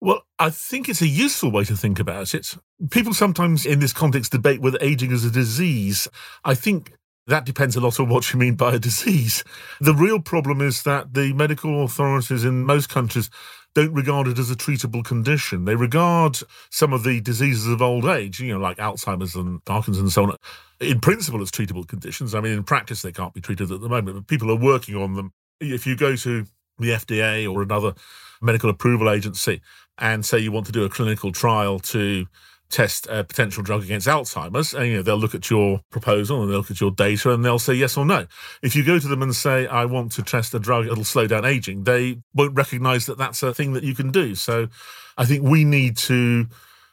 Well, 0.00 0.22
I 0.38 0.50
think 0.50 0.88
it's 0.88 1.00
a 1.00 1.06
useful 1.06 1.50
way 1.50 1.64
to 1.64 1.76
think 1.76 1.98
about 1.98 2.34
it. 2.34 2.56
People 2.90 3.14
sometimes 3.14 3.64
in 3.64 3.78
this 3.78 3.92
context 3.92 4.32
debate 4.32 4.60
whether 4.60 4.78
aging 4.80 5.12
is 5.12 5.24
a 5.24 5.30
disease. 5.30 6.08
I 6.44 6.54
think 6.54 6.92
that 7.26 7.46
depends 7.46 7.74
a 7.76 7.80
lot 7.80 7.98
on 7.98 8.08
what 8.08 8.32
you 8.32 8.38
mean 8.38 8.54
by 8.54 8.74
a 8.74 8.78
disease. 8.78 9.44
The 9.80 9.94
real 9.94 10.20
problem 10.20 10.60
is 10.60 10.82
that 10.82 11.14
the 11.14 11.32
medical 11.32 11.84
authorities 11.84 12.44
in 12.44 12.64
most 12.64 12.90
countries 12.90 13.30
don't 13.74 13.92
regard 13.92 14.28
it 14.28 14.38
as 14.38 14.50
a 14.50 14.54
treatable 14.54 15.04
condition. 15.04 15.64
They 15.64 15.74
regard 15.74 16.38
some 16.70 16.92
of 16.92 17.02
the 17.02 17.20
diseases 17.20 17.66
of 17.66 17.82
old 17.82 18.04
age, 18.04 18.40
you 18.40 18.52
know, 18.52 18.60
like 18.60 18.78
Alzheimer's 18.78 19.34
and 19.34 19.64
Parkinson's 19.64 19.98
and 19.98 20.12
so 20.12 20.24
on, 20.24 20.36
in 20.80 21.00
principle 21.00 21.42
as 21.42 21.50
treatable 21.50 21.86
conditions. 21.86 22.34
I 22.34 22.40
mean, 22.40 22.52
in 22.52 22.62
practice, 22.64 23.02
they 23.02 23.12
can't 23.12 23.34
be 23.34 23.40
treated 23.40 23.70
at 23.70 23.80
the 23.80 23.88
moment, 23.88 24.16
but 24.16 24.26
people 24.26 24.50
are 24.50 24.56
working 24.56 24.94
on 24.94 25.14
them. 25.14 25.32
If 25.60 25.86
you 25.86 25.96
go 25.96 26.16
to 26.16 26.46
the 26.78 26.90
FDA 26.90 27.52
or 27.52 27.62
another 27.62 27.94
medical 28.40 28.70
approval 28.70 29.10
agency 29.10 29.60
and 29.98 30.24
say 30.24 30.38
you 30.38 30.52
want 30.52 30.66
to 30.66 30.72
do 30.72 30.84
a 30.84 30.88
clinical 30.88 31.32
trial 31.32 31.78
to 31.78 32.26
test 32.70 33.06
a 33.08 33.24
potential 33.24 33.62
drug 33.62 33.84
against 33.84 34.08
Alzheimer's, 34.08 34.74
and 34.74 34.86
you 34.86 34.96
know 34.96 35.02
they'll 35.02 35.16
look 35.16 35.34
at 35.34 35.48
your 35.50 35.80
proposal 35.90 36.42
and 36.42 36.50
they'll 36.50 36.58
look 36.58 36.70
at 36.70 36.80
your 36.80 36.90
data 36.90 37.32
and 37.32 37.44
they'll 37.44 37.58
say 37.58 37.74
yes 37.74 37.96
or 37.96 38.04
no. 38.04 38.26
If 38.62 38.74
you 38.74 38.84
go 38.84 38.98
to 38.98 39.08
them 39.08 39.22
and 39.22 39.34
say 39.34 39.66
I 39.66 39.84
want 39.84 40.12
to 40.12 40.22
test 40.22 40.54
a 40.54 40.58
drug 40.58 40.86
that'll 40.86 41.04
slow 41.04 41.26
down 41.26 41.44
aging, 41.44 41.84
they 41.84 42.18
won't 42.34 42.54
recognise 42.54 43.06
that 43.06 43.18
that's 43.18 43.42
a 43.42 43.54
thing 43.54 43.72
that 43.74 43.84
you 43.84 43.94
can 43.94 44.10
do. 44.10 44.34
So, 44.34 44.68
I 45.16 45.24
think 45.24 45.42
we 45.42 45.64
need 45.64 45.96
to 45.98 46.48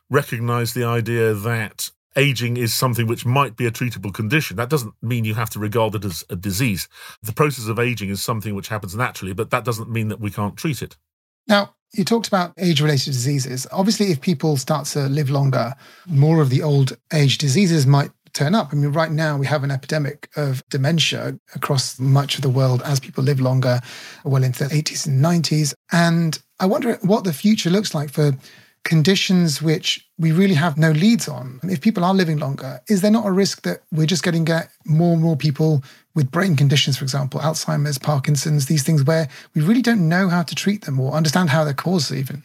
recognise 0.10 0.74
the 0.74 0.84
idea 0.84 1.34
that 1.34 1.90
aging 2.16 2.58
is 2.58 2.74
something 2.74 3.08
which 3.08 3.26
might 3.26 3.56
be 3.56 3.66
a 3.66 3.72
treatable 3.72 4.14
condition. 4.14 4.58
That 4.58 4.70
doesn't 4.70 4.94
mean 5.02 5.26
you 5.26 5.36
have 5.36 5.50
to 5.52 5.60
regard 5.60 5.96
it 5.96 6.06
as 6.06 6.26
a 6.30 6.36
disease. 6.36 6.88
The 7.24 7.34
process 7.34 7.68
of 7.68 7.80
aging 7.80 8.10
is 8.10 8.22
something 8.22 8.54
which 8.54 8.68
happens 8.68 8.96
naturally, 8.96 9.34
but 9.34 9.50
that 9.52 9.64
doesn't 9.64 9.90
mean 9.90 10.10
that 10.10 10.20
we 10.20 10.30
can't 10.30 10.58
treat 10.58 10.82
it. 10.82 10.98
Now, 11.48 11.76
You 11.94 12.06
talked 12.06 12.28
about 12.28 12.54
age 12.58 12.82
related 12.82 13.12
diseases. 13.12 13.68
Obviously, 13.72 14.12
if 14.12 14.22
people 14.22 14.56
start 14.56 14.86
to 14.88 15.08
live 15.08 15.30
longer, 15.30 15.74
more 16.08 16.42
of 16.42 16.50
the 16.50 16.62
old 16.62 16.98
age 17.12 17.38
diseases 17.38 17.86
might 17.86 18.12
turn 18.34 18.56
up. 18.56 18.70
I 18.72 18.76
mean, 18.76 18.94
right 18.94 19.12
now 19.12 19.38
we 19.38 19.46
have 19.46 19.64
an 19.64 19.72
epidemic 19.72 20.30
of 20.38 20.64
dementia 20.70 21.38
across 21.54 22.00
much 22.00 22.36
of 22.36 22.44
the 22.44 22.50
world 22.50 22.82
as 22.84 23.00
people 23.00 23.24
live 23.24 23.42
longer, 23.42 23.82
well 24.24 24.44
into 24.44 24.64
the 24.64 24.74
80s 24.74 25.06
and 25.06 25.24
90s. 25.24 25.74
And 25.92 26.40
I 26.60 26.66
wonder 26.66 26.98
what 27.02 27.26
the 27.26 27.34
future 27.34 27.70
looks 27.70 27.94
like 27.94 28.10
for 28.10 28.38
conditions 28.84 29.62
which 29.62 30.08
we 30.18 30.32
really 30.32 30.54
have 30.54 30.78
no 30.78 30.92
leads 30.92 31.28
on. 31.28 31.60
If 31.64 31.82
people 31.82 32.04
are 32.04 32.14
living 32.14 32.38
longer, 32.38 32.82
is 32.90 33.02
there 33.02 33.12
not 33.12 33.26
a 33.26 33.32
risk 33.32 33.62
that 33.64 33.82
we're 33.92 34.08
just 34.08 34.24
getting 34.24 34.44
get 34.44 34.70
more 34.86 35.14
and 35.14 35.22
more 35.22 35.36
people 35.36 35.84
with 36.16 36.32
brain 36.32 36.56
conditions, 36.56 36.98
for 36.98 37.04
example, 37.04 37.40
Alzheimer's, 37.40 37.98
Parkinson's, 37.98 38.66
these 38.66 38.84
things 38.84 39.04
where 39.04 39.30
we 39.54 39.62
really 39.62 39.82
don't 39.82 40.10
know 40.10 40.30
how 40.30 40.44
to 40.44 40.56
treat 40.56 40.86
them 40.86 41.00
or 41.00 41.14
understand 41.14 41.50
how 41.50 41.64
they're 41.64 41.74
caused 41.74 42.12
even? 42.12 42.44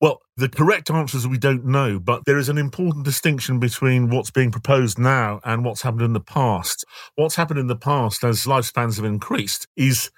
Well, 0.00 0.20
the 0.36 0.48
correct 0.48 0.90
answer 0.90 1.16
is 1.16 1.28
we 1.28 1.38
don't 1.38 1.64
know, 1.64 2.00
but 2.00 2.24
there 2.24 2.38
is 2.38 2.48
an 2.48 2.58
important 2.58 3.04
distinction 3.04 3.60
between 3.60 4.10
what's 4.10 4.32
being 4.32 4.50
proposed 4.50 4.98
now 4.98 5.40
and 5.44 5.64
what's 5.64 5.82
happened 5.82 6.02
in 6.02 6.12
the 6.12 6.20
past. 6.20 6.84
What's 7.14 7.36
happened 7.36 7.60
in 7.60 7.68
the 7.68 7.76
past 7.76 8.24
as 8.24 8.44
lifespans 8.44 8.96
have 8.96 9.04
increased 9.04 9.68
is 9.76 10.10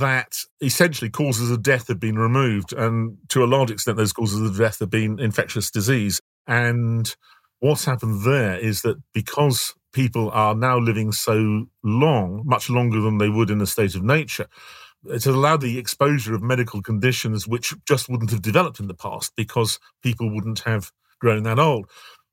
that 0.00 0.34
essentially 0.60 1.10
causes 1.10 1.50
of 1.50 1.62
death 1.62 1.88
have 1.88 2.00
been 2.00 2.18
removed. 2.18 2.72
And 2.72 3.18
to 3.28 3.44
a 3.44 3.46
large 3.46 3.70
extent, 3.70 3.96
those 3.96 4.12
causes 4.12 4.40
of 4.40 4.58
death 4.58 4.80
have 4.80 4.90
been 4.90 5.18
infectious 5.20 5.70
disease. 5.70 6.20
And 6.46 7.14
what's 7.60 7.84
happened 7.84 8.24
there 8.24 8.58
is 8.58 8.82
that 8.82 8.96
because 9.14 9.74
people 9.92 10.30
are 10.30 10.54
now 10.54 10.78
living 10.78 11.12
so 11.12 11.66
long, 11.82 12.42
much 12.44 12.68
longer 12.68 13.00
than 13.00 13.18
they 13.18 13.28
would 13.28 13.50
in 13.50 13.60
a 13.60 13.66
state 13.66 13.94
of 13.94 14.02
nature, 14.02 14.46
it's 15.04 15.26
allowed 15.26 15.60
the 15.60 15.78
exposure 15.78 16.34
of 16.34 16.42
medical 16.42 16.82
conditions 16.82 17.48
which 17.48 17.74
just 17.86 18.08
wouldn't 18.08 18.30
have 18.30 18.42
developed 18.42 18.80
in 18.80 18.88
the 18.88 18.94
past 18.94 19.32
because 19.36 19.78
people 20.02 20.32
wouldn't 20.32 20.60
have 20.60 20.90
grown 21.20 21.42
that 21.44 21.58
old. 21.58 21.88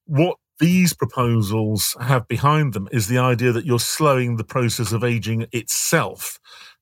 What 0.05 0.37
these 0.59 0.93
proposals 0.93 1.95
have 2.01 2.27
behind 2.27 2.73
them 2.73 2.87
is 2.91 3.07
the 3.07 3.19
idea 3.19 3.51
that 3.51 3.65
you're 3.65 3.79
slowing 3.79 4.37
the 4.37 4.43
process 4.43 4.91
of 4.91 5.03
aging 5.03 5.47
itself. 5.51 6.39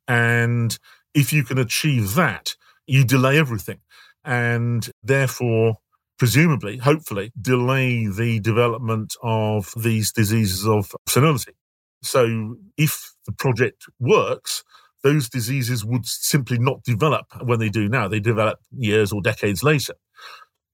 And 0.08 0.78
if 1.14 1.34
you 1.34 1.44
can 1.44 1.58
achieve 1.58 2.16
that, 2.16 2.56
you 2.88 3.04
delay 3.04 3.38
everything. 3.38 3.80
And 4.24 4.90
therefore, 5.04 5.76
presumably, 6.18 6.78
hopefully, 6.78 7.32
delay 7.40 8.08
the 8.08 8.40
development 8.40 9.14
of 9.24 9.74
these 9.78 10.12
diseases 10.12 10.66
of 10.68 10.94
senility. 11.08 11.54
So 12.04 12.58
if 12.78 13.14
the 13.26 13.32
project 13.32 13.86
works, 14.00 14.64
those 15.04 15.30
diseases 15.30 15.86
would 15.86 16.06
simply 16.06 16.58
not 16.58 16.84
develop 16.84 17.28
when 17.44 17.60
they 17.60 17.70
do 17.70 17.88
now. 17.88 18.08
They 18.08 18.20
develop 18.20 18.60
years 18.72 19.12
or 19.12 19.22
decades 19.22 19.64
later. 19.64 19.94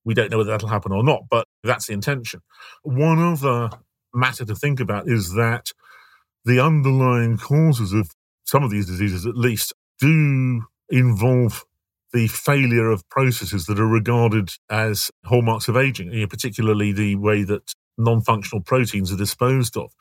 We 0.03 0.13
don't 0.13 0.31
know 0.31 0.37
whether 0.37 0.51
that'll 0.51 0.69
happen 0.69 0.91
or 0.91 1.03
not, 1.03 1.23
but 1.29 1.47
that's 1.63 1.87
the 1.87 1.93
intention. 1.93 2.41
One 2.83 3.19
other 3.19 3.69
matter 4.13 4.45
to 4.45 4.55
think 4.55 4.79
about 4.79 5.07
is 5.07 5.33
that 5.33 5.71
the 6.45 6.59
underlying 6.59 7.37
causes 7.37 7.93
of 7.93 8.09
some 8.51 8.63
of 8.63 8.71
these 8.71 8.87
diseases, 8.87 9.25
at 9.25 9.37
least, 9.37 9.73
do 9.99 10.63
involve 10.89 11.63
the 12.11 12.27
failure 12.27 12.91
of 12.91 13.07
processes 13.07 13.65
that 13.67 13.79
are 13.79 13.87
regarded 13.87 14.49
as 14.69 15.09
hallmarks 15.25 15.69
of 15.69 15.77
aging, 15.77 16.11
you 16.11 16.19
know, 16.19 16.27
particularly 16.27 16.91
the 16.91 17.15
way 17.15 17.43
that 17.43 17.73
non 17.97 18.21
functional 18.21 18.61
proteins 18.61 19.11
are 19.13 19.17
disposed 19.17 19.77
of. 19.77 19.93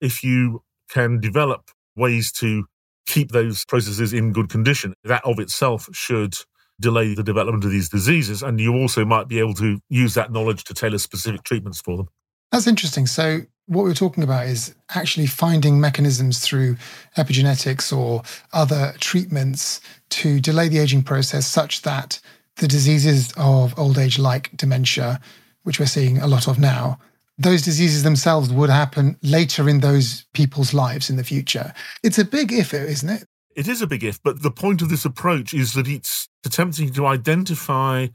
If 0.00 0.22
you 0.22 0.62
can 0.88 1.18
develop 1.18 1.70
ways 1.96 2.30
to 2.30 2.66
keep 3.06 3.32
those 3.32 3.64
processes 3.64 4.12
in 4.12 4.32
good 4.32 4.48
condition. 4.48 4.94
That 5.04 5.24
of 5.24 5.38
itself 5.40 5.88
should 5.92 6.36
delay 6.80 7.14
the 7.14 7.24
development 7.24 7.64
of 7.64 7.70
these 7.70 7.88
diseases. 7.88 8.42
And 8.42 8.60
you 8.60 8.74
also 8.74 9.04
might 9.04 9.26
be 9.26 9.40
able 9.40 9.54
to 9.54 9.80
use 9.88 10.14
that 10.14 10.30
knowledge 10.30 10.64
to 10.64 10.74
tailor 10.74 10.98
specific 10.98 11.42
treatments 11.42 11.80
for 11.80 11.96
them. 11.96 12.08
That's 12.52 12.66
interesting. 12.66 13.06
So, 13.06 13.40
what 13.68 13.84
we're 13.84 13.94
talking 13.94 14.24
about 14.24 14.46
is 14.46 14.74
actually 14.94 15.26
finding 15.26 15.78
mechanisms 15.78 16.40
through 16.40 16.76
epigenetics 17.18 17.96
or 17.96 18.22
other 18.52 18.94
treatments 18.98 19.80
to 20.08 20.40
delay 20.40 20.68
the 20.68 20.78
aging 20.78 21.02
process 21.02 21.46
such 21.46 21.82
that 21.82 22.18
the 22.56 22.66
diseases 22.66 23.32
of 23.36 23.78
old 23.78 23.98
age, 23.98 24.18
like 24.18 24.56
dementia, 24.56 25.20
which 25.64 25.78
we're 25.78 25.86
seeing 25.86 26.18
a 26.18 26.26
lot 26.26 26.48
of 26.48 26.58
now, 26.58 26.98
those 27.36 27.62
diseases 27.62 28.02
themselves 28.02 28.50
would 28.50 28.70
happen 28.70 29.16
later 29.22 29.68
in 29.68 29.80
those 29.80 30.24
people's 30.32 30.72
lives 30.72 31.10
in 31.10 31.16
the 31.16 31.24
future. 31.24 31.72
It's 32.02 32.18
a 32.18 32.24
big 32.24 32.52
if, 32.52 32.72
isn't 32.72 33.08
it? 33.08 33.24
It 33.54 33.68
is 33.68 33.82
a 33.82 33.86
big 33.86 34.02
if, 34.02 34.20
but 34.22 34.42
the 34.42 34.50
point 34.50 34.80
of 34.80 34.88
this 34.88 35.04
approach 35.04 35.52
is 35.52 35.74
that 35.74 35.86
it's 35.86 36.28
attempting 36.44 36.92
to 36.94 37.06
identify 37.06 38.08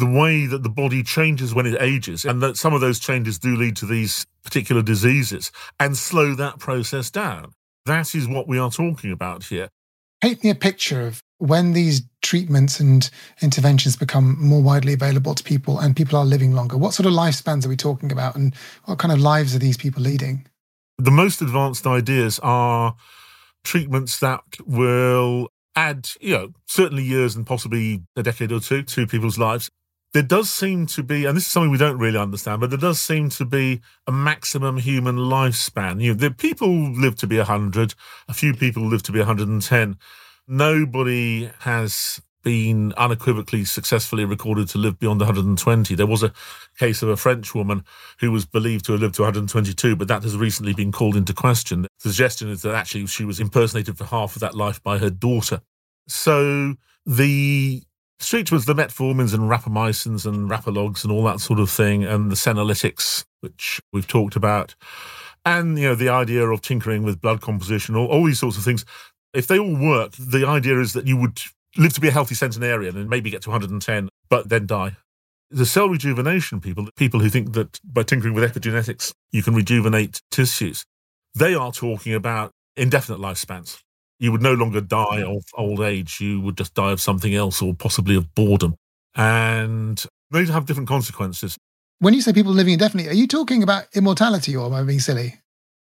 the 0.00 0.06
way 0.06 0.46
that 0.46 0.62
the 0.62 0.68
body 0.68 1.02
changes 1.02 1.54
when 1.54 1.66
it 1.66 1.80
ages, 1.80 2.24
and 2.24 2.42
that 2.42 2.56
some 2.56 2.74
of 2.74 2.80
those 2.80 2.98
changes 2.98 3.38
do 3.38 3.54
lead 3.54 3.76
to 3.76 3.86
these 3.86 4.26
particular 4.42 4.82
diseases, 4.82 5.52
and 5.78 5.96
slow 5.96 6.34
that 6.34 6.58
process 6.58 7.10
down. 7.10 7.52
That 7.86 8.14
is 8.14 8.26
what 8.26 8.48
we 8.48 8.58
are 8.58 8.70
talking 8.70 9.12
about 9.12 9.44
here. 9.44 9.68
Paint 10.20 10.42
me 10.42 10.50
a 10.50 10.54
picture 10.54 11.06
of 11.06 11.22
when 11.38 11.72
these 11.72 12.02
treatments 12.22 12.80
and 12.80 13.08
interventions 13.40 13.96
become 13.96 14.36
more 14.38 14.62
widely 14.62 14.92
available 14.92 15.34
to 15.34 15.42
people 15.42 15.78
and 15.78 15.96
people 15.96 16.18
are 16.18 16.24
living 16.26 16.52
longer, 16.52 16.76
what 16.76 16.92
sort 16.92 17.06
of 17.06 17.12
lifespans 17.12 17.64
are 17.64 17.70
we 17.70 17.76
talking 17.76 18.12
about 18.12 18.36
and 18.36 18.54
what 18.84 18.98
kind 18.98 19.12
of 19.12 19.20
lives 19.20 19.54
are 19.54 19.58
these 19.58 19.78
people 19.78 20.02
leading? 20.02 20.46
The 20.98 21.10
most 21.10 21.40
advanced 21.40 21.86
ideas 21.86 22.38
are 22.42 22.96
treatments 23.64 24.18
that 24.20 24.42
will 24.66 25.48
add, 25.74 26.10
you 26.20 26.34
know, 26.34 26.52
certainly 26.66 27.02
years 27.02 27.36
and 27.36 27.46
possibly 27.46 28.02
a 28.16 28.22
decade 28.22 28.52
or 28.52 28.60
two 28.60 28.82
to 28.82 29.06
people's 29.06 29.38
lives. 29.38 29.70
There 30.12 30.22
does 30.24 30.50
seem 30.50 30.86
to 30.86 31.02
be, 31.04 31.24
and 31.24 31.36
this 31.36 31.44
is 31.44 31.50
something 31.50 31.70
we 31.70 31.78
don't 31.78 31.98
really 31.98 32.18
understand, 32.18 32.60
but 32.60 32.70
there 32.70 32.78
does 32.78 32.98
seem 32.98 33.28
to 33.30 33.44
be 33.44 33.80
a 34.06 34.12
maximum 34.12 34.78
human 34.78 35.16
lifespan. 35.16 36.02
You 36.02 36.12
know, 36.12 36.18
the 36.18 36.30
people 36.32 36.90
live 36.92 37.14
to 37.16 37.28
be 37.28 37.38
100, 37.38 37.94
a 38.28 38.34
few 38.34 38.52
people 38.54 38.82
live 38.82 39.04
to 39.04 39.12
be 39.12 39.20
110 39.20 39.96
nobody 40.50 41.48
has 41.60 42.20
been 42.42 42.92
unequivocally 42.96 43.64
successfully 43.64 44.24
recorded 44.24 44.68
to 44.68 44.78
live 44.78 44.98
beyond 44.98 45.20
120. 45.20 45.94
There 45.94 46.06
was 46.06 46.22
a 46.22 46.32
case 46.78 47.02
of 47.02 47.08
a 47.08 47.16
French 47.16 47.54
woman 47.54 47.84
who 48.18 48.32
was 48.32 48.46
believed 48.46 48.86
to 48.86 48.92
have 48.92 49.00
lived 49.00 49.14
to 49.16 49.22
122, 49.22 49.94
but 49.94 50.08
that 50.08 50.22
has 50.22 50.36
recently 50.36 50.72
been 50.74 50.90
called 50.90 51.16
into 51.16 51.34
question. 51.34 51.82
The 51.82 51.88
suggestion 51.98 52.48
is 52.48 52.62
that 52.62 52.74
actually 52.74 53.06
she 53.06 53.24
was 53.24 53.40
impersonated 53.40 53.96
for 53.96 54.04
half 54.04 54.36
of 54.36 54.40
that 54.40 54.54
life 54.54 54.82
by 54.82 54.98
her 54.98 55.10
daughter. 55.10 55.60
So 56.08 56.74
the 57.06 57.82
treatments, 58.26 58.66
the 58.66 58.74
metformins 58.74 59.34
and 59.34 59.50
rapamycins 59.50 60.26
and 60.26 60.50
rapalogs 60.50 61.02
and 61.04 61.12
all 61.12 61.24
that 61.24 61.40
sort 61.40 61.58
of 61.58 61.70
thing, 61.70 62.04
and 62.04 62.30
the 62.30 62.36
senolytics, 62.36 63.24
which 63.40 63.80
we've 63.92 64.06
talked 64.06 64.36
about, 64.36 64.74
and 65.44 65.78
you 65.78 65.88
know 65.88 65.94
the 65.94 66.08
idea 66.08 66.46
of 66.46 66.60
tinkering 66.60 67.02
with 67.02 67.20
blood 67.20 67.40
composition, 67.40 67.96
all, 67.96 68.06
all 68.06 68.24
these 68.24 68.38
sorts 68.38 68.56
of 68.56 68.64
things, 68.64 68.84
if 69.32 69.46
they 69.46 69.58
all 69.58 69.76
work, 69.76 70.12
the 70.12 70.46
idea 70.46 70.80
is 70.80 70.92
that 70.92 71.06
you 71.06 71.16
would 71.16 71.40
live 71.76 71.92
to 71.94 72.00
be 72.00 72.08
a 72.08 72.12
healthy 72.12 72.34
centenarian 72.34 72.96
and 72.96 73.08
maybe 73.08 73.30
get 73.30 73.42
to 73.42 73.50
110, 73.50 74.08
but 74.28 74.48
then 74.48 74.66
die. 74.66 74.96
The 75.50 75.66
cell 75.66 75.88
rejuvenation 75.88 76.60
people, 76.60 76.88
people 76.96 77.20
who 77.20 77.28
think 77.28 77.52
that 77.54 77.80
by 77.84 78.02
tinkering 78.02 78.34
with 78.34 78.44
epigenetics, 78.44 79.12
you 79.32 79.42
can 79.42 79.54
rejuvenate 79.54 80.20
tissues, 80.30 80.84
they 81.34 81.54
are 81.54 81.72
talking 81.72 82.14
about 82.14 82.52
indefinite 82.76 83.20
lifespans. 83.20 83.80
You 84.20 84.30
would 84.30 84.42
no 84.42 84.54
longer 84.54 84.80
die 84.80 85.24
of 85.24 85.42
old 85.54 85.80
age. 85.80 86.20
You 86.20 86.40
would 86.42 86.56
just 86.56 86.74
die 86.74 86.92
of 86.92 87.00
something 87.00 87.34
else 87.34 87.60
or 87.60 87.74
possibly 87.74 88.14
of 88.14 88.32
boredom. 88.34 88.76
And 89.16 90.04
they 90.30 90.44
have 90.44 90.66
different 90.66 90.88
consequences. 90.88 91.56
When 91.98 92.14
you 92.14 92.20
say 92.20 92.32
people 92.32 92.52
living 92.52 92.74
indefinitely, 92.74 93.10
are 93.10 93.14
you 93.14 93.26
talking 93.26 93.64
about 93.64 93.86
immortality 93.94 94.54
or 94.54 94.66
am 94.66 94.74
I 94.74 94.84
being 94.84 95.00
silly? 95.00 95.40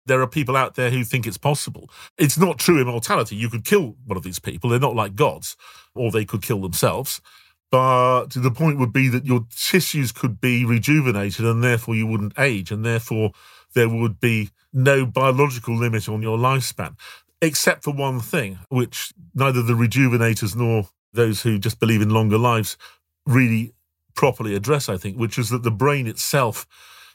there 0.08 0.22
are 0.22 0.28
people 0.28 0.56
out 0.56 0.76
there 0.76 0.90
who 0.90 1.04
think 1.04 1.28
it's 1.28 1.38
possible. 1.38 1.90
It's 2.18 2.38
not 2.38 2.58
true 2.58 2.82
immortality. 2.82 3.36
You 3.36 3.50
could 3.50 3.66
kill 3.66 3.96
one 4.06 4.18
of 4.18 4.24
these 4.24 4.40
people. 4.40 4.70
They're 4.70 4.80
not 4.80 4.96
like 4.96 5.16
gods, 5.16 5.56
or 5.94 6.12
they 6.12 6.26
could 6.26 6.42
kill 6.42 6.62
themselves. 6.62 7.22
But 7.70 8.28
the 8.30 8.52
point 8.52 8.80
would 8.80 8.94
be 8.94 9.10
that 9.10 9.26
your 9.26 9.46
tissues 9.54 10.14
could 10.14 10.40
be 10.40 10.64
rejuvenated 10.64 11.46
and 11.46 11.62
therefore 11.62 11.96
you 11.96 12.08
wouldn't 12.08 12.40
age, 12.40 12.72
and 12.72 12.86
therefore 12.86 13.32
there 13.74 13.90
would 13.90 14.20
be 14.20 14.50
no 14.72 15.06
biological 15.06 15.76
limit 15.76 16.08
on 16.08 16.22
your 16.22 16.38
lifespan, 16.38 16.96
except 17.42 17.84
for 17.84 17.94
one 17.94 18.20
thing, 18.20 18.60
which 18.70 19.14
neither 19.34 19.62
the 19.62 19.74
rejuvenators 19.74 20.56
nor 20.56 20.90
those 21.14 21.42
who 21.42 21.60
just 21.60 21.80
believe 21.80 22.02
in 22.02 22.10
longer 22.10 22.38
lives 22.38 22.78
really 23.26 23.74
properly 24.16 24.56
address, 24.56 24.90
I 24.90 24.98
think, 24.98 25.18
which 25.18 25.38
is 25.38 25.50
that 25.50 25.64
the 25.64 25.72
brain 25.72 26.08
itself 26.08 26.66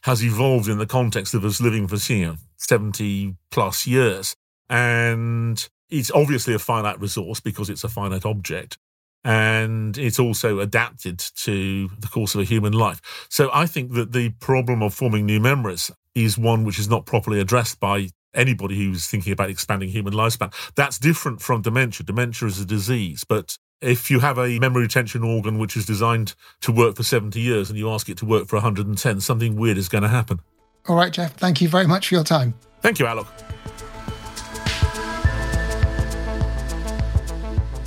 has 0.05 0.25
evolved 0.25 0.69
in 0.69 0.79
the 0.79 0.87
context 0.87 1.35
of 1.35 1.45
us 1.45 1.61
living 1.61 1.87
for 1.87 1.97
you 2.13 2.27
know, 2.27 2.37
70 2.57 3.37
plus 3.51 3.87
years. 3.87 4.37
And 4.69 5.69
it's 5.91 6.11
obviously 6.11 6.55
a 6.55 6.59
finite 6.59 7.01
resource 7.01 7.41
because 7.41 7.71
it's 7.71 7.85
a 7.85 7.89
finite 7.89 8.25
object. 8.25 8.79
And 9.25 9.97
it's 9.99 10.19
also 10.19 10.59
adapted 10.59 11.19
to 11.19 11.89
the 11.99 12.09
course 12.09 12.35
of 12.35 12.41
a 12.41 12.45
human 12.45 12.73
life. 12.73 13.27
So 13.29 13.51
I 13.53 13.67
think 13.67 13.93
that 13.93 14.13
the 14.13 14.31
problem 14.31 14.83
of 14.83 14.95
forming 14.95 15.27
new 15.27 15.39
memories 15.39 15.93
is 16.15 16.37
one 16.37 16.65
which 16.65 16.79
is 16.79 16.89
not 16.89 17.07
properly 17.07 17.39
addressed 17.39 17.79
by 17.79 18.09
anybody 18.35 18.77
who's 18.77 19.07
thinking 19.07 19.33
about 19.33 19.51
expanding 19.51 19.89
human 19.89 20.15
lifespan. 20.15 20.53
That's 20.75 20.99
different 20.99 21.41
from 21.41 21.63
dementia. 21.63 22.05
Dementia 22.07 22.49
is 22.49 22.61
a 22.61 22.65
disease, 22.65 23.25
but 23.25 23.59
if 23.81 24.11
you 24.11 24.21
have 24.21 24.39
a 24.39 24.59
memory 24.59 24.83
retention 24.83 25.25
organ 25.25 25.59
which 25.59 25.77
is 25.77 25.85
designed 25.85 26.35
to 26.61 26.73
work 26.73 26.97
for 26.97 27.03
70 27.03 27.41
years 27.41 27.69
and 27.69 27.79
you 27.79 27.91
ask 27.91 28.09
it 28.09 28.17
to 28.19 28.25
work 28.25 28.47
for 28.47 28.57
110, 28.57 29.21
something 29.21 29.57
weird 29.57 29.77
is 29.77 29.89
going 29.89 30.03
to 30.03 30.09
happen. 30.09 30.41
All 30.89 30.97
right, 30.97 31.13
Geoff, 31.13 31.33
thank 31.35 31.61
you 31.61 31.69
very 31.69 31.87
much 31.87 32.09
for 32.09 32.15
your 32.15 32.25
time. 32.25 32.55
Thank 32.81 32.99
you, 32.99 33.07
Alok. 33.07 33.27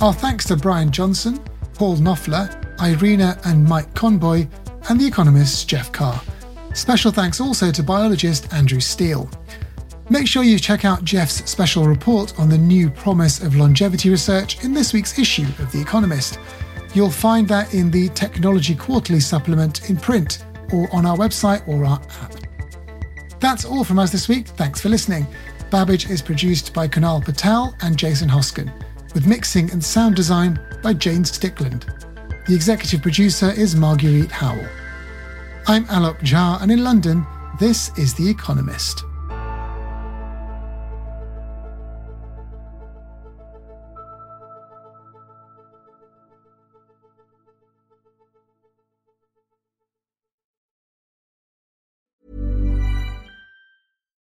Our 0.00 0.12
thanks 0.12 0.44
to 0.46 0.56
Bryan 0.56 0.90
Johnson, 0.90 1.42
Paul 1.74 1.96
Knoepfler, 1.96 2.80
Irina 2.82 3.38
and 3.44 3.64
Mike 3.64 3.92
Conboy, 3.94 4.46
and 4.88 5.00
The 5.00 5.06
Economist's 5.06 5.64
Geoff 5.64 5.90
Carr. 5.92 6.20
Special 6.74 7.10
thanks 7.10 7.40
also 7.40 7.70
to 7.70 7.82
biologist 7.82 8.52
Andrew 8.52 8.80
Steele. 8.80 9.30
Make 10.08 10.28
sure 10.28 10.44
you 10.44 10.60
check 10.60 10.84
out 10.84 11.02
Geoff's 11.02 11.50
special 11.50 11.84
report 11.84 12.38
on 12.38 12.48
the 12.48 12.56
new 12.56 12.88
promise 12.88 13.42
of 13.42 13.56
longevity 13.56 14.08
research 14.08 14.62
in 14.62 14.72
this 14.72 14.92
week's 14.92 15.18
issue 15.18 15.48
of 15.58 15.72
The 15.72 15.80
Economist. 15.80 16.38
You'll 16.94 17.10
find 17.10 17.48
that 17.48 17.74
in 17.74 17.90
the 17.90 18.08
Technology 18.10 18.76
Quarterly 18.76 19.18
supplement 19.18 19.90
in 19.90 19.96
print 19.96 20.44
or 20.72 20.88
on 20.94 21.06
our 21.06 21.16
website 21.16 21.66
or 21.66 21.84
our 21.84 22.00
app. 22.22 22.34
That's 23.40 23.64
all 23.64 23.82
from 23.82 23.98
us 23.98 24.12
this 24.12 24.28
week. 24.28 24.46
Thanks 24.46 24.80
for 24.80 24.90
listening. 24.90 25.26
Babbage 25.70 26.08
is 26.08 26.22
produced 26.22 26.72
by 26.72 26.86
Kunal 26.86 27.24
Patel 27.24 27.74
and 27.80 27.96
Jason 27.96 28.28
Hosken, 28.28 28.72
with 29.12 29.26
mixing 29.26 29.72
and 29.72 29.82
sound 29.82 30.14
design 30.14 30.60
by 30.84 30.92
Jane 30.92 31.24
Stickland. 31.24 31.84
The 32.46 32.54
executive 32.54 33.02
producer 33.02 33.50
is 33.50 33.74
Marguerite 33.74 34.30
Howell. 34.30 34.68
I'm 35.66 35.84
Alok 35.86 36.20
Jha, 36.20 36.62
and 36.62 36.70
in 36.70 36.84
London, 36.84 37.26
this 37.58 37.90
is 37.98 38.14
The 38.14 38.30
Economist. 38.30 39.02